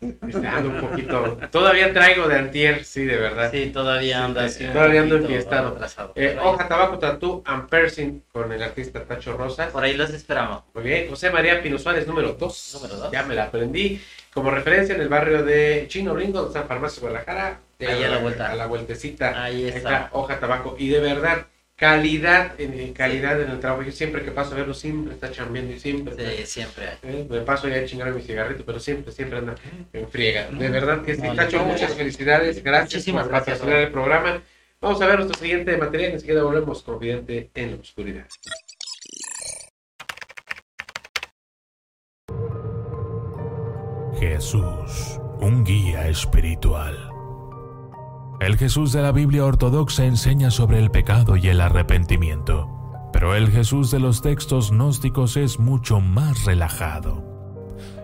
Este, 0.00 0.46
ando 0.46 0.70
un 0.70 0.80
poquito. 0.80 1.38
Todavía 1.50 1.92
traigo 1.92 2.26
de 2.26 2.36
antier, 2.36 2.84
sí, 2.84 3.04
de 3.04 3.16
verdad. 3.16 3.50
Sí, 3.52 3.66
todavía 3.66 4.24
anda 4.24 4.44
así. 4.44 4.64
un 4.64 4.72
Todavía 4.72 5.02
ando 5.02 5.16
enfiestado. 5.16 5.78
Eh, 6.16 6.36
Hoja 6.42 6.66
Tabaco 6.66 6.98
Tattoo 6.98 7.42
and 7.44 7.68
Piercing 7.68 8.22
con 8.32 8.50
el 8.52 8.62
artista 8.62 9.04
Tacho 9.04 9.36
Rosas. 9.36 9.70
Por 9.70 9.84
ahí 9.84 9.94
los 9.94 10.10
esperamos. 10.10 10.64
Muy 10.74 10.84
bien, 10.84 11.08
José 11.08 11.30
María 11.30 11.62
Pino 11.62 11.78
Suárez, 11.78 12.06
número 12.06 12.32
2. 12.32 12.70
Número 12.74 12.96
dos. 12.96 13.12
Ya 13.12 13.22
me 13.22 13.34
la 13.34 13.44
aprendí. 13.44 14.00
Como 14.32 14.50
referencia 14.50 14.94
en 14.94 15.02
el 15.02 15.08
barrio 15.08 15.44
de 15.44 15.84
Chino 15.88 16.14
Ringo, 16.14 16.46
está 16.46 16.62
Farmacia 16.62 17.00
Guadalajara. 17.00 17.60
Ahí 17.78 18.02
a 18.02 18.08
la 18.08 18.18
vuelta. 18.18 18.50
A 18.50 18.56
la 18.56 18.66
vueltecita. 18.66 19.42
Ahí 19.42 19.68
está. 19.68 20.08
Hoja 20.12 20.40
Tabaco. 20.40 20.74
Y 20.78 20.88
de 20.88 21.00
verdad, 21.00 21.46
calidad 21.82 22.52
en, 22.60 22.92
calidad 22.92 23.40
en 23.42 23.50
el 23.50 23.58
trabajo. 23.58 23.82
Yo 23.82 23.90
siempre 23.90 24.22
que 24.22 24.30
paso 24.30 24.52
a 24.52 24.58
verlo, 24.58 24.72
siempre 24.72 25.14
está 25.14 25.32
chambeando 25.32 25.72
y 25.74 25.80
siempre. 25.80 26.14
está- 26.14 26.30
Sí, 26.36 26.46
siempre 26.46 26.84
hay. 26.86 26.96
eh, 27.02 27.26
me 27.28 27.40
paso 27.40 27.66
ya 27.68 27.78
a 27.78 27.84
chingar 27.84 28.12
mi 28.12 28.22
cigarrito, 28.22 28.64
pero 28.64 28.78
siempre, 28.78 29.10
siempre 29.12 29.38
anda 29.38 29.56
en 29.92 30.08
friega. 30.08 30.48
De 30.48 30.68
verdad 30.68 31.02
que 31.02 31.16
sí, 31.16 31.22
No, 31.22 31.34
Tacho, 31.34 31.56
no, 31.56 31.64
no. 31.66 31.72
muchas 31.72 31.92
felicidades. 31.94 32.62
Gracias 32.62 32.94
Muchísimas 32.94 33.24
por 33.24 33.32
patrocinar 33.32 33.78
el 33.78 33.90
programa. 33.90 34.40
Vamos 34.80 35.02
a 35.02 35.06
ver 35.08 35.16
nuestro 35.18 35.40
siguiente 35.40 35.76
material. 35.76 36.12
Enseguida 36.12 36.44
volvemos 36.44 36.84
confidente 36.84 37.50
en 37.52 37.70
la 37.72 37.76
oscuridad. 37.78 38.26
Jesús, 44.18 45.18
un 45.40 45.64
guía 45.64 46.08
espiritual. 46.08 47.11
El 48.42 48.56
Jesús 48.56 48.90
de 48.90 49.02
la 49.02 49.12
Biblia 49.12 49.44
ortodoxa 49.44 50.04
enseña 50.04 50.50
sobre 50.50 50.80
el 50.80 50.90
pecado 50.90 51.36
y 51.36 51.46
el 51.46 51.60
arrepentimiento, 51.60 52.68
pero 53.12 53.36
el 53.36 53.52
Jesús 53.52 53.92
de 53.92 54.00
los 54.00 54.20
textos 54.20 54.72
gnósticos 54.72 55.36
es 55.36 55.60
mucho 55.60 56.00
más 56.00 56.44
relajado. 56.44 57.22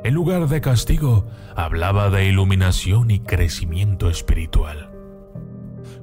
En 0.05 0.15
lugar 0.15 0.47
de 0.47 0.61
castigo, 0.61 1.27
hablaba 1.57 2.09
de 2.11 2.27
iluminación 2.27 3.11
y 3.11 3.19
crecimiento 3.19 4.09
espiritual. 4.09 4.93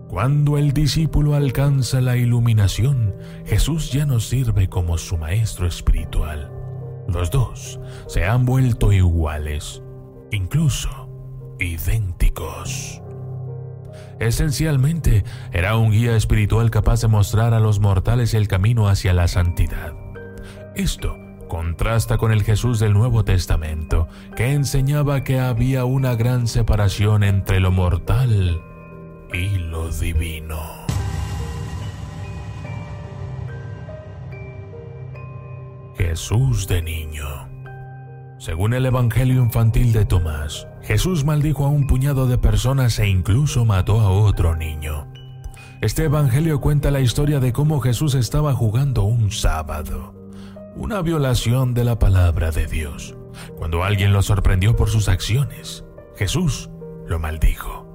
Cuando 0.10 0.58
el 0.58 0.74
discípulo 0.74 1.36
alcanza 1.36 2.02
la 2.02 2.18
iluminación, 2.18 3.16
Jesús 3.46 3.94
ya 3.94 4.06
no 4.06 4.20
sirve 4.20 4.68
como 4.68 4.98
su 4.98 5.18
maestro 5.18 5.66
espiritual. 5.66 6.52
Los 7.08 7.32
dos 7.32 7.80
se 8.08 8.26
han 8.26 8.46
vuelto 8.46 8.92
iguales, 8.92 9.82
incluso 10.30 11.10
idénticos. 11.58 13.02
Esencialmente, 14.20 15.24
era 15.52 15.78
un 15.78 15.92
guía 15.92 16.16
espiritual 16.16 16.72
capaz 16.72 17.02
de 17.02 17.08
mostrar 17.08 17.54
a 17.54 17.60
los 17.60 17.80
mortales 17.80 18.34
el 18.34 18.48
camino 18.48 18.88
hacia 18.88 19.14
la 19.14 19.28
santidad. 19.28 19.94
Esto 20.76 21.18
contrasta 21.48 22.18
con 22.18 22.32
el 22.32 22.44
Jesús 22.44 22.80
del 22.80 22.94
Nuevo 22.94 23.24
Testamento, 23.24 24.08
que 24.36 24.54
enseñaba 24.54 25.24
que 25.24 25.40
había 25.40 25.86
una 25.86 26.16
gran 26.16 26.48
separación 26.48 27.24
entre 27.24 27.60
lo 27.60 27.72
mortal 27.72 28.62
y 29.34 29.58
lo 29.58 29.90
divino. 29.90 30.86
Jesús 35.98 36.68
de 36.68 36.82
niño. 36.82 37.55
Según 38.38 38.74
el 38.74 38.86
Evangelio 38.86 39.42
infantil 39.42 39.94
de 39.94 40.04
Tomás, 40.06 40.68
Jesús 40.82 41.24
maldijo 41.24 41.66
a 41.66 41.70
un 41.70 41.88
puñado 41.88 42.28
de 42.28 42.38
personas 42.38 43.00
e 43.00 43.08
incluso 43.08 43.64
mató 43.64 44.02
a 44.02 44.10
otro 44.10 44.58
niño. 44.58 45.08
Este 45.80 46.04
Evangelio 46.04 46.60
cuenta 46.60 46.92
la 46.92 47.00
historia 47.00 47.40
de 47.40 47.54
cómo 47.54 47.80
Jesús 47.80 48.14
estaba 48.14 48.54
jugando 48.54 49.04
un 49.04 49.32
sábado, 49.32 50.14
una 50.76 51.02
violación 51.02 51.74
de 51.74 51.86
la 51.86 51.98
palabra 51.98 52.52
de 52.52 52.68
Dios. 52.68 53.16
Cuando 53.58 53.86
alguien 53.86 54.12
lo 54.12 54.22
sorprendió 54.22 54.76
por 54.76 54.90
sus 54.90 55.08
acciones, 55.08 55.86
Jesús 56.18 56.70
lo 57.08 57.20
maldijo. 57.20 57.86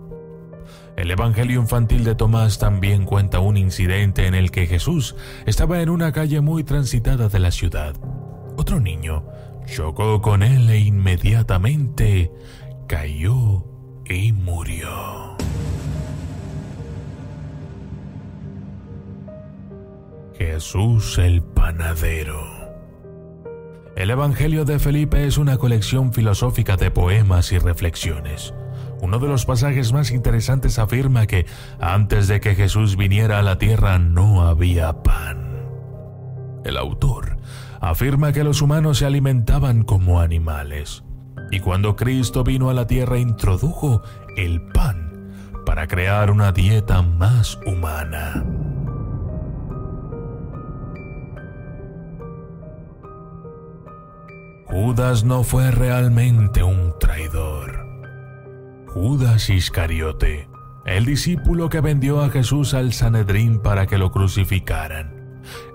El 0.96 1.10
Evangelio 1.10 1.60
infantil 1.60 2.02
de 2.02 2.14
Tomás 2.14 2.58
también 2.58 3.04
cuenta 3.04 3.40
un 3.40 3.58
incidente 3.58 4.26
en 4.26 4.34
el 4.34 4.50
que 4.50 4.66
Jesús 4.66 5.16
estaba 5.44 5.82
en 5.82 5.90
una 5.90 6.12
calle 6.12 6.40
muy 6.40 6.64
transitada 6.64 7.28
de 7.28 7.38
la 7.38 7.50
ciudad. 7.50 7.94
Otro 8.56 8.80
niño 8.80 9.24
chocó 9.70 10.20
con 10.20 10.42
él 10.42 10.68
e 10.68 10.78
inmediatamente 10.78 12.30
cayó 12.88 13.64
y 14.04 14.32
murió. 14.32 15.36
Jesús 20.36 21.18
el 21.18 21.42
panadero. 21.42 22.40
El 23.94 24.10
Evangelio 24.10 24.64
de 24.64 24.78
Felipe 24.78 25.26
es 25.26 25.38
una 25.38 25.58
colección 25.58 26.12
filosófica 26.12 26.76
de 26.76 26.90
poemas 26.90 27.52
y 27.52 27.58
reflexiones. 27.58 28.54
Uno 29.02 29.18
de 29.18 29.28
los 29.28 29.46
pasajes 29.46 29.92
más 29.92 30.10
interesantes 30.10 30.78
afirma 30.78 31.26
que 31.26 31.46
antes 31.78 32.26
de 32.26 32.40
que 32.40 32.54
Jesús 32.54 32.96
viniera 32.96 33.38
a 33.38 33.42
la 33.42 33.58
tierra 33.58 33.98
no 33.98 34.42
había 34.42 35.02
pan. 35.02 35.68
El 36.64 36.76
autor 36.76 37.40
afirma 37.80 38.32
que 38.32 38.44
los 38.44 38.62
humanos 38.62 38.98
se 38.98 39.06
alimentaban 39.06 39.82
como 39.82 40.20
animales, 40.20 41.02
y 41.50 41.60
cuando 41.60 41.96
Cristo 41.96 42.44
vino 42.44 42.70
a 42.70 42.74
la 42.74 42.86
tierra 42.86 43.18
introdujo 43.18 44.02
el 44.36 44.62
pan 44.62 45.32
para 45.64 45.86
crear 45.86 46.30
una 46.30 46.52
dieta 46.52 47.02
más 47.02 47.58
humana. 47.66 48.44
Judas 54.66 55.24
no 55.24 55.42
fue 55.42 55.72
realmente 55.72 56.62
un 56.62 56.94
traidor. 57.00 57.84
Judas 58.86 59.50
Iscariote, 59.50 60.48
el 60.86 61.04
discípulo 61.04 61.68
que 61.68 61.80
vendió 61.80 62.22
a 62.22 62.30
Jesús 62.30 62.74
al 62.74 62.92
Sanedrín 62.92 63.60
para 63.60 63.86
que 63.86 63.98
lo 63.98 64.12
crucificaran, 64.12 65.19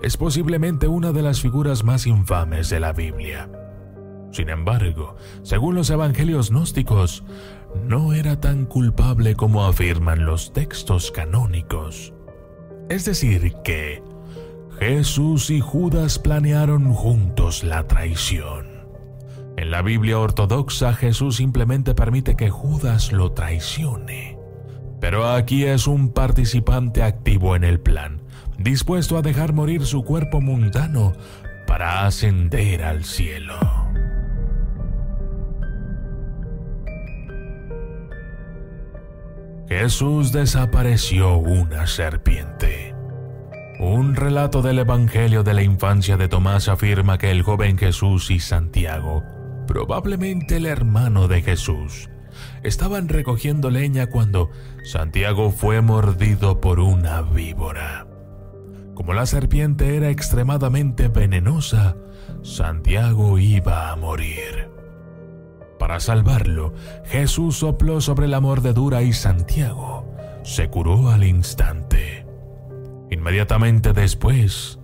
es 0.01 0.17
posiblemente 0.17 0.87
una 0.87 1.11
de 1.11 1.21
las 1.21 1.41
figuras 1.41 1.83
más 1.83 2.07
infames 2.07 2.69
de 2.69 2.79
la 2.79 2.93
Biblia. 2.93 3.49
Sin 4.31 4.49
embargo, 4.49 5.15
según 5.43 5.75
los 5.75 5.89
evangelios 5.89 6.49
gnósticos, 6.49 7.23
no 7.83 8.13
era 8.13 8.39
tan 8.39 8.65
culpable 8.65 9.35
como 9.35 9.65
afirman 9.65 10.25
los 10.25 10.53
textos 10.53 11.11
canónicos. 11.11 12.13
Es 12.89 13.05
decir, 13.05 13.53
que 13.63 14.03
Jesús 14.79 15.49
y 15.49 15.61
Judas 15.61 16.19
planearon 16.19 16.93
juntos 16.93 17.63
la 17.63 17.87
traición. 17.87 18.75
En 19.57 19.71
la 19.71 19.81
Biblia 19.81 20.19
ortodoxa 20.19 20.93
Jesús 20.93 21.37
simplemente 21.37 21.95
permite 21.95 22.35
que 22.35 22.49
Judas 22.49 23.13
lo 23.13 23.31
traicione. 23.31 24.37
Pero 24.99 25.29
aquí 25.29 25.63
es 25.63 25.87
un 25.87 26.11
participante 26.11 27.03
activo 27.03 27.55
en 27.55 27.63
el 27.63 27.79
plan, 27.79 28.21
dispuesto 28.57 29.17
a 29.17 29.21
dejar 29.21 29.53
morir 29.53 29.85
su 29.85 30.03
cuerpo 30.03 30.41
mundano 30.41 31.13
para 31.67 32.05
ascender 32.05 32.83
al 32.83 33.03
cielo. 33.03 33.57
Jesús 39.67 40.31
desapareció 40.31 41.37
una 41.37 41.87
serpiente. 41.87 42.93
Un 43.79 44.15
relato 44.15 44.61
del 44.61 44.79
Evangelio 44.79 45.43
de 45.43 45.53
la 45.53 45.63
infancia 45.63 46.17
de 46.17 46.29
Tomás 46.29 46.69
afirma 46.69 47.17
que 47.17 47.31
el 47.31 47.41
joven 47.41 47.77
Jesús 47.77 48.31
y 48.31 48.39
Santiago, 48.39 49.23
probablemente 49.67 50.57
el 50.57 50.65
hermano 50.65 51.27
de 51.27 51.41
Jesús, 51.41 52.09
estaban 52.63 53.09
recogiendo 53.09 53.69
leña 53.69 54.07
cuando 54.07 54.49
Santiago 54.83 55.51
fue 55.51 55.81
mordido 55.81 56.61
por 56.61 56.79
una 56.79 57.21
víbora. 57.21 58.05
Como 58.95 59.13
la 59.13 59.25
serpiente 59.25 59.97
era 59.97 60.09
extremadamente 60.09 61.09
venenosa, 61.09 61.95
Santiago 62.41 63.37
iba 63.37 63.91
a 63.91 63.95
morir. 63.95 64.69
Para 65.77 65.99
salvarlo, 65.99 66.73
Jesús 67.05 67.57
sopló 67.57 68.01
sobre 68.01 68.27
la 68.27 68.39
mordedura 68.39 69.03
y 69.03 69.13
Santiago 69.13 70.05
se 70.43 70.69
curó 70.69 71.09
al 71.09 71.23
instante. 71.23 72.25
Inmediatamente 73.11 73.93
después, 73.93 74.79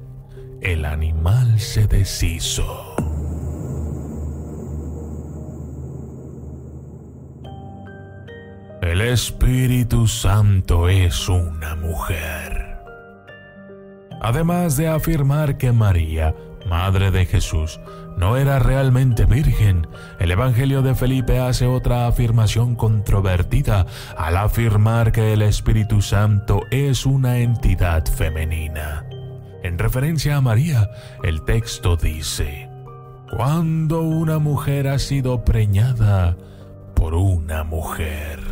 el 0.61 0.85
animal 0.85 1.59
se 1.59 1.87
deshizo. 1.87 2.95
El 8.81 9.01
Espíritu 9.01 10.07
Santo 10.07 10.89
es 10.89 11.29
una 11.29 11.75
mujer. 11.75 12.70
Además 14.21 14.77
de 14.77 14.87
afirmar 14.87 15.57
que 15.57 15.71
María, 15.71 16.35
madre 16.67 17.09
de 17.09 17.25
Jesús, 17.25 17.79
no 18.17 18.37
era 18.37 18.59
realmente 18.59 19.25
virgen, 19.25 19.87
el 20.19 20.29
Evangelio 20.29 20.83
de 20.83 20.93
Felipe 20.93 21.39
hace 21.39 21.65
otra 21.65 22.05
afirmación 22.05 22.75
controvertida 22.75 23.87
al 24.15 24.37
afirmar 24.37 25.11
que 25.11 25.33
el 25.33 25.41
Espíritu 25.41 26.03
Santo 26.03 26.61
es 26.69 27.07
una 27.07 27.39
entidad 27.39 28.05
femenina. 28.05 29.07
En 29.63 29.79
referencia 29.79 30.37
a 30.37 30.41
María, 30.41 30.91
el 31.23 31.43
texto 31.43 31.97
dice, 31.97 32.69
Cuando 33.35 34.01
una 34.01 34.37
mujer 34.37 34.87
ha 34.87 34.99
sido 34.99 35.43
preñada 35.43 36.37
por 36.93 37.15
una 37.15 37.63
mujer. 37.63 38.50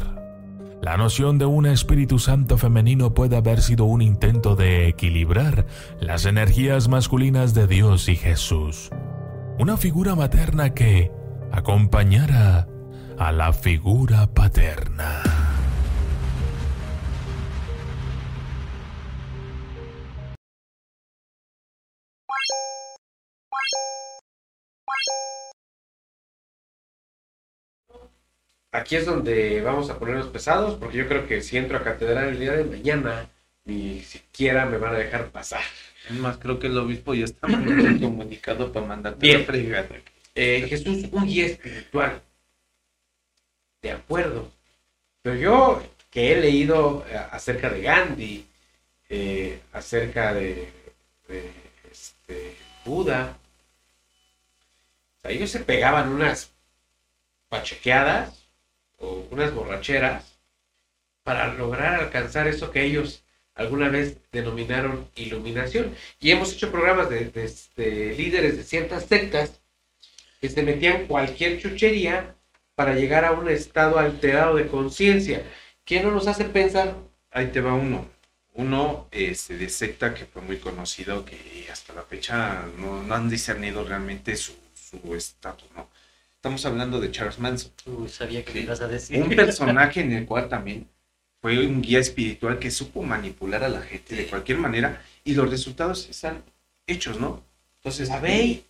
La 0.81 0.95
noción 0.95 1.37
de 1.37 1.45
un 1.45 1.65
Espíritu 1.65 2.19
Santo 2.19 2.57
femenino 2.57 3.13
puede 3.13 3.35
haber 3.35 3.61
sido 3.61 3.83
un 3.83 4.01
intento 4.01 4.55
de 4.55 4.87
equilibrar 4.87 5.65
las 5.99 6.25
energías 6.25 6.87
masculinas 6.87 7.53
de 7.53 7.67
Dios 7.67 8.07
y 8.07 8.15
Jesús. 8.15 8.89
Una 9.57 9.75
figura 9.75 10.15
materna 10.15 10.73
que 10.73 11.11
acompañara 11.51 12.67
a 13.17 13.31
la 13.33 13.51
figura 13.51 14.27
paterna. 14.33 15.38
Aquí 28.71 28.95
es 28.95 29.05
donde 29.05 29.61
vamos 29.61 29.89
a 29.89 29.97
ponernos 29.97 30.27
pesados, 30.27 30.75
porque 30.75 30.97
yo 30.97 31.07
creo 31.07 31.27
que 31.27 31.41
si 31.41 31.57
entro 31.57 31.77
a 31.77 31.83
catedral 31.83 32.29
el 32.29 32.39
día 32.39 32.51
de 32.53 32.65
mañana, 32.65 33.29
ni 33.65 34.01
siquiera 34.01 34.65
me 34.67 34.77
van 34.77 34.93
a 34.95 34.99
dejar 34.99 35.31
pasar. 35.31 35.63
Es 36.07 36.15
más, 36.15 36.37
creo 36.37 36.59
que 36.59 36.67
el 36.67 36.77
obispo 36.77 37.13
ya 37.13 37.25
está 37.25 37.47
mandando 37.47 38.07
comunicado 38.07 38.71
para 38.71 38.85
mandarte 38.85 39.25
Bien. 39.25 39.71
la. 39.71 39.85
Eh, 40.35 40.65
Jesús, 40.69 41.05
un 41.11 41.25
guía 41.25 41.47
espiritual. 41.47 42.21
De 43.81 43.91
acuerdo. 43.91 44.51
Pero 45.21 45.35
yo 45.35 45.83
que 46.11 46.33
he 46.33 46.41
leído 46.41 47.05
eh, 47.09 47.17
acerca 47.31 47.69
de 47.69 47.81
Gandhi, 47.81 48.45
eh, 49.09 49.61
acerca 49.73 50.33
de, 50.33 50.71
de, 51.27 51.51
este, 51.91 52.55
Buda, 52.85 53.37
o 55.17 55.21
sea, 55.21 55.31
ellos 55.31 55.49
se 55.49 55.59
pegaban 55.59 56.09
unas 56.09 56.51
pachequeadas 57.49 58.48
o 58.99 59.27
unas 59.31 59.53
borracheras 59.53 60.39
para 61.23 61.53
lograr 61.53 61.95
alcanzar 61.95 62.47
eso 62.47 62.71
que 62.71 62.83
ellos 62.83 63.23
alguna 63.55 63.89
vez 63.89 64.17
denominaron 64.31 65.09
iluminación. 65.15 65.95
Y 66.19 66.31
hemos 66.31 66.53
hecho 66.53 66.71
programas 66.71 67.09
de, 67.09 67.31
este, 67.35 68.13
líderes 68.13 68.57
de 68.57 68.63
ciertas 68.63 69.05
sectas 69.05 69.59
que 70.39 70.49
se 70.49 70.63
metían 70.63 71.07
cualquier 71.07 71.59
chuchería 71.59 72.35
para 72.75 72.95
llegar 72.95 73.25
a 73.25 73.33
un 73.33 73.49
estado 73.49 73.99
alterado 73.99 74.55
de 74.55 74.67
conciencia. 74.67 75.43
¿Qué 75.83 76.01
no 76.01 76.11
nos 76.11 76.27
hace 76.27 76.45
pensar? 76.45 76.95
Ahí 77.31 77.47
te 77.47 77.59
va 77.59 77.73
uno. 77.73 78.07
Uno 78.53 79.07
este, 79.11 79.57
de 79.57 79.69
secta 79.69 80.13
que 80.13 80.25
fue 80.25 80.41
muy 80.41 80.57
conocido, 80.57 81.25
que 81.25 81.67
hasta 81.71 81.93
la 81.93 82.03
fecha 82.03 82.65
no, 82.77 83.03
no 83.03 83.15
han 83.15 83.29
discernido 83.29 83.83
realmente 83.83 84.35
su 84.35 84.53
su 84.89 85.15
estatus, 85.15 85.69
¿no? 85.75 85.89
Estamos 86.39 86.65
hablando 86.65 87.01
de 87.01 87.11
Charles 87.11 87.37
Manson. 87.37 87.73
Uy, 87.85 88.07
sabía 88.07 88.45
que 88.45 88.53
me 88.53 88.61
ibas 88.61 88.79
a 88.79 88.87
decir. 88.87 89.21
Un 89.21 89.29
personaje 89.35 89.99
en 90.05 90.13
el 90.13 90.25
cual 90.25 90.47
también 90.47 90.87
fue 91.41 91.67
un 91.67 91.81
guía 91.81 91.99
espiritual 91.99 92.59
que 92.59 92.71
supo 92.71 93.03
manipular 93.03 93.61
a 93.61 93.67
la 93.67 93.81
gente 93.81 94.15
de 94.15 94.25
cualquier 94.25 94.57
manera 94.57 95.01
y 95.25 95.33
los 95.33 95.49
resultados 95.49 96.07
están 96.09 96.41
hechos, 96.87 97.19
¿no? 97.19 97.43
Entonces, 97.79 98.07
Lavey. 98.07 98.63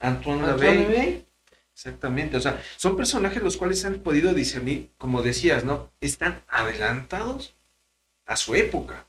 Antoine 0.00 0.44
Antoine 0.44 0.46
Lavey, 0.46 0.82
Lavey. 0.96 1.26
Exactamente, 1.74 2.38
o 2.38 2.40
sea, 2.40 2.62
son 2.78 2.96
personajes 2.96 3.42
los 3.42 3.58
cuales 3.58 3.84
han 3.84 3.98
podido 3.98 4.32
discernir, 4.32 4.88
como 4.96 5.20
decías, 5.22 5.62
¿no? 5.62 5.90
Están 6.00 6.42
adelantados 6.48 7.54
a 8.24 8.36
su 8.36 8.54
época, 8.54 9.06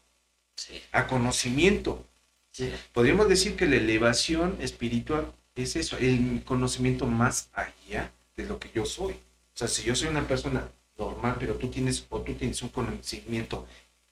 Sí, 0.58 0.82
a 0.92 1.08
conocimiento. 1.08 2.06
sí. 2.52 2.74
Podríamos 2.92 3.30
decir 3.30 3.56
que 3.56 3.68
la 3.68 3.78
elevación 3.78 4.58
espiritual 4.60 5.32
es 5.64 5.76
eso, 5.76 5.98
el 5.98 6.44
conocimiento 6.46 7.06
más 7.08 7.50
allá 7.54 8.12
de 8.36 8.46
lo 8.46 8.60
que 8.60 8.70
yo 8.74 8.86
soy. 8.86 9.14
O 9.14 9.58
sea, 9.58 9.68
si 9.68 9.84
yo 9.84 9.96
soy 9.96 10.10
una 10.10 10.28
persona 10.28 10.68
normal, 10.98 11.38
pero 11.40 11.56
tú 11.56 11.70
tienes 11.70 12.06
o 12.10 12.22
tú 12.22 12.34
tienes 12.34 12.62
un 12.62 12.70
conocimiento 12.70 13.68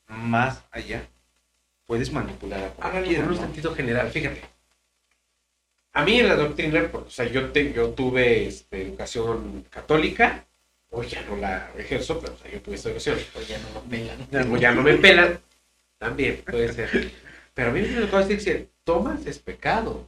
más 0.07 0.63
allá, 0.71 1.07
puedes 1.87 2.11
manipular 2.13 2.63
a 2.63 2.69
cualquiera, 2.71 3.23
con 3.25 3.33
un 3.33 3.39
sentido 3.39 3.75
general, 3.75 4.11
fíjate. 4.11 4.41
A 5.93 6.03
mí 6.03 6.19
en 6.19 6.27
la 6.27 6.35
doctrina, 6.35 6.89
pues, 6.91 7.03
o 7.05 7.09
sea, 7.09 7.25
yo, 7.25 7.51
te- 7.51 7.71
yo 7.71 7.89
tuve 7.91 8.47
este, 8.47 8.81
educación 8.81 9.65
católica, 9.69 10.45
hoy 10.89 11.07
ya 11.07 11.21
no 11.23 11.35
la 11.35 11.71
ejerzo, 11.77 12.19
pero 12.19 12.33
o 12.33 12.37
sea, 12.37 12.51
yo 12.51 12.61
tuve 12.61 12.75
esa 12.75 12.89
educación. 12.89 13.17
Pues 13.33 13.47
ya 13.47 13.59
no 13.59 13.69
lo 13.75 13.81
pelan. 13.83 14.17
Como 14.43 14.57
ya 14.57 14.73
no 14.73 14.81
me 14.81 14.95
pelan, 14.95 15.39
también 15.99 16.43
puede 16.45 16.73
ser. 16.73 17.11
Pero 17.53 17.69
a 17.69 17.73
mí 17.73 17.81
me 17.81 18.01
tocó 18.01 18.25
decir 18.25 18.69
tomas 18.83 19.25
es 19.27 19.39
pecado, 19.39 20.07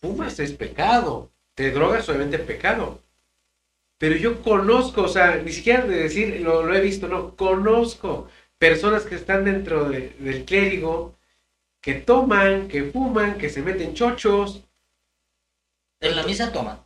fumas 0.00 0.38
es 0.40 0.52
pecado, 0.52 1.30
te 1.54 1.70
drogas 1.70 2.08
obviamente 2.08 2.36
es 2.36 2.42
pecado. 2.42 3.02
Pero 3.98 4.16
yo 4.16 4.42
conozco, 4.42 5.02
o 5.02 5.08
sea, 5.08 5.36
ni 5.36 5.52
siquiera 5.52 5.84
de 5.84 5.96
decir 6.04 6.40
lo, 6.40 6.62
lo 6.64 6.74
he 6.74 6.80
visto, 6.80 7.06
no, 7.06 7.36
conozco 7.36 8.28
personas 8.58 9.04
que 9.04 9.14
están 9.14 9.44
dentro 9.44 9.88
de- 9.88 10.10
del 10.18 10.44
clérigo 10.44 11.14
que 11.82 11.94
toman, 11.94 12.68
que 12.68 12.84
fuman, 12.84 13.36
que 13.38 13.48
se 13.50 13.62
meten 13.62 13.94
chochos. 13.94 14.64
En 16.00 16.16
la 16.16 16.22
misa 16.24 16.52
toman. 16.52 16.78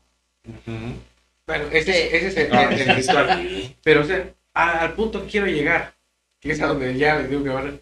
Bueno, 1.47 1.65
ese, 1.73 2.17
ese 2.17 2.27
es 2.29 2.37
el, 2.37 2.53
Ah, 2.55 2.71
el 2.73 2.97
ritual. 2.97 3.77
Pero, 3.83 4.01
o 4.03 4.05
sea, 4.05 4.35
a- 4.55 4.81
al 4.81 4.95
punto 4.95 5.23
que 5.23 5.29
quiero 5.29 5.47
llegar, 5.47 5.95
que 6.41 6.53
es 6.53 6.61
a 6.61 6.67
donde 6.69 6.97
ya 6.97 7.19
les 7.19 7.31
digo 7.31 7.43
que 7.45 7.51
van 7.51 7.69
a- 7.69 7.81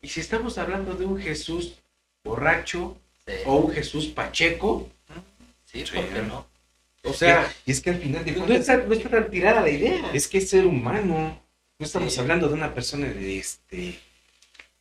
Y 0.00 0.08
si 0.08 0.20
estamos 0.20 0.58
hablando 0.58 0.94
de 0.94 1.04
un 1.06 1.18
Jesús 1.20 1.80
borracho 2.24 2.96
Sí, 3.26 3.34
o 3.46 3.56
un 3.56 3.72
Jesús 3.72 4.06
pacheco, 4.06 4.88
sí, 5.64 5.84
Sí. 5.86 5.94
¿por 5.96 6.06
qué 6.08 6.22
no? 6.22 6.46
o 7.04 7.12
sea, 7.12 7.52
y 7.66 7.70
es 7.72 7.80
que 7.80 7.90
al 7.90 7.96
final 7.96 8.24
de 8.24 8.32
no 8.32 8.38
cuentas, 8.46 8.60
está, 8.60 8.76
no 8.78 8.92
está 8.94 9.08
tan 9.10 9.30
tirada 9.30 9.60
la 9.60 9.70
idea. 9.70 10.10
es 10.14 10.26
que 10.28 10.38
es 10.38 10.48
ser 10.50 10.66
humano. 10.66 11.40
No 11.78 11.84
estamos 11.86 12.12
Sí. 12.14 12.20
hablando 12.20 12.48
de 12.48 12.54
una 12.54 12.72
persona 12.72 13.06
este, 13.20 13.98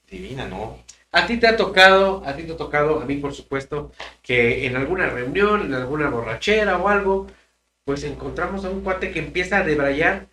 divina, 0.10 0.48
¿no? 0.48 0.80
A 1.12 1.26
ti 1.28 1.38
te 1.38 1.48
ha 1.48 1.56
tocado, 1.58 2.24
a 2.26 2.36
ti 2.36 2.44
te 2.44 2.54
ha 2.54 2.58
tocado, 2.58 3.00
a 3.02 3.06
mí 3.06 3.18
por 3.18 3.34
supuesto, 3.34 3.91
que 4.22 4.66
en 4.66 4.76
alguna 4.78 5.08
reunión, 5.10 5.66
en 5.66 5.74
alguna 5.74 6.10
borrachera 6.10 6.78
o 6.78 6.88
algo, 6.88 7.28
pues 7.86 8.04
encontramos 8.04 8.64
a 8.66 8.70
un 8.70 8.82
cuate 8.82 9.12
que 9.12 9.20
empieza 9.20 9.58
a 9.58 9.64
debrayar 9.64 10.28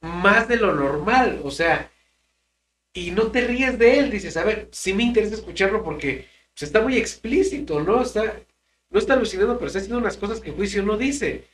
más 0.00 0.46
de 0.48 0.56
lo 0.56 0.72
normal, 0.74 1.40
o 1.42 1.50
sea, 1.50 1.90
y 2.92 3.10
no 3.10 3.30
te 3.32 3.40
ríes 3.42 3.78
de 3.78 3.98
él, 3.98 4.10
dices, 4.10 4.36
a 4.36 4.44
ver, 4.44 4.68
sí 4.72 4.92
me 4.94 5.02
interesa 5.02 5.34
escucharlo 5.34 5.82
porque 5.82 6.28
pues, 6.58 6.68
está 6.68 6.80
muy 6.80 6.96
explícito, 6.96 7.80
¿no? 7.80 8.02
Está, 8.02 8.34
no 8.90 8.98
está 8.98 9.14
alucinando, 9.14 9.54
pero 9.54 9.68
está 9.68 9.78
haciendo 9.78 9.98
unas 9.98 10.16
cosas 10.16 10.40
que 10.40 10.50
el 10.50 10.56
juicio 10.56 10.82
no 10.82 10.96
dice. 10.96 11.44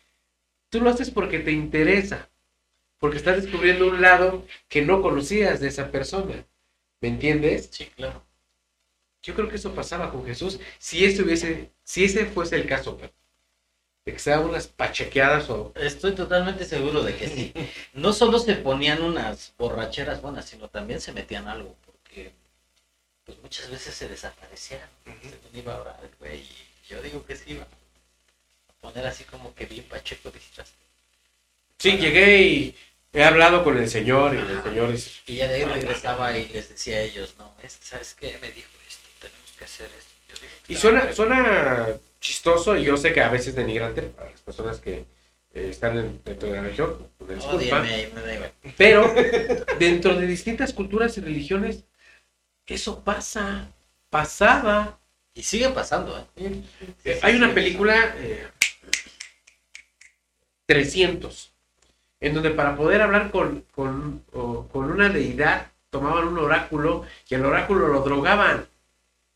Tú 0.70 0.80
lo 0.80 0.88
haces 0.88 1.10
porque 1.10 1.40
te 1.40 1.52
interesa, 1.52 2.30
porque 2.98 3.18
estás 3.18 3.42
descubriendo 3.42 3.86
un 3.86 4.00
lado 4.00 4.46
que 4.66 4.80
no 4.80 5.02
conocías 5.02 5.60
de 5.60 5.68
esa 5.68 5.90
persona, 5.90 6.46
¿me 7.02 7.08
entiendes? 7.08 7.68
Sí, 7.70 7.84
claro. 7.94 8.24
Yo 9.22 9.34
creo 9.34 9.48
que 9.50 9.56
eso 9.56 9.74
pasaba 9.74 10.10
con 10.10 10.24
Jesús 10.24 10.58
si 10.78 11.04
ese 11.04 11.22
hubiese, 11.22 11.70
si 11.82 12.04
ese 12.04 12.24
fuese 12.24 12.56
el 12.56 12.66
caso, 12.66 12.96
Pepe. 12.96 13.12
de 14.06 14.12
que 14.14 14.18
se 14.18 14.30
daban 14.30 14.48
unas 14.48 14.68
pachequeadas 14.68 15.50
o 15.50 15.72
Estoy 15.76 16.14
totalmente 16.14 16.64
seguro 16.64 17.02
de 17.02 17.14
que 17.14 17.28
sí. 17.28 17.52
No 17.92 18.14
solo 18.14 18.38
se 18.38 18.54
ponían 18.54 19.02
unas 19.02 19.54
borracheras 19.58 20.22
buenas, 20.22 20.46
sino 20.46 20.68
también 20.68 21.00
se 21.00 21.12
metían 21.12 21.46
algo, 21.46 21.76
porque 21.84 22.32
pues 23.24 23.38
muchas 23.42 23.70
veces 23.70 23.94
se 23.94 24.08
desaparecían. 24.08 24.80
Según 25.04 25.58
iba 25.58 25.74
a 25.74 25.80
orar, 25.80 26.10
güey, 26.18 26.40
y 26.40 26.56
yo 26.88 27.00
digo 27.02 27.24
que 27.24 27.36
sí 27.36 27.44
iba 27.52 27.62
a 27.64 28.72
poner 28.80 29.06
así 29.06 29.24
como 29.24 29.54
que 29.54 29.66
bien 29.66 29.84
pacheco 29.84 30.30
visitas. 30.30 30.72
sí 31.78 31.96
llegué 31.98 32.42
y 32.42 32.76
he 33.12 33.24
hablado 33.24 33.64
con 33.64 33.78
el 33.78 33.88
señor 33.88 34.34
y 34.34 34.38
el 34.38 34.62
señor 34.62 34.90
es 34.92 35.20
Y 35.26 35.36
ya 35.36 35.48
de 35.48 35.54
ahí 35.56 35.64
regresaba 35.64 36.36
y 36.36 36.48
les 36.48 36.68
decía 36.68 36.96
a 36.96 37.00
ellos, 37.00 37.34
no, 37.38 37.52
es, 37.62 37.78
¿sabes 37.82 38.14
qué? 38.14 38.38
Me 38.40 38.50
dijo 38.50 38.68
esto, 38.88 39.08
tenemos 39.20 39.52
que 39.58 39.64
hacer 39.64 39.90
esto. 39.96 40.10
Yo 40.28 40.34
y 40.68 40.76
"Claro, 40.76 40.80
suena 40.80 41.12
suena 41.14 41.88
chistoso 42.20 42.76
y 42.76 42.84
yo 42.84 42.96
sé 42.96 43.12
que 43.12 43.20
a 43.20 43.28
veces 43.28 43.48
es 43.48 43.54
denigrante 43.56 44.02
para 44.02 44.30
las 44.30 44.40
personas 44.40 44.78
que 44.80 45.04
eh, 45.54 45.68
están 45.70 45.96
en- 45.98 46.20
dentro 46.24 46.48
de 46.48 46.56
la 46.56 46.62
religión, 46.62 47.08
una 47.20 47.34
disculpa. 47.34 47.56
Ódiame. 47.80 48.08
Pero 48.76 49.14
dentro 49.78 50.14
de 50.16 50.26
distintas 50.26 50.72
culturas 50.72 51.16
y 51.18 51.20
religiones, 51.20 51.84
eso 52.66 53.02
pasa, 53.04 53.68
pasaba. 54.10 54.98
Y 55.34 55.42
sigue 55.42 55.68
pasando, 55.70 56.16
¿eh? 56.36 56.62
Eh, 57.04 57.18
hay 57.22 57.34
una 57.34 57.52
película, 57.52 58.14
eh, 58.18 58.46
300, 60.66 61.52
en 62.20 62.34
donde 62.34 62.50
para 62.50 62.76
poder 62.76 63.02
hablar 63.02 63.30
con, 63.30 63.64
con, 63.74 64.24
o- 64.32 64.66
con 64.68 64.90
una 64.90 65.08
deidad 65.08 65.68
tomaban 65.90 66.28
un 66.28 66.38
oráculo 66.38 67.04
y 67.28 67.34
el 67.34 67.44
oráculo 67.44 67.88
lo 67.88 68.00
drogaban. 68.02 68.66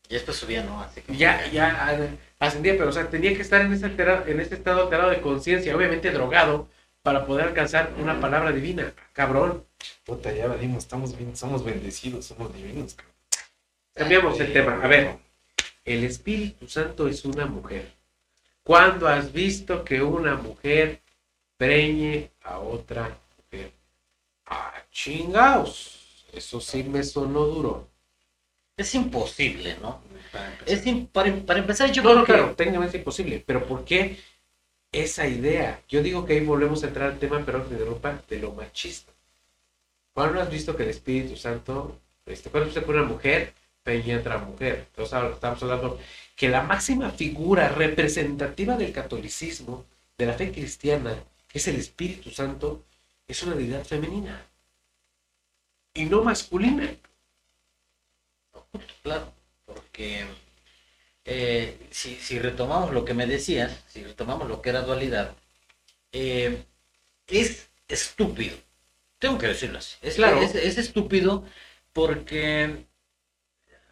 Y 0.09 0.15
después 0.15 0.37
subía, 0.37 0.63
¿no? 0.63 0.81
Así 0.81 1.01
que 1.01 1.15
Ya, 1.15 1.47
ya 1.51 2.09
ascendía, 2.39 2.73
pero 2.77 2.89
o 2.89 2.93
sea, 2.93 3.09
tenía 3.09 3.33
que 3.35 3.41
estar 3.41 3.61
en 3.61 3.73
ese, 3.73 3.85
altera- 3.85 4.23
en 4.27 4.39
ese 4.39 4.55
estado 4.55 4.83
alterado 4.83 5.11
de 5.11 5.21
conciencia, 5.21 5.75
obviamente 5.75 6.11
drogado, 6.11 6.67
para 7.03 7.25
poder 7.25 7.47
alcanzar 7.47 7.93
una 7.99 8.19
palabra 8.19 8.51
divina. 8.51 8.93
Cabrón. 9.13 9.65
Puta, 10.05 10.31
ya 10.33 10.47
dimos, 10.55 10.83
estamos 10.83 11.17
bien, 11.17 11.35
somos 11.37 11.63
bendecidos, 11.63 12.25
somos 12.25 12.53
divinos, 12.55 12.95
cabrón. 12.95 13.08
Cambiamos 13.99 14.39
el 14.39 14.53
tema. 14.53 14.73
A 14.83 14.87
ver, 14.87 15.17
el 15.85 16.03
Espíritu 16.05 16.67
Santo 16.67 17.07
es 17.07 17.25
una 17.25 17.45
mujer. 17.45 17.91
¿Cuándo 18.63 19.07
has 19.07 19.31
visto 19.33 19.83
que 19.83 20.01
una 20.01 20.35
mujer 20.35 21.01
preñe 21.57 22.31
a 22.43 22.59
otra 22.59 23.17
mujer? 23.37 23.71
Ah, 24.45 24.73
chingaos. 24.91 26.25
Eso 26.31 26.61
sí 26.61 26.83
me 26.83 27.03
sonó 27.03 27.41
duro. 27.45 27.87
Es 28.77 28.95
imposible, 28.95 29.77
¿no? 29.81 30.01
Es 30.65 30.85
im- 30.85 31.07
para, 31.07 31.35
para 31.47 31.59
empezar, 31.59 31.91
yo 31.91 32.01
No, 32.03 32.09
creo 32.09 32.19
no, 32.19 32.25
que... 32.25 32.33
claro, 32.33 32.55
técnicamente 32.55 32.97
es 32.97 33.01
imposible. 33.01 33.43
Pero 33.45 33.65
¿por 33.67 33.83
qué 33.83 34.17
esa 34.91 35.27
idea? 35.27 35.81
Yo 35.89 36.01
digo 36.03 36.25
que 36.25 36.33
ahí 36.33 36.45
volvemos 36.45 36.83
a 36.83 36.87
entrar 36.87 37.11
al 37.11 37.19
tema, 37.19 37.43
pero 37.45 37.59
me 37.65 37.71
interrumpa, 37.71 38.21
de 38.29 38.39
lo 38.39 38.53
machista. 38.53 39.11
¿Cuándo 40.13 40.41
has 40.41 40.49
visto 40.51 40.75
que 40.75 40.83
el 40.83 40.89
Espíritu 40.89 41.35
Santo, 41.35 41.99
este, 42.25 42.49
cuándo 42.49 42.69
has 42.69 42.75
visto 42.75 42.85
que 42.85 42.97
una 42.97 43.03
mujer 43.07 43.53
preñe 43.89 44.13
a 44.15 44.19
otra 44.19 44.37
mujer? 44.37 44.75
Entonces 44.89 45.13
ahora 45.13 45.33
estamos 45.35 45.61
hablando 45.63 45.99
que 46.35 46.49
la 46.49 46.61
máxima 46.63 47.09
figura 47.11 47.69
representativa 47.69 48.73
del 48.77 48.93
catolicismo, 48.93 49.85
de 50.17 50.25
la 50.27 50.33
fe 50.33 50.51
cristiana, 50.51 51.13
que 51.47 51.57
es 51.59 51.67
el 51.67 51.77
Espíritu 51.77 52.29
Santo, 52.31 52.67
es 53.27 53.43
una 53.43 53.55
deidad 53.55 53.83
femenina 53.85 54.35
y 55.93 56.05
no 56.05 56.23
masculina. 56.23 56.87
Claro, 59.03 59.33
porque 59.65 60.25
eh, 61.25 61.77
si, 61.91 62.15
si 62.15 62.39
retomamos 62.39 62.93
lo 62.93 63.05
que 63.05 63.13
me 63.13 63.27
decías, 63.27 63.83
si 63.87 64.03
retomamos 64.03 64.47
lo 64.47 64.61
que 64.61 64.69
era 64.69 64.81
dualidad, 64.81 65.35
eh, 66.13 66.65
es 67.27 67.69
estúpido. 67.87 68.57
Tengo 69.19 69.37
que 69.39 69.47
decirlo 69.47 69.79
así. 69.79 69.97
Es, 70.01 70.15
Claro. 70.15 70.41
es, 70.41 70.55
es 70.55 70.77
estúpido 70.77 71.45
porque 71.93 72.85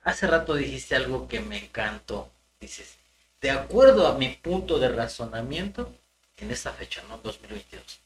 hace 0.07 0.25
rato 0.25 0.55
dijiste 0.55 0.95
algo 0.95 1.27
que 1.27 1.41
me 1.41 1.57
encantó. 1.65 2.29
Dices, 2.59 2.95
de 3.41 3.51
acuerdo 3.51 4.07
a 4.07 4.17
mi 4.17 4.29
punto 4.29 4.79
de 4.79 4.89
razonamiento, 4.89 5.93
en 6.37 6.51
esta 6.51 6.71
fecha, 6.71 7.03
¿no? 7.09 7.17
2022. 7.17 7.99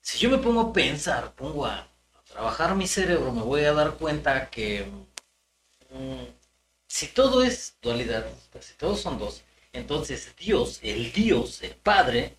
Si 0.00 0.18
yo 0.18 0.30
me 0.30 0.38
pongo 0.38 0.60
a 0.60 0.72
pensar, 0.72 1.32
pongo 1.32 1.66
a, 1.66 1.88
trabajar 2.28 2.74
mi 2.74 2.86
cerebro, 2.86 3.32
me 3.32 3.42
voy 3.42 3.64
a 3.64 3.72
dar 3.72 3.94
cuenta 3.94 4.50
que 4.50 4.86
mm, 5.90 6.24
si 6.86 7.08
todo 7.08 7.42
es 7.42 7.74
dualidad, 7.82 8.26
si 8.60 8.74
todos 8.74 9.00
son 9.00 9.18
dos, 9.18 9.42
entonces 9.72 10.34
Dios, 10.36 10.78
el 10.82 11.12
Dios, 11.12 11.62
el 11.62 11.74
Padre, 11.74 12.36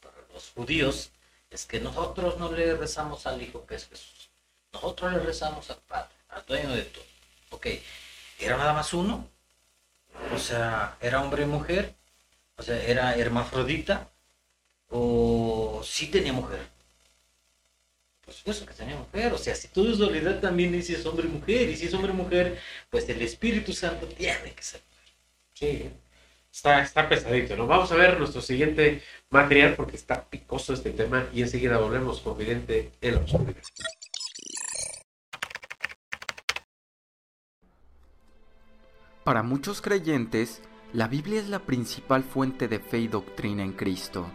para 0.00 0.16
los 0.34 0.50
judíos, 0.50 1.10
es 1.50 1.64
que 1.66 1.80
nosotros 1.80 2.38
no 2.38 2.50
le 2.52 2.74
rezamos 2.74 3.26
al 3.26 3.40
Hijo 3.40 3.64
que 3.64 3.76
es 3.76 3.86
Jesús. 3.86 4.28
Nosotros 4.72 5.12
le 5.12 5.18
rezamos 5.20 5.70
al 5.70 5.78
Padre, 5.78 6.14
al 6.28 6.44
dueño 6.46 6.70
de 6.72 6.82
todo. 6.82 7.11
Ok, 7.52 7.66
¿era 8.40 8.56
nada 8.56 8.72
más 8.72 8.92
uno? 8.94 9.28
O 10.34 10.38
sea, 10.38 10.96
¿era 11.00 11.22
hombre 11.22 11.44
y 11.44 11.46
mujer? 11.46 11.94
O 12.56 12.62
sea, 12.62 12.82
¿era 12.84 13.14
hermafrodita? 13.16 14.10
¿O 14.88 15.82
sí 15.84 16.08
tenía 16.08 16.32
mujer? 16.32 16.60
Por 18.24 18.34
supuesto 18.34 18.66
que 18.66 18.74
tenía 18.74 18.96
mujer. 18.96 19.32
O 19.32 19.38
sea, 19.38 19.54
si 19.54 19.68
todo 19.68 19.90
es 19.90 19.98
dualidad 19.98 20.40
también 20.40 20.74
y 20.74 20.82
si 20.82 20.94
es 20.94 21.04
hombre 21.06 21.26
y 21.26 21.30
mujer. 21.30 21.68
Y 21.70 21.76
si 21.76 21.86
es 21.86 21.94
hombre 21.94 22.12
y 22.12 22.16
mujer, 22.16 22.58
pues 22.90 23.08
el 23.08 23.20
Espíritu 23.22 23.72
Santo 23.72 24.06
tiene 24.06 24.52
que 24.54 24.62
ser. 24.62 24.80
Sí, 25.54 25.90
está, 26.52 26.82
está 26.82 27.08
pesadito, 27.08 27.56
¿no? 27.56 27.66
Vamos 27.66 27.92
a 27.92 27.96
ver 27.96 28.18
nuestro 28.18 28.40
siguiente 28.40 29.02
material 29.30 29.74
porque 29.76 29.96
está 29.96 30.24
picoso 30.24 30.74
este 30.74 30.90
tema 30.90 31.28
y 31.32 31.42
enseguida 31.42 31.78
volvemos 31.78 32.20
con 32.20 32.38
Vidente 32.38 32.92
en 33.00 33.14
la 33.16 33.20
oscuridad. 33.20 33.62
Para 39.24 39.44
muchos 39.44 39.80
creyentes, 39.80 40.62
la 40.92 41.06
Biblia 41.06 41.38
es 41.38 41.48
la 41.48 41.60
principal 41.60 42.24
fuente 42.24 42.66
de 42.66 42.80
fe 42.80 42.98
y 42.98 43.06
doctrina 43.06 43.62
en 43.62 43.72
Cristo. 43.72 44.26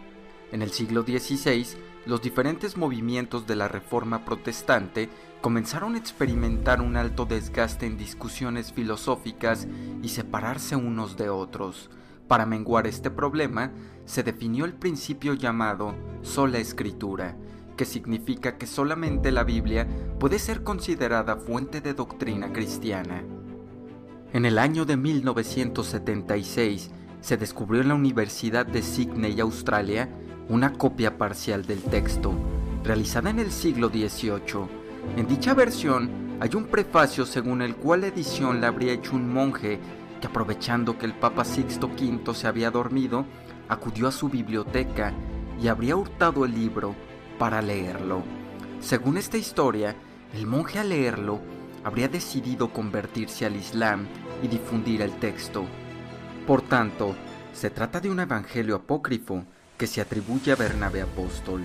En 0.50 0.62
el 0.62 0.70
siglo 0.70 1.02
XVI, 1.02 1.66
los 2.06 2.22
diferentes 2.22 2.78
movimientos 2.78 3.46
de 3.46 3.54
la 3.54 3.68
Reforma 3.68 4.24
Protestante 4.24 5.10
comenzaron 5.42 5.94
a 5.94 5.98
experimentar 5.98 6.80
un 6.80 6.96
alto 6.96 7.26
desgaste 7.26 7.84
en 7.84 7.98
discusiones 7.98 8.72
filosóficas 8.72 9.68
y 10.02 10.08
separarse 10.08 10.74
unos 10.74 11.18
de 11.18 11.28
otros. 11.28 11.90
Para 12.26 12.46
menguar 12.46 12.86
este 12.86 13.10
problema, 13.10 13.72
se 14.06 14.22
definió 14.22 14.64
el 14.64 14.72
principio 14.72 15.34
llamado 15.34 15.94
sola 16.22 16.60
escritura, 16.60 17.36
que 17.76 17.84
significa 17.84 18.56
que 18.56 18.66
solamente 18.66 19.32
la 19.32 19.44
Biblia 19.44 19.86
puede 20.18 20.38
ser 20.38 20.62
considerada 20.62 21.36
fuente 21.36 21.82
de 21.82 21.92
doctrina 21.92 22.54
cristiana. 22.54 23.22
En 24.34 24.44
el 24.44 24.58
año 24.58 24.84
de 24.84 24.98
1976 24.98 26.90
se 27.22 27.36
descubrió 27.38 27.80
en 27.80 27.88
la 27.88 27.94
Universidad 27.94 28.66
de 28.66 28.82
Sydney, 28.82 29.40
Australia, 29.40 30.10
una 30.50 30.74
copia 30.74 31.16
parcial 31.16 31.64
del 31.64 31.80
texto, 31.82 32.34
realizada 32.84 33.30
en 33.30 33.38
el 33.38 33.50
siglo 33.50 33.88
XVIII. 33.88 34.68
En 35.16 35.26
dicha 35.26 35.54
versión 35.54 36.36
hay 36.40 36.50
un 36.54 36.64
prefacio 36.64 37.24
según 37.24 37.62
el 37.62 37.74
cual 37.76 38.02
la 38.02 38.08
edición 38.08 38.60
la 38.60 38.68
habría 38.68 38.92
hecho 38.92 39.16
un 39.16 39.32
monje 39.32 39.80
que 40.20 40.26
aprovechando 40.26 40.98
que 40.98 41.06
el 41.06 41.14
Papa 41.14 41.46
Sixto 41.46 41.86
V 41.86 42.34
se 42.34 42.46
había 42.46 42.70
dormido, 42.70 43.24
acudió 43.66 44.08
a 44.08 44.12
su 44.12 44.28
biblioteca 44.28 45.14
y 45.58 45.68
habría 45.68 45.96
hurtado 45.96 46.44
el 46.44 46.54
libro 46.54 46.94
para 47.38 47.62
leerlo. 47.62 48.22
Según 48.80 49.16
esta 49.16 49.38
historia, 49.38 49.96
el 50.34 50.46
monje 50.46 50.78
al 50.78 50.90
leerlo 50.90 51.40
habría 51.84 52.08
decidido 52.08 52.72
convertirse 52.72 53.46
al 53.46 53.56
Islam 53.56 54.06
y 54.42 54.48
difundir 54.48 55.02
el 55.02 55.12
texto. 55.18 55.66
Por 56.46 56.62
tanto, 56.62 57.14
se 57.52 57.70
trata 57.70 58.00
de 58.00 58.10
un 58.10 58.20
evangelio 58.20 58.76
apócrifo 58.76 59.44
que 59.76 59.86
se 59.86 60.00
atribuye 60.00 60.52
a 60.52 60.56
Bernabé 60.56 61.02
apóstol 61.02 61.64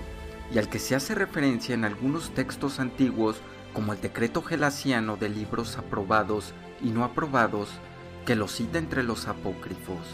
y 0.52 0.58
al 0.58 0.68
que 0.68 0.78
se 0.78 0.94
hace 0.94 1.14
referencia 1.14 1.74
en 1.74 1.84
algunos 1.84 2.30
textos 2.30 2.80
antiguos 2.80 3.40
como 3.72 3.92
el 3.92 4.00
decreto 4.00 4.42
gelasiano 4.42 5.16
de 5.16 5.28
libros 5.28 5.76
aprobados 5.76 6.54
y 6.82 6.90
no 6.90 7.04
aprobados 7.04 7.68
que 8.24 8.36
lo 8.36 8.48
cita 8.48 8.78
entre 8.78 9.02
los 9.02 9.26
apócrifos. 9.26 10.06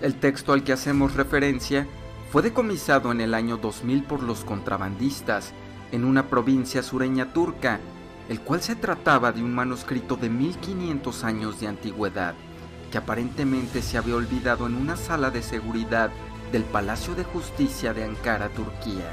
El 0.00 0.14
texto 0.14 0.52
al 0.52 0.62
que 0.62 0.72
hacemos 0.72 1.14
referencia 1.14 1.86
fue 2.30 2.42
decomisado 2.42 3.12
en 3.12 3.20
el 3.20 3.34
año 3.34 3.56
2000 3.56 4.04
por 4.04 4.22
los 4.22 4.44
contrabandistas 4.44 5.52
en 5.92 6.04
una 6.04 6.28
provincia 6.28 6.82
sureña 6.82 7.32
turca, 7.32 7.80
el 8.28 8.40
cual 8.40 8.60
se 8.60 8.74
trataba 8.74 9.32
de 9.32 9.42
un 9.42 9.54
manuscrito 9.54 10.16
de 10.16 10.28
1500 10.28 11.24
años 11.24 11.60
de 11.60 11.68
antigüedad, 11.68 12.34
que 12.90 12.98
aparentemente 12.98 13.82
se 13.82 13.98
había 13.98 14.16
olvidado 14.16 14.66
en 14.66 14.74
una 14.74 14.96
sala 14.96 15.30
de 15.30 15.42
seguridad 15.42 16.10
del 16.52 16.64
Palacio 16.64 17.14
de 17.14 17.24
Justicia 17.24 17.92
de 17.92 18.04
Ankara, 18.04 18.48
Turquía. 18.48 19.10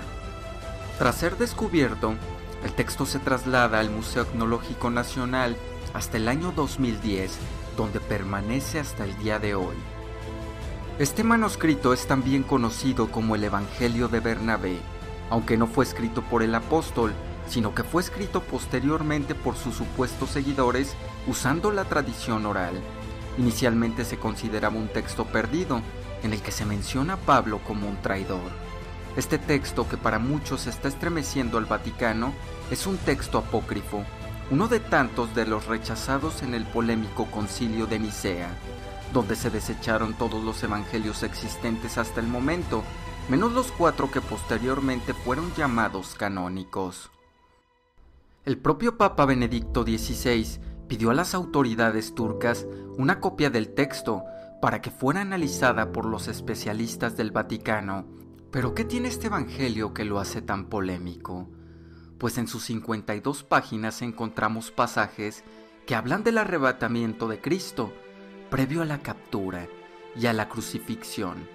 Tras 0.98 1.16
ser 1.16 1.38
descubierto, 1.38 2.16
el 2.64 2.72
texto 2.74 3.06
se 3.06 3.20
traslada 3.20 3.80
al 3.80 3.90
Museo 3.90 4.24
Etnológico 4.24 4.90
Nacional 4.90 5.58
hasta 5.94 6.18
el 6.18 6.28
año 6.28 6.54
2010, 6.56 7.38
donde 7.76 8.00
permanece 8.00 8.80
hasta 8.80 9.04
el 9.04 9.18
día 9.18 9.40
de 9.40 9.56
hoy. 9.56 9.76
Este 11.00 11.24
manuscrito 11.24 11.92
es 11.92 12.06
también 12.06 12.44
conocido 12.44 13.10
como 13.10 13.36
el 13.36 13.44
Evangelio 13.44 14.08
de 14.08 14.20
Bernabé, 14.20 14.78
aunque 15.30 15.58
no 15.58 15.66
fue 15.66 15.86
escrito 15.86 16.22
por 16.22 16.44
el 16.44 16.54
apóstol, 16.54 17.14
sino 17.48 17.76
que 17.76 17.84
fue 17.84 18.02
escrito 18.02 18.42
posteriormente 18.42 19.36
por 19.36 19.56
sus 19.56 19.76
supuestos 19.76 20.30
seguidores 20.30 20.96
usando 21.28 21.72
la 21.72 21.86
tradición 21.86 22.46
oral. 22.46 22.74
Inicialmente 23.38 24.06
se 24.06 24.18
consideraba 24.18 24.76
un 24.76 24.88
texto 24.88 25.26
perdido, 25.26 25.82
en 26.24 26.34
el 26.34 26.42
que 26.42 26.52
se 26.52 26.66
menciona 26.66 27.14
a 27.14 27.18
Pablo 27.18 27.60
como 27.68 27.90
un 27.90 28.02
traidor. 28.02 28.52
Este 29.18 29.38
texto, 29.38 29.88
que 29.88 29.98
para 29.98 30.20
muchos 30.20 30.68
está 30.68 30.88
estremeciendo 30.88 31.58
al 31.58 31.66
Vaticano, 31.66 32.34
es 32.72 32.88
un 32.88 32.98
texto 32.98 33.38
apócrifo, 33.38 34.04
uno 34.50 34.68
de 34.68 34.80
tantos 34.80 35.36
de 35.36 35.46
los 35.46 35.68
rechazados 35.68 36.42
en 36.44 36.54
el 36.54 36.66
polémico 36.66 37.26
concilio 37.26 37.86
de 37.88 38.00
Nicea. 38.00 38.50
donde 39.14 39.36
se 39.36 39.52
desecharon 39.52 40.16
todos 40.16 40.44
los 40.44 40.64
evangelios 40.64 41.24
existentes 41.24 41.98
hasta 41.98 42.20
el 42.20 42.28
momento, 42.28 42.84
menos 43.30 43.54
los 43.54 43.72
cuatro 43.72 44.10
que 44.12 44.22
posteriormente 44.22 45.14
fueron 45.14 45.54
llamados 45.56 46.16
canónicos. 46.16 47.13
El 48.46 48.58
propio 48.58 48.98
Papa 48.98 49.26
Benedicto 49.26 49.84
XVI 49.84 50.60
pidió 50.90 51.12
a 51.12 51.14
las 51.14 51.34
autoridades 51.34 52.14
turcas 52.14 52.68
una 52.98 53.22
copia 53.22 53.50
del 53.50 53.74
texto 53.74 54.24
para 54.62 54.82
que 54.82 54.92
fuera 54.92 55.22
analizada 55.22 55.94
por 55.94 56.04
los 56.04 56.28
especialistas 56.28 57.16
del 57.16 57.32
Vaticano. 57.32 58.06
Pero 58.52 58.76
¿qué 58.76 58.84
tiene 58.84 59.08
este 59.08 59.28
Evangelio 59.28 59.94
que 59.94 60.04
lo 60.04 60.20
hace 60.20 60.42
tan 60.42 60.66
polémico? 60.66 61.50
Pues 62.18 62.38
en 62.38 62.50
sus 62.50 62.64
52 62.66 63.46
páginas 63.46 64.02
encontramos 64.02 64.72
pasajes 64.72 65.46
que 65.88 65.96
hablan 65.96 66.26
del 66.26 66.38
arrebatamiento 66.38 67.30
de 67.30 67.40
Cristo, 67.40 67.94
previo 68.50 68.82
a 68.82 68.86
la 68.86 69.00
captura 69.00 69.68
y 70.18 70.26
a 70.26 70.34
la 70.34 70.50
crucifixión. 70.50 71.48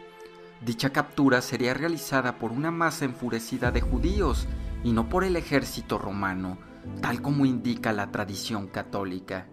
Dicha 0.63 0.89
captura 0.89 1.43
sería 1.43 1.75
realizada 1.75 2.39
por 2.39 2.51
una 2.51 2.71
masa 2.71 3.05
enfurecida 3.05 3.73
de 3.73 3.83
judíos 3.83 4.49
y 4.85 4.93
no 4.93 5.11
por 5.11 5.25
el 5.25 5.37
ejército 5.37 5.99
romano, 5.99 6.57
tal 7.01 7.23
como 7.23 7.47
indica 7.47 7.93
la 7.93 8.11
tradición 8.11 8.69
católica. 8.69 9.49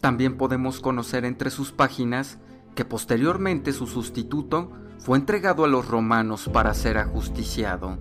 También 0.00 0.36
podemos 0.36 0.80
conocer 0.80 1.24
entre 1.24 1.50
sus 1.50 1.72
páginas 1.72 2.38
que 2.74 2.84
posteriormente 2.84 3.72
su 3.72 3.86
sustituto 3.86 4.72
fue 4.98 5.18
entregado 5.18 5.64
a 5.64 5.68
los 5.68 5.88
romanos 5.88 6.48
para 6.52 6.74
ser 6.74 6.98
ajusticiado. 6.98 7.98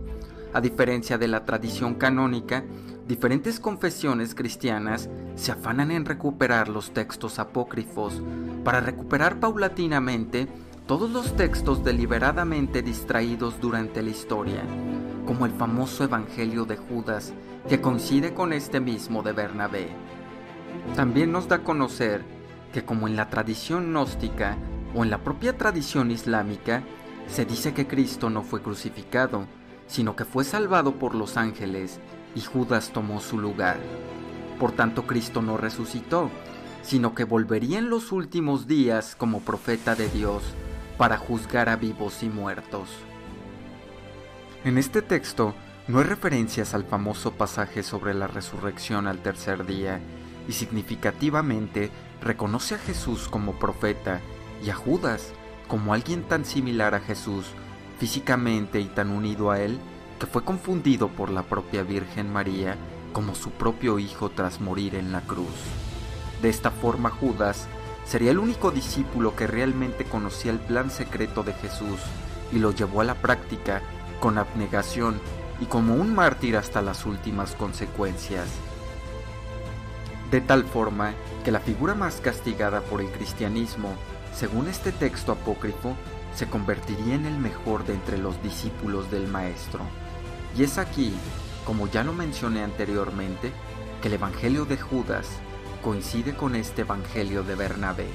A 0.54 0.62
diferencia 0.62 1.18
de 1.18 1.28
la 1.28 1.46
tradición 1.46 1.96
canónica, 1.96 2.64
diferentes 3.08 3.60
confesiones 3.60 4.36
cristianas 4.36 5.10
se 5.36 5.52
afanan 5.52 5.92
en 5.92 6.06
recuperar 6.06 6.70
los 6.70 6.92
textos 6.92 7.40
apócrifos 7.40 8.22
para 8.64 8.82
recuperar 8.82 9.40
paulatinamente 9.40 10.48
todos 10.88 11.10
los 11.12 11.36
textos 11.36 11.84
deliberadamente 11.84 12.82
distraídos 12.82 13.62
durante 13.62 14.02
la 14.02 14.10
historia, 14.10 14.64
como 15.30 15.46
el 15.46 15.52
famoso 15.52 16.04
Evangelio 16.04 16.66
de 16.66 16.76
Judas, 16.76 17.34
que 17.70 17.80
coincide 17.80 18.34
con 18.34 18.52
este 18.52 18.80
mismo 18.80 19.22
de 19.22 19.32
Bernabé. 19.32 19.90
También 20.96 21.32
nos 21.32 21.48
da 21.48 21.58
a 21.58 21.64
conocer 21.64 22.24
que 22.74 22.84
como 22.84 23.08
en 23.08 23.16
la 23.16 23.30
tradición 23.30 23.92
gnóstica 23.92 24.58
o 24.96 25.04
en 25.04 25.12
la 25.12 25.20
propia 25.20 25.56
tradición 25.56 26.10
islámica, 26.10 26.82
se 27.28 27.46
dice 27.46 27.76
que 27.76 27.86
Cristo 27.86 28.32
no 28.32 28.42
fue 28.42 28.64
crucificado, 28.64 29.46
sino 29.86 30.16
que 30.16 30.26
fue 30.26 30.44
salvado 30.44 30.96
por 30.96 31.14
los 31.14 31.38
ángeles 31.38 32.00
y 32.34 32.42
Judas 32.42 32.90
tomó 32.92 33.20
su 33.20 33.38
lugar. 33.38 33.78
Por 34.60 34.72
tanto, 34.72 35.06
Cristo 35.06 35.44
no 35.44 35.58
resucitó, 35.58 36.32
sino 36.82 37.14
que 37.14 37.24
volvería 37.24 37.78
en 37.78 37.92
los 37.92 38.12
últimos 38.12 38.66
días 38.66 39.16
como 39.16 39.42
profeta 39.42 39.94
de 39.94 40.10
Dios 40.10 40.42
para 40.98 41.18
juzgar 41.18 41.70
a 41.70 41.76
vivos 41.76 42.24
y 42.24 42.30
muertos. 42.30 42.90
En 44.66 44.78
este 44.78 45.02
texto 45.02 45.56
no 45.88 46.00
hay 46.00 46.04
referencias 46.04 46.74
al 46.74 46.84
famoso 46.84 47.32
pasaje 47.32 47.82
sobre 47.82 48.14
la 48.14 48.28
resurrección 48.28 49.08
al 49.08 49.20
tercer 49.20 49.66
día, 49.66 50.02
y 50.50 50.52
significativamente 50.52 51.92
reconoce 52.22 52.76
a 52.76 52.80
Jesús 52.80 53.30
como 53.30 53.58
profeta 53.58 54.20
y 54.62 54.70
a 54.70 54.76
Judas 54.76 55.32
como 55.70 55.94
alguien 55.94 56.24
tan 56.24 56.44
similar 56.44 56.94
a 56.94 57.00
Jesús 57.00 57.46
físicamente 58.00 58.82
y 58.82 58.86
tan 58.86 59.12
unido 59.12 59.52
a 59.52 59.62
él 59.62 59.80
que 60.20 60.26
fue 60.26 60.44
confundido 60.44 61.08
por 61.08 61.30
la 61.30 61.44
propia 61.44 61.84
Virgen 61.84 62.34
María 62.34 62.76
como 63.14 63.36
su 63.36 63.52
propio 63.52 63.98
hijo 63.98 64.30
tras 64.30 64.60
morir 64.60 64.96
en 64.96 65.14
la 65.14 65.22
cruz. 65.22 65.48
De 66.42 66.50
esta 66.50 66.72
forma 66.72 67.12
Judas 67.12 67.68
sería 68.06 68.32
el 68.32 68.40
único 68.40 68.72
discípulo 68.72 69.38
que 69.38 69.48
realmente 69.48 70.04
conocía 70.04 70.52
el 70.52 70.60
plan 70.60 70.90
secreto 70.90 71.44
de 71.44 71.54
Jesús 71.54 72.00
y 72.52 72.60
lo 72.60 72.72
llevó 72.72 73.02
a 73.02 73.06
la 73.06 73.16
práctica 73.16 73.82
con 74.20 74.38
abnegación 74.38 75.20
y 75.60 75.66
como 75.66 75.96
un 75.96 76.14
mártir 76.14 76.58
hasta 76.58 76.82
las 76.82 77.06
últimas 77.06 77.56
consecuencias. 77.56 78.48
De 80.32 80.42
tal 80.42 80.64
forma 80.64 81.14
que 81.44 81.52
la 81.52 81.60
figura 81.60 81.96
más 81.96 82.22
castigada 82.22 82.82
por 82.82 83.02
el 83.02 83.10
cristianismo, 83.12 83.90
según 84.34 84.68
este 84.68 84.92
texto 84.92 85.32
apócrifo, 85.32 85.96
se 86.36 86.48
convertiría 86.48 87.16
en 87.16 87.26
el 87.26 87.38
mejor 87.38 87.86
de 87.86 87.94
entre 87.94 88.18
los 88.18 88.42
discípulos 88.44 89.10
del 89.10 89.28
Maestro. 89.28 89.82
Y 90.56 90.64
es 90.64 90.78
aquí, 90.78 91.14
como 91.66 91.88
ya 91.88 92.04
lo 92.04 92.14
mencioné 92.14 92.64
anteriormente, 92.64 93.52
que 94.02 94.08
el 94.08 94.16
Evangelio 94.16 94.66
de 94.66 94.78
Judas 94.78 95.28
coincide 95.82 96.36
con 96.36 96.56
este 96.56 96.82
Evangelio 96.82 97.44
de 97.44 97.56
Bernabé. 97.56 98.08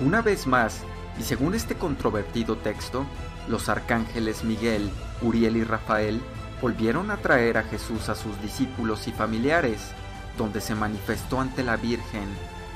Una 0.00 0.22
vez 0.22 0.46
más, 0.46 0.82
y 1.18 1.22
según 1.22 1.54
este 1.54 1.76
controvertido 1.76 2.56
texto, 2.56 3.04
los 3.48 3.68
arcángeles 3.68 4.44
Miguel, 4.44 4.90
Uriel 5.22 5.56
y 5.56 5.64
Rafael 5.64 6.20
volvieron 6.60 7.10
a 7.10 7.18
traer 7.18 7.56
a 7.58 7.62
Jesús 7.62 8.08
a 8.08 8.14
sus 8.14 8.40
discípulos 8.42 9.08
y 9.08 9.12
familiares, 9.12 9.92
donde 10.36 10.60
se 10.60 10.74
manifestó 10.74 11.40
ante 11.40 11.62
la 11.62 11.76
Virgen, 11.76 12.28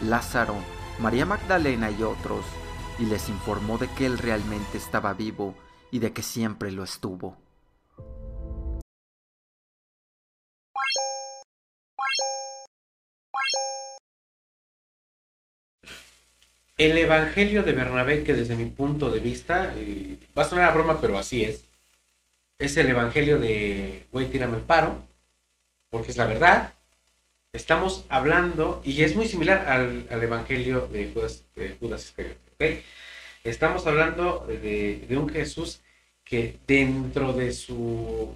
Lázaro, 0.03 0.57
María 0.99 1.27
Magdalena 1.27 1.91
y 1.91 2.03
otros, 2.03 2.45
y 2.99 3.07
les 3.07 3.29
informó 3.29 3.79
de 3.79 3.89
que 3.89 4.07
él 4.07 4.19
realmente 4.19 4.79
estaba 4.79 5.15
vivo 5.15 5.55
y 5.91 5.99
de 5.99 6.13
que 6.13 6.23
siempre 6.23 6.71
lo 6.71 6.85
estuvo. 6.85 7.42
El 16.85 16.99
Evangelio 16.99 17.63
de 17.63 17.75
Bernabé, 17.75 18.25
que 18.25 18.35
desde 18.35 18.57
mi 18.57 18.65
punto 18.65 19.09
de 19.09 19.21
vista, 19.21 19.73
y 19.79 20.19
va 20.37 20.43
a 20.43 20.49
sonar 20.49 20.69
a 20.69 20.75
broma, 20.75 21.01
pero 21.01 21.17
así 21.17 21.45
es, 21.45 21.65
es 22.59 22.77
el 22.77 22.89
Evangelio 22.89 23.39
de, 23.39 24.07
güey, 24.11 24.27
tírame 24.27 24.57
el 24.57 24.65
paro, 24.65 25.01
porque 25.91 26.11
es 26.11 26.17
la 26.17 26.27
verdad. 26.27 26.75
Estamos 27.53 28.05
hablando, 28.09 28.83
y 28.85 29.03
es 29.05 29.15
muy 29.15 29.29
similar 29.29 29.69
al, 29.69 30.07
Evangelio 30.11 30.89
de 30.89 31.13
Judas, 31.79 32.15
de. 32.59 32.83
Estamos 33.45 33.87
hablando 33.87 34.45
de, 34.49 35.07
un 35.17 35.29
Jesús 35.29 35.81
que 36.25 36.59
dentro 36.67 37.33
de 37.33 37.53
su 37.53 38.35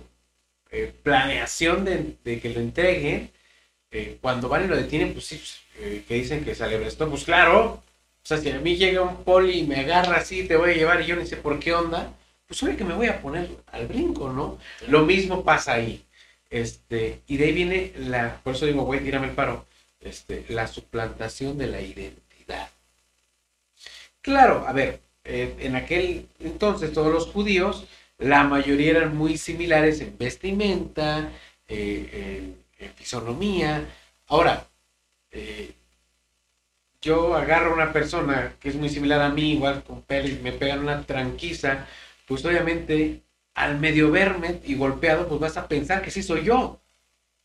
eh, 0.70 0.92
planeación 1.02 1.84
de, 1.84 2.14
de 2.22 2.40
que 2.40 2.50
lo 2.50 2.60
entreguen, 2.60 3.32
eh, 3.90 4.18
cuando 4.20 4.48
van 4.48 4.66
y 4.66 4.68
lo 4.68 4.76
detienen, 4.76 5.14
pues 5.14 5.24
sí, 5.24 5.36
pues, 5.36 5.60
eh, 5.80 6.04
que 6.06 6.14
dicen 6.14 6.44
que 6.44 6.54
se 6.54 6.62
alebrestó, 6.62 7.10
pues 7.10 7.24
claro, 7.24 7.82
o 8.26 8.28
sea, 8.28 8.38
si 8.38 8.50
a 8.50 8.58
mí 8.58 8.74
llega 8.74 9.02
un 9.02 9.22
poli 9.22 9.60
y 9.60 9.62
me 9.62 9.76
agarra 9.76 10.16
así, 10.16 10.48
te 10.48 10.56
voy 10.56 10.70
a 10.70 10.74
llevar 10.74 11.00
y 11.00 11.06
yo 11.06 11.14
ni 11.14 11.26
sé 11.26 11.36
por 11.36 11.60
qué 11.60 11.72
onda, 11.72 12.12
pues 12.48 12.60
oye 12.64 12.76
que 12.76 12.82
me 12.82 12.94
voy 12.94 13.06
a 13.06 13.22
poner 13.22 13.48
al 13.68 13.86
brinco, 13.86 14.32
¿no? 14.32 14.58
Lo 14.88 15.06
mismo 15.06 15.44
pasa 15.44 15.74
ahí. 15.74 16.04
Este, 16.50 17.20
y 17.28 17.36
de 17.36 17.44
ahí 17.44 17.52
viene 17.52 17.92
la, 17.96 18.40
por 18.42 18.56
eso 18.56 18.66
digo, 18.66 18.82
güey, 18.82 18.98
tírame 18.98 19.28
el 19.28 19.34
paro, 19.34 19.64
este, 20.00 20.44
la 20.48 20.66
suplantación 20.66 21.56
de 21.56 21.68
la 21.68 21.80
identidad. 21.80 22.68
Claro, 24.22 24.66
a 24.66 24.72
ver, 24.72 24.98
eh, 25.22 25.54
en 25.60 25.76
aquel 25.76 26.26
entonces 26.40 26.92
todos 26.92 27.12
los 27.12 27.26
judíos, 27.28 27.86
la 28.18 28.42
mayoría 28.42 28.90
eran 28.90 29.16
muy 29.16 29.38
similares 29.38 30.00
en 30.00 30.18
vestimenta, 30.18 31.30
eh, 31.68 32.56
en, 32.80 32.92
fisonomía. 32.94 33.86
Ahora, 34.26 34.66
eh, 35.30 35.76
yo 37.02 37.34
agarro 37.36 37.70
a 37.70 37.74
una 37.74 37.92
persona 37.92 38.56
que 38.60 38.68
es 38.68 38.76
muy 38.76 38.88
similar 38.88 39.20
a 39.22 39.30
mí, 39.30 39.52
igual 39.54 39.84
con 39.84 40.02
pelo, 40.02 40.28
y 40.28 40.34
me 40.40 40.52
pegan 40.52 40.80
una 40.80 41.02
tranquiza, 41.04 41.86
pues 42.26 42.44
obviamente 42.44 43.22
al 43.54 43.78
medio 43.78 44.10
verme 44.10 44.60
y 44.64 44.74
golpeado, 44.76 45.28
pues 45.28 45.40
vas 45.40 45.56
a 45.56 45.68
pensar 45.68 46.02
que 46.02 46.10
sí 46.10 46.22
soy 46.22 46.44
yo, 46.44 46.80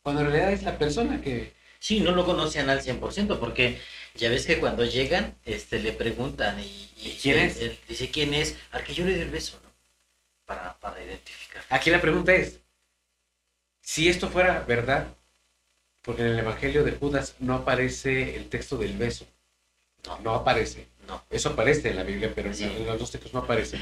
cuando 0.04 0.22
en 0.22 0.28
realidad 0.30 0.54
es 0.54 0.64
la 0.64 0.78
persona 0.78 1.22
que... 1.22 1.54
Sí, 1.80 2.00
no 2.02 2.12
lo 2.12 2.26
conocían 2.26 2.70
al 2.70 2.82
100%, 2.82 3.40
porque 3.40 3.80
ya 4.16 4.30
ves 4.30 4.46
que 4.46 4.60
cuando 4.60 4.86
llegan, 4.86 5.36
este, 5.46 5.80
le 5.80 5.94
preguntan 5.94 6.60
y, 6.60 6.90
¿Y 6.98 7.18
quién 7.22 7.40
él- 7.40 7.46
es? 7.48 7.58
él 7.62 7.80
dice 7.90 8.12
quién 8.12 8.34
es, 8.36 8.58
al 8.72 8.84
que 8.84 8.94
yo 8.94 9.04
le 9.06 9.14
doy 9.14 9.22
el 9.22 9.32
beso, 9.32 9.60
¿no? 9.64 9.72
Para, 10.46 10.80
para 10.80 11.04
identificar. 11.04 11.64
Aquí 11.70 11.90
la 11.92 12.02
pregunta 12.02 12.34
es, 12.36 12.62
si 13.82 14.10
esto 14.10 14.30
fuera 14.30 14.62
verdad, 14.62 15.16
porque 16.04 16.24
en 16.24 16.30
el 16.30 16.40
Evangelio 16.40 16.84
de 16.84 16.94
Judas 16.94 17.36
no 17.40 17.56
aparece 17.56 18.36
el 18.36 18.50
texto 18.50 18.78
del 18.78 18.98
beso, 18.98 19.28
No, 20.06 20.20
no 20.20 20.36
aparece. 20.36 20.88
no. 21.08 21.24
Eso 21.30 21.50
aparece 21.50 21.90
en 21.90 21.96
la 21.98 22.04
Biblia, 22.04 22.32
pero 22.34 22.50
en- 22.50 22.56
Sí. 22.56 22.64
en 22.66 22.86
los 22.86 22.98
dos 23.00 23.12
textos 23.12 23.34
no 23.34 23.40
aparece. 23.42 23.80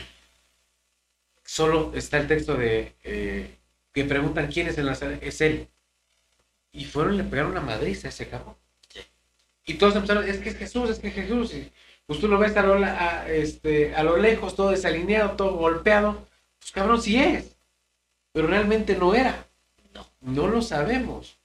Solo 1.45 1.91
está 1.95 2.17
el 2.17 2.27
texto 2.27 2.55
de 2.55 2.93
eh, 3.03 3.55
que 3.93 4.03
preguntan 4.05 4.51
quién 4.51 4.67
es 4.67 4.77
el 4.77 4.85
Nazaret, 4.85 5.19
es 5.23 5.41
él. 5.41 5.67
Y 6.71 6.85
fueron 6.85 7.15
y 7.15 7.17
le 7.17 7.23
pegaron 7.23 7.51
una 7.51 7.61
madriza 7.61 8.07
a 8.07 8.09
ese 8.09 8.27
cabrón. 8.27 8.55
Sí. 8.89 8.99
Y 9.65 9.73
todos 9.75 9.95
empezaron, 9.95 10.27
es 10.29 10.37
que 10.37 10.49
es 10.49 10.57
Jesús, 10.57 10.89
es 10.89 10.99
que 10.99 11.07
es 11.07 11.15
Jesús. 11.15 11.53
Y, 11.53 11.71
pues 12.05 12.19
tú 12.19 12.27
lo 12.27 12.37
ves 12.37 12.55
a 12.57 12.61
lo, 12.63 12.75
a, 12.83 13.27
este, 13.29 13.95
a 13.95 14.03
lo 14.03 14.17
lejos, 14.17 14.55
todo 14.55 14.69
desalineado, 14.71 15.31
todo 15.31 15.53
golpeado. 15.55 16.27
Pues 16.59 16.71
cabrón, 16.71 17.01
sí 17.01 17.17
es. 17.19 17.55
Pero 18.31 18.47
realmente 18.47 18.95
no 18.95 19.15
era. 19.15 19.45
No. 19.93 20.07
No 20.21 20.47
lo 20.47 20.61
sabemos. 20.61 21.37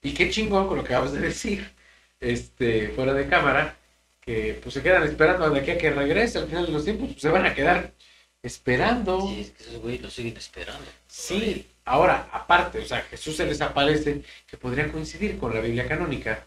Y 0.00 0.14
qué 0.14 0.30
chingón 0.30 0.68
con 0.68 0.76
lo 0.78 0.84
que 0.84 0.94
acabas 0.94 1.12
de 1.12 1.20
decir, 1.20 1.72
este, 2.20 2.88
fuera 2.90 3.14
de 3.14 3.28
cámara, 3.28 3.76
que 4.20 4.58
pues 4.62 4.74
se 4.74 4.82
quedan 4.82 5.04
esperando 5.04 5.48
de 5.50 5.60
aquí 5.60 5.70
a 5.72 5.78
que 5.78 5.90
regrese 5.90 6.38
al 6.38 6.46
final 6.48 6.66
de 6.66 6.72
los 6.72 6.84
tiempos, 6.84 7.08
pues 7.10 7.20
se 7.22 7.28
van 7.30 7.46
a 7.46 7.54
quedar 7.54 7.92
esperando. 8.42 9.20
Sí, 9.28 9.40
es 9.40 9.50
que 9.50 9.62
esos 9.64 9.78
güeyes 9.82 10.02
lo 10.02 10.10
siguen 10.10 10.36
esperando. 10.36 10.84
Sí, 11.08 11.66
ahora, 11.84 12.28
aparte, 12.32 12.78
o 12.80 12.84
sea, 12.86 13.02
Jesús 13.02 13.36
se 13.36 13.46
les 13.46 13.60
aparece, 13.60 14.22
que 14.46 14.56
podría 14.56 14.90
coincidir 14.92 15.38
con 15.38 15.54
la 15.54 15.60
Biblia 15.60 15.88
canónica, 15.88 16.46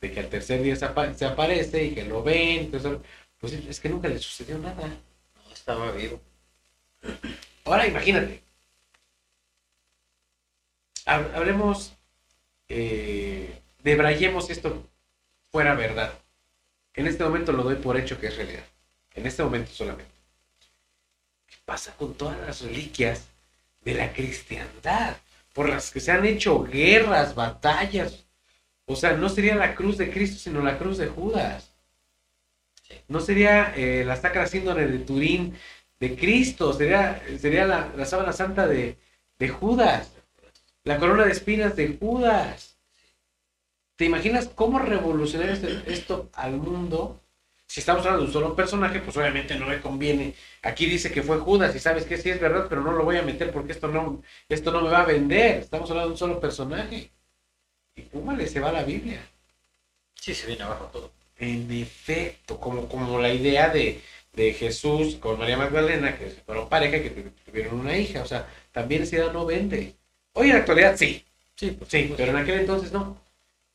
de 0.00 0.12
que 0.12 0.20
al 0.20 0.28
tercer 0.28 0.62
día 0.62 0.76
se, 0.76 0.84
apa- 0.84 1.14
se 1.14 1.24
aparece 1.24 1.84
y 1.84 1.94
que 1.94 2.04
lo 2.04 2.22
ven, 2.22 2.60
entonces, 2.64 2.98
pues 3.38 3.52
es 3.54 3.80
que 3.80 3.88
nunca 3.88 4.08
le 4.08 4.18
sucedió 4.18 4.58
nada. 4.58 4.88
No 5.46 5.52
estaba 5.54 5.90
vivo. 5.92 6.20
Ahora 7.64 7.86
imagínate, 7.86 8.42
hab- 11.06 11.34
hablemos, 11.34 11.92
eh, 12.68 13.60
debrayemos 13.82 14.50
esto 14.50 14.88
fuera 15.52 15.74
verdad. 15.74 16.12
En 16.94 17.06
este 17.06 17.24
momento 17.24 17.52
lo 17.52 17.62
doy 17.62 17.76
por 17.76 17.96
hecho 17.98 18.18
que 18.18 18.28
es 18.28 18.36
realidad. 18.36 18.64
En 19.14 19.26
este 19.26 19.44
momento 19.44 19.70
solamente. 19.70 20.12
¿Qué 21.46 21.56
pasa 21.64 21.94
con 21.96 22.14
todas 22.14 22.38
las 22.40 22.62
reliquias 22.62 23.28
de 23.82 23.94
la 23.94 24.12
cristiandad? 24.12 25.16
Por 25.52 25.68
las 25.68 25.90
que 25.90 26.00
se 26.00 26.10
han 26.10 26.24
hecho 26.24 26.64
guerras, 26.64 27.34
batallas. 27.34 28.24
O 28.86 28.96
sea, 28.96 29.12
no 29.12 29.28
sería 29.28 29.54
la 29.54 29.74
cruz 29.74 29.98
de 29.98 30.10
Cristo, 30.10 30.38
sino 30.38 30.62
la 30.62 30.78
cruz 30.78 30.98
de 30.98 31.08
Judas. 31.08 31.70
No 33.08 33.20
sería 33.20 33.74
eh, 33.76 34.04
la 34.04 34.16
sacra 34.16 34.46
síndrome 34.46 34.86
de 34.86 34.98
Turín 35.00 35.56
de 36.00 36.16
Cristo, 36.16 36.72
sería, 36.72 37.22
sería 37.38 37.64
la, 37.66 37.92
la 37.96 38.06
sábana 38.06 38.32
santa 38.32 38.66
de, 38.66 38.96
de 39.38 39.48
Judas, 39.48 40.10
la 40.84 40.98
corona 40.98 41.24
de 41.24 41.32
espinas 41.32 41.76
de 41.76 41.96
Judas. 41.98 42.71
¿Te 44.02 44.06
imaginas 44.06 44.48
cómo 44.48 44.80
revolucionar 44.80 45.50
este- 45.50 45.80
esto 45.86 46.28
al 46.34 46.54
mundo? 46.56 47.20
Si 47.68 47.78
estamos 47.78 48.00
hablando 48.04 48.22
de 48.22 48.26
un 48.26 48.32
solo 48.32 48.56
personaje, 48.56 48.98
pues 48.98 49.16
obviamente 49.16 49.54
no 49.54 49.66
me 49.68 49.80
conviene. 49.80 50.34
Aquí 50.62 50.86
dice 50.86 51.12
que 51.12 51.22
fue 51.22 51.38
Judas 51.38 51.76
y 51.76 51.78
sabes 51.78 52.04
que 52.04 52.16
sí 52.18 52.28
es 52.28 52.40
verdad, 52.40 52.66
pero 52.68 52.80
no 52.80 52.90
lo 52.90 53.04
voy 53.04 53.18
a 53.18 53.22
meter 53.22 53.52
porque 53.52 53.70
esto 53.70 53.86
no, 53.86 54.20
esto 54.48 54.72
no 54.72 54.80
me 54.82 54.90
va 54.90 55.02
a 55.02 55.06
vender. 55.06 55.58
Estamos 55.60 55.88
hablando 55.88 56.08
de 56.08 56.12
un 56.14 56.18
solo 56.18 56.40
personaje. 56.40 57.12
Y 57.96 58.02
púmale, 58.02 58.46
se 58.48 58.60
va 58.60 58.72
la 58.72 58.84
Biblia. 58.84 59.20
Sí, 60.14 60.34
se 60.34 60.46
viene 60.46 60.64
abajo 60.64 60.86
todo. 60.92 61.12
En 61.38 61.70
efecto, 61.72 62.58
como, 62.60 62.88
como 62.88 63.20
la 63.20 63.32
idea 63.32 63.68
de, 63.70 64.00
de 64.32 64.52
Jesús 64.54 65.16
con 65.16 65.38
María 65.38 65.56
Magdalena, 65.58 66.18
que 66.18 66.26
fueron 66.46 66.68
pareja 66.68 66.96
y 66.98 67.02
que 67.04 67.10
tu- 67.10 67.30
tuvieron 67.50 67.80
una 67.80 67.96
hija. 67.96 68.22
O 68.22 68.26
sea, 68.26 68.48
también 68.72 69.02
esa 69.02 69.16
idea 69.16 69.32
no 69.32 69.46
vende. 69.46 69.94
Hoy 70.34 70.48
en 70.48 70.54
la 70.54 70.58
actualidad 70.60 70.96
sí, 70.96 71.24
Sí, 71.56 71.78
sí, 71.88 72.14
pero 72.16 72.32
en 72.32 72.38
aquel 72.38 72.60
entonces 72.60 72.92
no. 72.92 73.16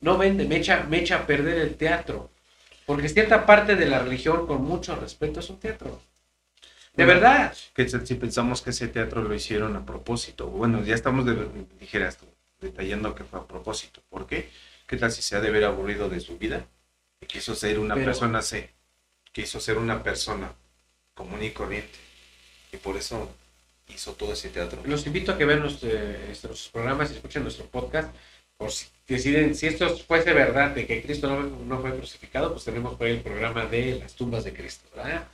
No 0.00 0.16
vende, 0.16 0.44
me 0.44 0.56
echa, 0.56 0.84
me 0.84 1.00
echa 1.00 1.16
a 1.16 1.26
perder 1.26 1.58
el 1.58 1.74
teatro. 1.76 2.30
Porque 2.86 3.08
cierta 3.08 3.44
parte 3.44 3.76
de 3.76 3.86
la 3.86 3.98
religión, 3.98 4.46
con 4.46 4.62
mucho 4.64 4.96
respeto, 4.96 5.40
es 5.40 5.50
un 5.50 5.58
teatro. 5.60 6.00
De 6.94 7.04
Bueno, 7.04 7.20
verdad. 7.20 7.54
Que 7.74 7.88
si 7.88 8.14
pensamos 8.14 8.62
que 8.62 8.70
ese 8.70 8.88
teatro 8.88 9.22
lo 9.22 9.34
hicieron 9.34 9.76
a 9.76 9.84
propósito. 9.84 10.46
Bueno, 10.46 10.82
ya 10.82 10.94
estamos, 10.94 11.26
de, 11.26 11.36
dijeras 11.80 12.18
detallando 12.60 13.14
que 13.14 13.24
fue 13.24 13.40
a 13.40 13.44
propósito. 13.46 14.00
¿Por 14.08 14.26
qué? 14.26 14.50
¿Qué 14.86 14.96
tal 14.96 15.12
si 15.12 15.20
se 15.22 15.36
ha 15.36 15.40
de 15.40 15.50
ver 15.50 15.64
aburrido 15.64 16.08
de 16.08 16.18
su 16.20 16.38
vida? 16.38 16.64
Y 17.20 17.26
quiso 17.26 17.54
ser 17.54 17.78
una 17.78 17.94
Pero- 17.94 18.06
persona 18.06 18.40
C. 18.42 18.70
Quiso 19.32 19.60
ser 19.60 19.76
una 19.78 20.02
persona 20.02 20.52
común 21.14 21.42
y 21.42 21.50
corriente. 21.50 21.98
Y 22.72 22.78
por 22.78 22.96
eso 22.96 23.30
hizo 23.88 24.12
todo 24.14 24.32
ese 24.32 24.48
teatro. 24.48 24.80
Los 24.86 25.06
invito 25.06 25.32
a 25.32 25.38
que 25.38 25.44
vean 25.44 25.60
nuestro- 25.60 25.90
nuestros 26.26 26.68
programas 26.72 27.10
y 27.10 27.14
escuchen 27.16 27.42
nuestro 27.42 27.66
podcast. 27.66 28.12
Por 28.56 28.72
si 28.72 28.86
deciden, 29.14 29.54
si 29.54 29.66
esto 29.66 29.88
fuese 29.96 30.32
verdad 30.32 30.70
de 30.70 30.86
que 30.86 31.02
Cristo 31.02 31.28
no, 31.28 31.42
no 31.42 31.80
fue 31.80 31.96
crucificado, 31.96 32.52
pues 32.52 32.64
tenemos 32.64 32.94
por 32.96 33.06
ahí 33.06 33.14
el 33.14 33.20
programa 33.22 33.66
de 33.66 33.98
las 34.00 34.14
tumbas 34.14 34.44
de 34.44 34.52
Cristo, 34.52 34.88
¿verdad? 34.94 35.26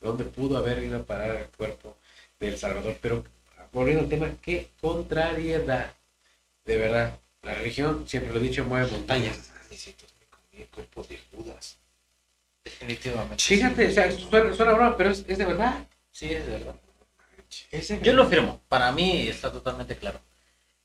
Donde 0.00 0.24
pudo 0.24 0.58
haber 0.58 0.82
ido 0.82 0.98
a 0.98 1.02
parar 1.02 1.36
el 1.36 1.46
cuerpo 1.46 1.96
del 2.38 2.56
Salvador. 2.58 2.96
Pero 3.00 3.24
volviendo 3.72 4.02
al 4.04 4.08
tema, 4.08 4.32
qué 4.42 4.68
contrariedad. 4.80 5.92
De 6.64 6.76
verdad, 6.76 7.18
la 7.42 7.54
religión, 7.54 8.04
siempre 8.08 8.32
lo 8.32 8.40
he 8.40 8.42
dicho, 8.42 8.64
mueve 8.64 8.90
montañas. 8.90 9.50
Necesito 9.70 10.10
cuerpo 10.70 11.02
de 11.04 11.18
Judas. 11.32 11.78
Definitivamente. 12.64 13.42
Fíjate, 13.42 13.86
o 13.86 13.90
sea, 13.90 14.10
suena, 14.12 14.54
suena 14.54 14.72
broma, 14.72 14.96
pero 14.96 15.10
es, 15.10 15.24
es 15.26 15.38
de 15.38 15.44
verdad. 15.44 15.86
Sí, 16.10 16.32
es 16.32 16.46
verdad. 16.46 16.74
Es 17.70 17.88
de 17.88 18.00
Yo 18.00 18.12
lo 18.12 18.24
verdad. 18.24 18.30
firmo. 18.30 18.60
Para 18.68 18.92
mí 18.92 19.28
está 19.28 19.50
totalmente 19.50 19.96
claro. 19.96 20.20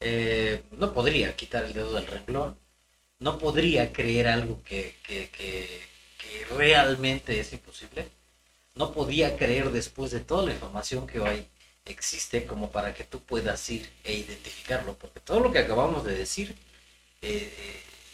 Eh, 0.08 0.62
no 0.78 0.94
podría 0.94 1.36
quitar 1.36 1.64
el 1.66 1.74
dedo 1.74 1.94
del 1.94 2.06
renglón. 2.06 2.56
No 3.18 3.40
podría 3.40 3.92
creer 3.92 4.28
algo 4.28 4.62
que, 4.64 4.96
que, 5.02 5.30
que, 5.30 5.82
que 6.20 6.46
realmente 6.56 7.40
es 7.40 7.52
imposible. 7.54 8.08
No 8.76 8.92
podía 8.92 9.36
creer 9.36 9.72
después 9.72 10.12
de 10.12 10.20
toda 10.20 10.46
la 10.46 10.52
información 10.54 11.08
que 11.08 11.20
hoy 11.20 11.48
existe 11.86 12.46
como 12.46 12.70
para 12.72 12.94
que 12.94 13.04
tú 13.04 13.20
puedas 13.22 13.68
ir 13.72 13.90
e 14.04 14.14
identificarlo. 14.14 14.94
Porque 14.94 15.22
todo 15.22 15.40
lo 15.40 15.52
que 15.52 15.60
acabamos 15.60 16.04
de 16.04 16.16
decir 16.16 16.56
eh, 17.24 17.52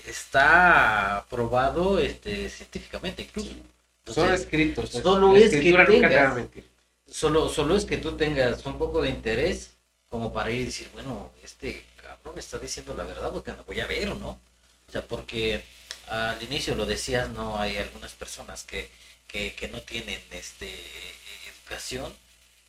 está 0.07 1.25
probado 1.29 1.99
este, 1.99 2.49
científicamente 2.49 3.23
incluso. 3.23 3.51
Son 4.05 4.31
escritos. 4.33 4.95
es 4.95 5.51
que 5.51 5.73
tengas-. 5.87 6.47
Solo, 7.05 7.49
solo 7.49 7.75
es 7.75 7.83
que 7.83 7.97
tú 7.97 8.15
tengas 8.15 8.65
un 8.65 8.77
poco 8.77 9.01
de 9.01 9.09
interés 9.09 9.70
como 10.11 10.33
para 10.33 10.51
ir 10.51 10.61
y 10.61 10.65
decir, 10.65 10.89
bueno, 10.93 11.31
este 11.41 11.85
cabrón 11.95 12.37
está 12.37 12.59
diciendo 12.59 12.93
la 12.93 13.05
verdad 13.05 13.31
porque 13.31 13.53
no 13.53 13.63
voy 13.63 13.79
a 13.79 13.87
ver, 13.87 14.13
¿no? 14.17 14.39
O 14.87 14.91
sea, 14.91 15.07
porque 15.07 15.63
al 16.09 16.43
inicio 16.43 16.75
lo 16.75 16.85
decías, 16.85 17.29
no 17.29 17.57
hay 17.57 17.77
algunas 17.77 18.11
personas 18.11 18.63
que, 18.65 18.91
que, 19.25 19.55
que 19.55 19.69
no 19.69 19.81
tienen 19.81 20.19
este 20.31 20.69
educación, 21.49 22.13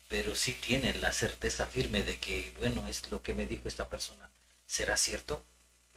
pero 0.07 0.35
sí 0.35 0.53
tienen 0.53 1.01
la 1.01 1.11
certeza 1.11 1.65
firme 1.65 2.01
de 2.03 2.17
que, 2.17 2.53
bueno, 2.59 2.87
es 2.87 3.11
lo 3.11 3.21
que 3.21 3.33
me 3.33 3.45
dijo 3.45 3.67
esta 3.67 3.89
persona, 3.89 4.29
¿será 4.65 4.95
cierto? 4.95 5.43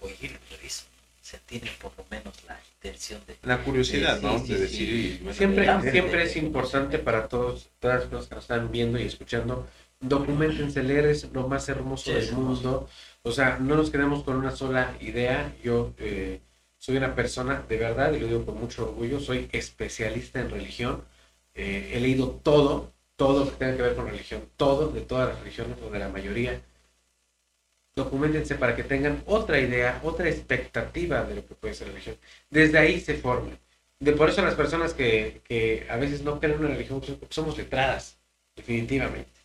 Voy 0.00 0.16
a 0.20 0.24
ir 0.24 0.32
lo 0.32 0.56
reviso. 0.56 0.82
Se 1.22 1.38
tiene 1.38 1.70
por 1.80 1.92
lo 1.96 2.04
menos 2.10 2.34
la 2.48 2.60
intención 2.74 3.20
de... 3.26 3.36
La 3.42 3.62
curiosidad, 3.62 4.20
¿no? 4.20 4.40
de 4.40 4.58
decir, 4.58 5.22
Siempre, 5.32 5.66
siempre 5.92 6.24
es 6.24 6.36
importante 6.36 6.98
para 6.98 7.28
todos, 7.28 7.68
todas 7.78 8.00
las 8.00 8.08
personas 8.08 8.28
que 8.28 8.34
nos 8.34 8.44
están 8.44 8.72
viendo 8.72 8.98
y 8.98 9.04
escuchando, 9.04 9.68
documentense, 10.08 10.82
leer 10.82 11.06
es 11.06 11.30
lo 11.32 11.48
más 11.48 11.68
hermoso 11.68 12.12
del 12.12 12.32
mundo. 12.32 12.88
O 13.22 13.32
sea, 13.32 13.58
no 13.58 13.76
nos 13.76 13.90
quedemos 13.90 14.22
con 14.24 14.36
una 14.36 14.50
sola 14.50 14.96
idea. 15.00 15.54
Yo 15.62 15.94
eh, 15.98 16.40
soy 16.78 16.96
una 16.96 17.14
persona, 17.14 17.64
de 17.68 17.76
verdad, 17.76 18.12
y 18.12 18.20
lo 18.20 18.26
digo 18.26 18.46
con 18.46 18.58
mucho 18.58 18.84
orgullo, 18.84 19.20
soy 19.20 19.48
especialista 19.52 20.40
en 20.40 20.50
religión. 20.50 21.04
Eh, 21.54 21.92
he 21.94 22.00
leído 22.00 22.30
todo, 22.42 22.92
todo 23.16 23.50
que 23.50 23.56
tenga 23.56 23.76
que 23.76 23.82
ver 23.82 23.96
con 23.96 24.06
religión, 24.06 24.42
todo, 24.56 24.88
de 24.88 25.00
todas 25.02 25.28
las 25.30 25.40
religiones, 25.40 25.76
o 25.82 25.90
de 25.90 25.98
la 25.98 26.08
mayoría. 26.08 26.60
Documentense 27.94 28.56
para 28.56 28.76
que 28.76 28.84
tengan 28.84 29.22
otra 29.26 29.58
idea, 29.58 30.00
otra 30.04 30.28
expectativa 30.28 31.24
de 31.24 31.36
lo 31.36 31.46
que 31.46 31.54
puede 31.54 31.74
ser 31.74 31.88
religión. 31.88 32.16
Desde 32.50 32.78
ahí 32.78 33.00
se 33.00 33.14
forman. 33.14 33.58
De 33.98 34.12
por 34.12 34.28
eso 34.28 34.42
las 34.42 34.54
personas 34.54 34.92
que, 34.92 35.40
que 35.44 35.86
a 35.88 35.96
veces 35.96 36.22
no 36.22 36.38
creen 36.38 36.56
en 36.56 36.60
una 36.66 36.74
religión 36.74 37.00
pues, 37.00 37.16
somos 37.30 37.56
letradas, 37.56 38.18
definitivamente. 38.54 39.35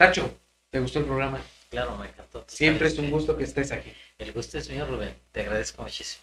Tacho, 0.00 0.34
¿te 0.70 0.80
gustó 0.80 1.00
el 1.00 1.04
programa? 1.04 1.42
Claro, 1.68 1.94
me 1.98 2.08
encantó. 2.08 2.42
Siempre 2.48 2.88
es 2.88 2.96
un 2.96 3.10
gusto 3.10 3.36
que 3.36 3.44
estés 3.44 3.70
aquí. 3.70 3.92
El 4.16 4.32
gusto 4.32 4.56
es 4.56 4.70
mío, 4.70 4.86
Rubén. 4.86 5.14
Te 5.30 5.42
agradezco 5.42 5.82
muchísimo. 5.82 6.22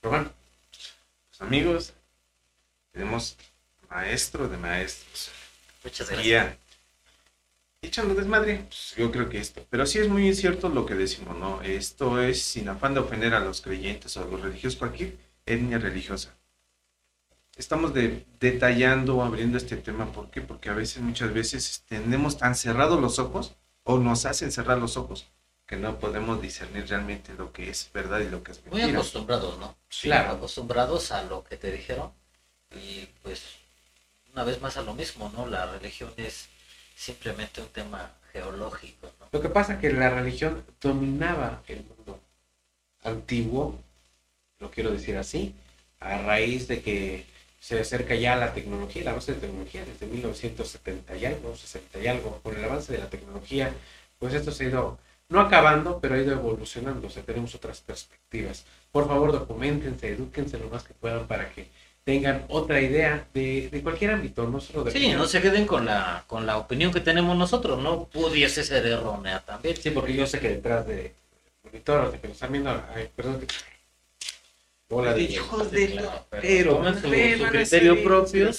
Román, 0.00 0.32
Pues, 0.70 1.40
amigos, 1.40 1.92
tenemos 2.92 3.36
maestro 3.88 4.46
de 4.46 4.56
maestros. 4.56 5.32
Muchas 5.82 6.06
gracias. 6.06 6.24
guía. 6.24 6.56
Echando 7.82 8.14
desmadre, 8.14 8.62
pues, 8.68 8.94
yo 8.96 9.10
creo 9.10 9.28
que 9.28 9.38
esto. 9.38 9.66
Pero 9.70 9.86
sí 9.86 9.98
es 9.98 10.06
muy 10.06 10.32
cierto 10.32 10.68
lo 10.68 10.86
que 10.86 10.94
decimos, 10.94 11.36
¿no? 11.36 11.62
Esto 11.62 12.22
es 12.22 12.40
sin 12.40 12.68
afán 12.68 12.94
de 12.94 13.00
ofender 13.00 13.34
a 13.34 13.40
los 13.40 13.60
creyentes 13.60 14.16
o 14.16 14.22
a 14.22 14.26
los 14.26 14.40
religiosos, 14.40 14.78
cualquier 14.78 15.16
etnia 15.46 15.78
religiosa. 15.78 16.32
Estamos 17.56 17.92
de- 17.92 18.24
detallando, 18.38 19.22
abriendo 19.22 19.58
este 19.58 19.76
tema, 19.76 20.10
¿por 20.12 20.30
qué? 20.30 20.40
Porque 20.40 20.70
a 20.70 20.74
veces, 20.74 21.02
muchas 21.02 21.32
veces, 21.34 21.84
tenemos 21.88 22.38
tan 22.38 22.54
cerrados 22.54 23.00
los 23.00 23.18
ojos, 23.18 23.54
o 23.82 23.98
nos 23.98 24.24
hacen 24.24 24.50
cerrar 24.52 24.78
los 24.78 24.96
ojos, 24.96 25.26
que 25.66 25.76
no 25.76 25.98
podemos 25.98 26.40
discernir 26.40 26.86
realmente 26.88 27.34
lo 27.34 27.52
que 27.52 27.68
es 27.70 27.90
verdad 27.92 28.20
y 28.20 28.28
lo 28.30 28.42
que 28.42 28.52
es 28.52 28.64
Muy 28.66 28.76
mentira. 28.80 28.98
acostumbrados, 28.98 29.58
¿no? 29.58 29.76
Claro. 30.00 30.32
Acostumbrados 30.32 31.12
a 31.12 31.22
lo 31.24 31.44
que 31.44 31.56
te 31.56 31.70
dijeron. 31.72 32.12
Y 32.74 33.06
pues, 33.22 33.42
una 34.32 34.44
vez 34.44 34.60
más 34.60 34.76
a 34.76 34.82
lo 34.82 34.94
mismo, 34.94 35.30
¿no? 35.34 35.46
La 35.46 35.66
religión 35.66 36.12
es 36.16 36.48
simplemente 36.96 37.60
un 37.60 37.68
tema 37.68 38.12
geológico, 38.32 39.10
¿no? 39.18 39.26
lo 39.32 39.40
que 39.40 39.48
pasa 39.48 39.72
es 39.74 39.80
que 39.80 39.90
la 39.92 40.10
religión 40.10 40.62
dominaba 40.80 41.62
el 41.66 41.82
mundo 41.84 42.20
antiguo, 43.02 43.76
lo 44.60 44.70
quiero 44.70 44.90
decir 44.92 45.16
así, 45.16 45.54
a 45.98 46.18
raíz 46.18 46.68
de 46.68 46.80
que 46.82 47.26
se 47.60 47.80
acerca 47.80 48.14
ya 48.16 48.36
la 48.36 48.52
tecnología, 48.54 49.02
el 49.02 49.08
avance 49.08 49.34
de 49.34 49.40
tecnología 49.40 49.84
desde 49.84 50.06
1970 50.06 51.16
y 51.16 51.26
algo, 51.26 51.56
60 51.56 51.98
y 52.00 52.08
algo, 52.08 52.40
con 52.42 52.56
el 52.56 52.64
avance 52.64 52.92
de 52.92 52.98
la 52.98 53.10
tecnología, 53.10 53.72
pues 54.18 54.34
esto 54.34 54.50
se 54.52 54.64
ha 54.64 54.68
ido, 54.68 54.98
no 55.28 55.40
acabando, 55.40 56.00
pero 56.00 56.14
ha 56.14 56.18
ido 56.18 56.32
evolucionando, 56.32 57.06
o 57.08 57.10
sea, 57.10 57.22
tenemos 57.22 57.54
otras 57.54 57.80
perspectivas. 57.80 58.64
Por 58.92 59.06
favor, 59.08 59.32
documentense, 59.32 60.08
edúquense 60.08 60.58
lo 60.58 60.68
más 60.70 60.84
que 60.84 60.94
puedan 60.94 61.26
para 61.28 61.50
que 61.52 61.68
tengan 62.04 62.44
otra 62.48 62.80
idea 62.80 63.28
de, 63.34 63.68
de 63.70 63.82
cualquier 63.82 64.12
ámbito, 64.12 64.46
no 64.48 64.60
solo 64.60 64.84
de 64.84 64.90
Sí, 64.90 64.98
opinión. 64.98 65.18
no 65.18 65.26
se 65.26 65.40
queden 65.42 65.66
con 65.66 65.86
la, 65.86 66.24
con 66.26 66.46
la 66.46 66.56
opinión 66.58 66.92
que 66.92 67.00
tenemos 67.00 67.36
nosotros, 67.36 67.78
¿no? 67.82 68.06
Pudiese 68.08 68.64
ser 68.64 68.86
errónea 68.86 69.40
también. 69.44 69.76
Sí, 69.76 69.90
porque 69.90 70.14
yo 70.14 70.26
sé 70.26 70.40
que 70.40 70.48
detrás 70.50 70.86
de 70.86 71.14
monitor, 71.64 72.10
de 72.12 72.20
que 72.20 72.28
nos 72.28 72.36
están 72.36 72.52
viendo, 72.52 72.70
ay, 72.94 73.08
perdón, 73.14 73.40
que... 73.40 73.46
Hola, 74.90 75.14
de 75.14 75.22
Hijos 75.22 75.70
de 75.70 75.90
claro, 75.92 76.26
pero 76.30 76.84
su- 76.94 77.00
su 77.00 77.46
criterio 77.48 78.02
propio. 78.02 78.52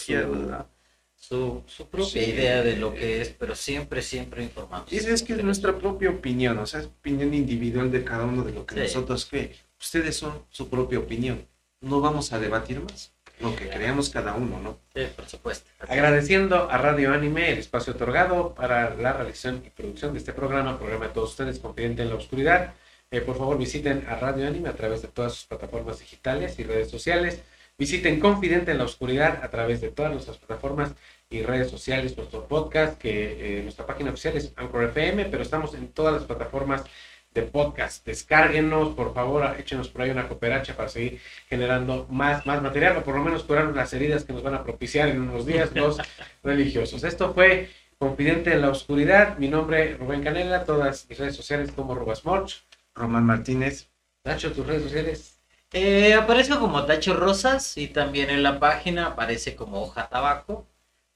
Su, 1.15 1.63
su 1.67 1.87
propia 1.87 2.23
Sí. 2.23 2.31
idea 2.31 2.61
de 2.63 2.75
lo 2.77 2.93
que 2.93 3.21
es, 3.21 3.29
pero 3.29 3.55
siempre, 3.55 4.01
siempre 4.01 4.43
informados. 4.43 4.91
Y 4.91 4.97
es, 4.97 5.05
es 5.05 5.23
que 5.23 5.33
es 5.33 5.43
nuestra 5.43 5.77
propia 5.77 6.09
opinión, 6.09 6.57
o 6.57 6.65
sea, 6.65 6.79
es 6.81 6.87
opinión 6.87 7.33
individual 7.33 7.91
de 7.91 8.03
cada 8.03 8.25
uno 8.25 8.43
de 8.43 8.51
lo 8.53 8.65
que 8.65 8.75
Sí. 8.75 8.81
nosotros 8.81 9.27
cree. 9.29 9.55
Ustedes 9.79 10.15
son 10.17 10.43
su 10.49 10.67
propia 10.69 10.99
opinión. 10.99 11.45
No 11.81 12.01
vamos 12.01 12.33
a 12.33 12.39
debatir 12.39 12.79
más. 12.81 13.13
Lo 13.39 13.55
que 13.55 13.69
creamos 13.69 14.09
cada 14.09 14.33
uno, 14.35 14.59
¿no? 14.59 14.77
Sí, 14.95 15.01
por 15.15 15.27
supuesto. 15.27 15.67
Agradeciendo 15.87 16.69
a 16.69 16.77
Radio 16.77 17.11
Anime 17.13 17.51
el 17.51 17.57
espacio 17.59 17.93
otorgado 17.93 18.53
para 18.53 18.93
la 18.95 19.13
realización 19.13 19.63
y 19.65 19.69
producción 19.71 20.13
de 20.13 20.19
este 20.19 20.31
programa, 20.33 20.77
programa 20.77 21.07
de 21.07 21.13
todos 21.13 21.31
ustedes, 21.31 21.57
Confidente 21.59 22.03
en 22.03 22.09
la 22.09 22.15
Oscuridad. 22.15 22.73
Eh, 23.13 23.19
por 23.19 23.38
favor, 23.38 23.57
visiten 23.57 24.05
a 24.07 24.15
Radio 24.15 24.47
Anime 24.47 24.69
a 24.69 24.73
través 24.73 25.01
de 25.01 25.09
todas 25.09 25.33
sus 25.33 25.45
plataformas 25.45 25.99
digitales 25.99 26.57
y 26.59 26.63
redes 26.63 26.89
sociales. 26.89 27.41
Visiten 27.77 28.21
Confidente 28.21 28.71
en 28.71 28.77
la 28.77 28.85
Oscuridad 28.85 29.43
a 29.43 29.49
través 29.49 29.81
de 29.81 29.89
todas 29.89 30.13
nuestras 30.13 30.38
plataformas 30.38 30.93
y 31.29 31.41
redes 31.43 31.69
sociales, 31.69 32.15
nuestro 32.15 32.47
podcast, 32.47 32.97
que 32.97 33.59
eh, 33.59 33.63
nuestra 33.63 33.85
página 33.85 34.11
oficial 34.11 34.38
es 34.38 34.53
Anchor 34.55 34.85
FM, 34.85 35.25
pero 35.25 35.43
estamos 35.43 35.73
en 35.73 35.89
todas 35.89 36.13
las 36.13 36.23
plataformas 36.23 36.85
de 37.33 37.41
podcast. 37.41 38.05
Descárguenos, 38.05 38.95
por 38.95 39.13
favor, 39.13 39.55
échenos 39.59 39.89
por 39.89 40.03
ahí 40.03 40.09
una 40.09 40.29
cooperacha 40.29 40.77
para 40.77 40.88
seguir 40.88 41.19
generando 41.49 42.07
más, 42.09 42.45
más 42.45 42.61
material, 42.61 42.95
o 42.95 43.03
por 43.03 43.15
lo 43.15 43.23
menos 43.25 43.43
curar 43.43 43.75
las 43.75 43.91
heridas 43.93 44.23
que 44.23 44.31
nos 44.31 44.43
van 44.43 44.53
a 44.55 44.63
propiciar 44.63 45.09
en 45.09 45.21
unos 45.21 45.45
días 45.45 45.71
los 45.75 45.97
religiosos. 46.43 47.03
Esto 47.03 47.33
fue 47.33 47.69
Confidente 47.99 48.53
en 48.53 48.61
la 48.61 48.69
Oscuridad. 48.69 49.38
Mi 49.38 49.49
nombre 49.49 49.91
es 49.91 49.99
Rubén 49.99 50.23
Canela, 50.23 50.63
todas 50.63 51.07
mis 51.09 51.19
redes 51.19 51.35
sociales 51.35 51.73
como 51.73 51.93
Rubasmorch. 51.93 52.63
Román 52.95 53.26
Martínez. 53.26 53.89
Nacho, 54.23 54.51
tus 54.51 54.65
redes 54.65 54.84
sociales. 54.84 55.38
Eh, 55.73 56.13
aparezco 56.13 56.59
como 56.59 56.85
Tacho 56.85 57.13
Rosas 57.13 57.77
y 57.77 57.88
también 57.88 58.30
en 58.30 58.43
la 58.43 58.59
página 58.59 59.07
aparece 59.07 59.55
como 59.55 59.81
Hoja 59.81 60.09
Tabaco 60.09 60.68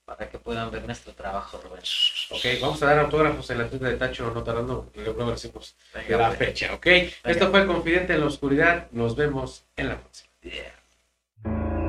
para 0.06 0.30
que 0.30 0.38
puedan 0.38 0.72
ver 0.72 0.86
nuestro 0.86 1.14
trabajo, 1.14 1.60
Rubén. 1.62 1.82
Ok, 2.30 2.62
vamos 2.62 2.82
a 2.84 2.86
dar 2.86 3.00
autógrafos 3.00 3.50
en 3.50 3.58
la 3.58 3.68
tienda 3.68 3.90
de 3.90 3.98
Tacho, 3.98 4.32
no 4.32 4.44
tardando, 4.44 4.92
luego 4.96 5.32
decimos 5.32 5.76
Venga, 5.94 6.18
la 6.18 6.32
fecha, 6.32 6.74
ok. 6.74 6.88
Esto 7.24 7.50
fue 7.52 7.66
Confidente 7.66 8.14
en 8.14 8.22
la 8.22 8.28
Oscuridad, 8.28 8.88
nos 8.92 9.16
vemos 9.16 9.66
en 9.76 9.90
la 9.90 10.00
próxima. 10.00 10.30
Yeah. 10.42 11.85